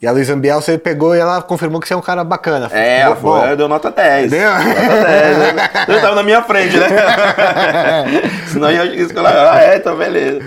E 0.01 0.05
a 0.07 0.11
Luísa 0.11 0.33
Ambiel, 0.33 0.61
você 0.61 0.77
pegou 0.77 1.15
e 1.15 1.19
ela 1.19 1.41
confirmou 1.41 1.79
que 1.79 1.87
você 1.87 1.93
é 1.93 1.97
um 1.97 2.01
cara 2.01 2.21
bacana. 2.23 2.69
É, 2.71 2.99
ela 2.99 3.15
foi, 3.15 3.55
deu 3.55 3.67
nota 3.67 3.89
10. 3.89 4.29
Deu? 4.29 4.49
Nota 4.51 4.63
10. 4.63 5.37
né? 5.55 5.69
Eu 5.87 6.01
tava 6.01 6.15
na 6.15 6.23
minha 6.23 6.41
frente, 6.43 6.77
né? 6.77 6.87
Senão 8.51 8.69
eu 8.71 8.85
ia 8.85 9.01
escolar. 9.01 9.33
Ah, 9.53 9.63
é, 9.63 9.77
então 9.77 9.95
beleza. 9.97 10.41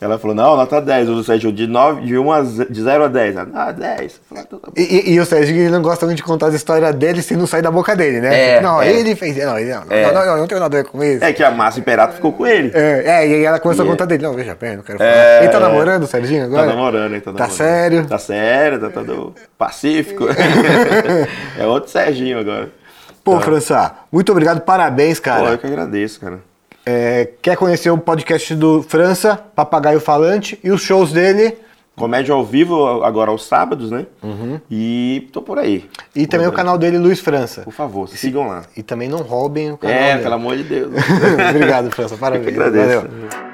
Ela 0.00 0.18
falou, 0.18 0.34
não, 0.34 0.56
nota 0.56 0.80
10. 0.80 1.08
O 1.08 1.24
Sérgio, 1.24 1.52
de, 1.52 1.66
9, 1.66 2.02
de, 2.02 2.16
1 2.16 2.32
a, 2.32 2.40
de 2.70 2.82
0 2.82 3.04
a 3.04 3.08
10. 3.08 3.36
Ela, 3.36 3.48
ah, 3.54 3.72
10. 3.72 4.00
Eu 4.00 4.08
falei, 4.28 4.42
ah, 4.42 4.46
então 4.46 4.58
tá. 4.60 4.68
E, 4.76 4.82
e- 4.82 5.12
e 5.14 5.20
o 5.20 5.26
Sérgio 5.26 5.70
não 5.70 5.82
gosta 5.82 6.06
muito 6.06 6.18
de 6.18 6.22
contar 6.22 6.46
as 6.46 6.54
histórias 6.54 6.94
dele 6.94 7.20
se 7.20 7.36
não 7.36 7.46
sair 7.46 7.62
da 7.62 7.70
boca 7.70 7.94
dele, 7.96 8.20
né? 8.20 8.56
É, 8.56 8.60
não, 8.60 8.80
é. 8.80 8.90
ele 8.92 9.14
fez. 9.16 9.36
Não, 9.36 9.58
ele, 9.58 9.72
não, 9.74 9.82
É. 9.90 10.06
não, 10.06 10.14
não, 10.14 10.26
não, 10.26 10.36
não 10.38 10.46
tem 10.46 10.58
nada 10.58 10.78
a 10.78 10.82
ver 10.82 10.88
com 10.88 11.02
isso. 11.02 11.22
É 11.24 11.32
que 11.32 11.42
a 11.42 11.50
Márcia 11.50 11.80
Imperato 11.80 12.14
ficou 12.14 12.32
com 12.32 12.46
ele. 12.46 12.70
É, 12.74 13.02
é, 13.04 13.28
e 13.28 13.34
aí 13.34 13.44
ela 13.44 13.58
começou 13.58 13.84
a 13.84 13.88
é- 13.88 13.90
contar 13.90 14.04
dele. 14.06 14.22
Não, 14.22 14.32
veja 14.34 14.56
bem, 14.60 14.76
não 14.76 14.82
quero 14.84 14.98
falar. 14.98 15.10
É, 15.10 15.38
ele 15.42 15.48
tá 15.48 15.60
namorando 15.60 16.02
o 16.04 16.06
Serginho 16.06 16.44
agora? 16.44 16.62
Tá 16.62 16.68
namorando, 16.74 17.12
ele 17.12 17.20
tá 17.20 17.32
Tá 17.32 17.38
namorando. 17.38 17.56
sério? 17.56 18.06
Tá 18.06 18.18
sério, 18.18 18.78
tá 18.80 18.83
todo 18.90 19.34
pacífico. 19.58 20.24
é 21.58 21.66
outro 21.66 21.90
Serginho 21.90 22.38
agora. 22.38 22.70
Pô, 23.22 23.40
Françá, 23.40 23.92
muito 24.12 24.30
obrigado, 24.32 24.60
parabéns, 24.60 25.18
Pô, 25.18 25.24
cara. 25.24 25.50
eu 25.50 25.58
que 25.58 25.66
agradeço, 25.66 26.20
cara. 26.20 26.40
É, 26.86 27.30
quer 27.40 27.56
conhecer 27.56 27.90
o 27.90 27.96
podcast 27.96 28.54
do 28.54 28.82
França, 28.82 29.36
Papagaio 29.54 29.98
Falante, 30.00 30.58
e 30.62 30.70
os 30.70 30.82
shows 30.82 31.12
dele, 31.12 31.56
Comédia 31.96 32.34
ao 32.34 32.44
vivo 32.44 33.04
agora 33.04 33.30
aos 33.30 33.46
sábados, 33.46 33.88
né? 33.88 34.04
E 34.68 35.28
tô 35.32 35.40
por 35.40 35.60
aí. 35.60 35.88
e 36.14 36.26
também 36.26 36.48
o 36.48 36.52
canal 36.52 36.76
dele, 36.76 36.98
Luiz 36.98 37.20
França. 37.20 37.62
Por 37.62 37.72
favor, 37.72 38.08
sigam 38.08 38.48
lá. 38.48 38.64
E 38.76 38.82
também 38.82 39.08
não 39.08 39.18
roubem 39.18 39.70
o 39.70 39.78
canal 39.78 39.96
É, 39.96 40.10
dele. 40.10 40.22
pelo 40.24 40.34
amor 40.34 40.56
de 40.56 40.64
Deus. 40.64 40.92
Obrigado, 41.50 41.92
França, 41.92 42.16
parabéns. 42.16 42.48
Eu 42.48 42.52
que 42.52 42.60
agradeço. 42.60 43.06
Valeu. 43.06 43.53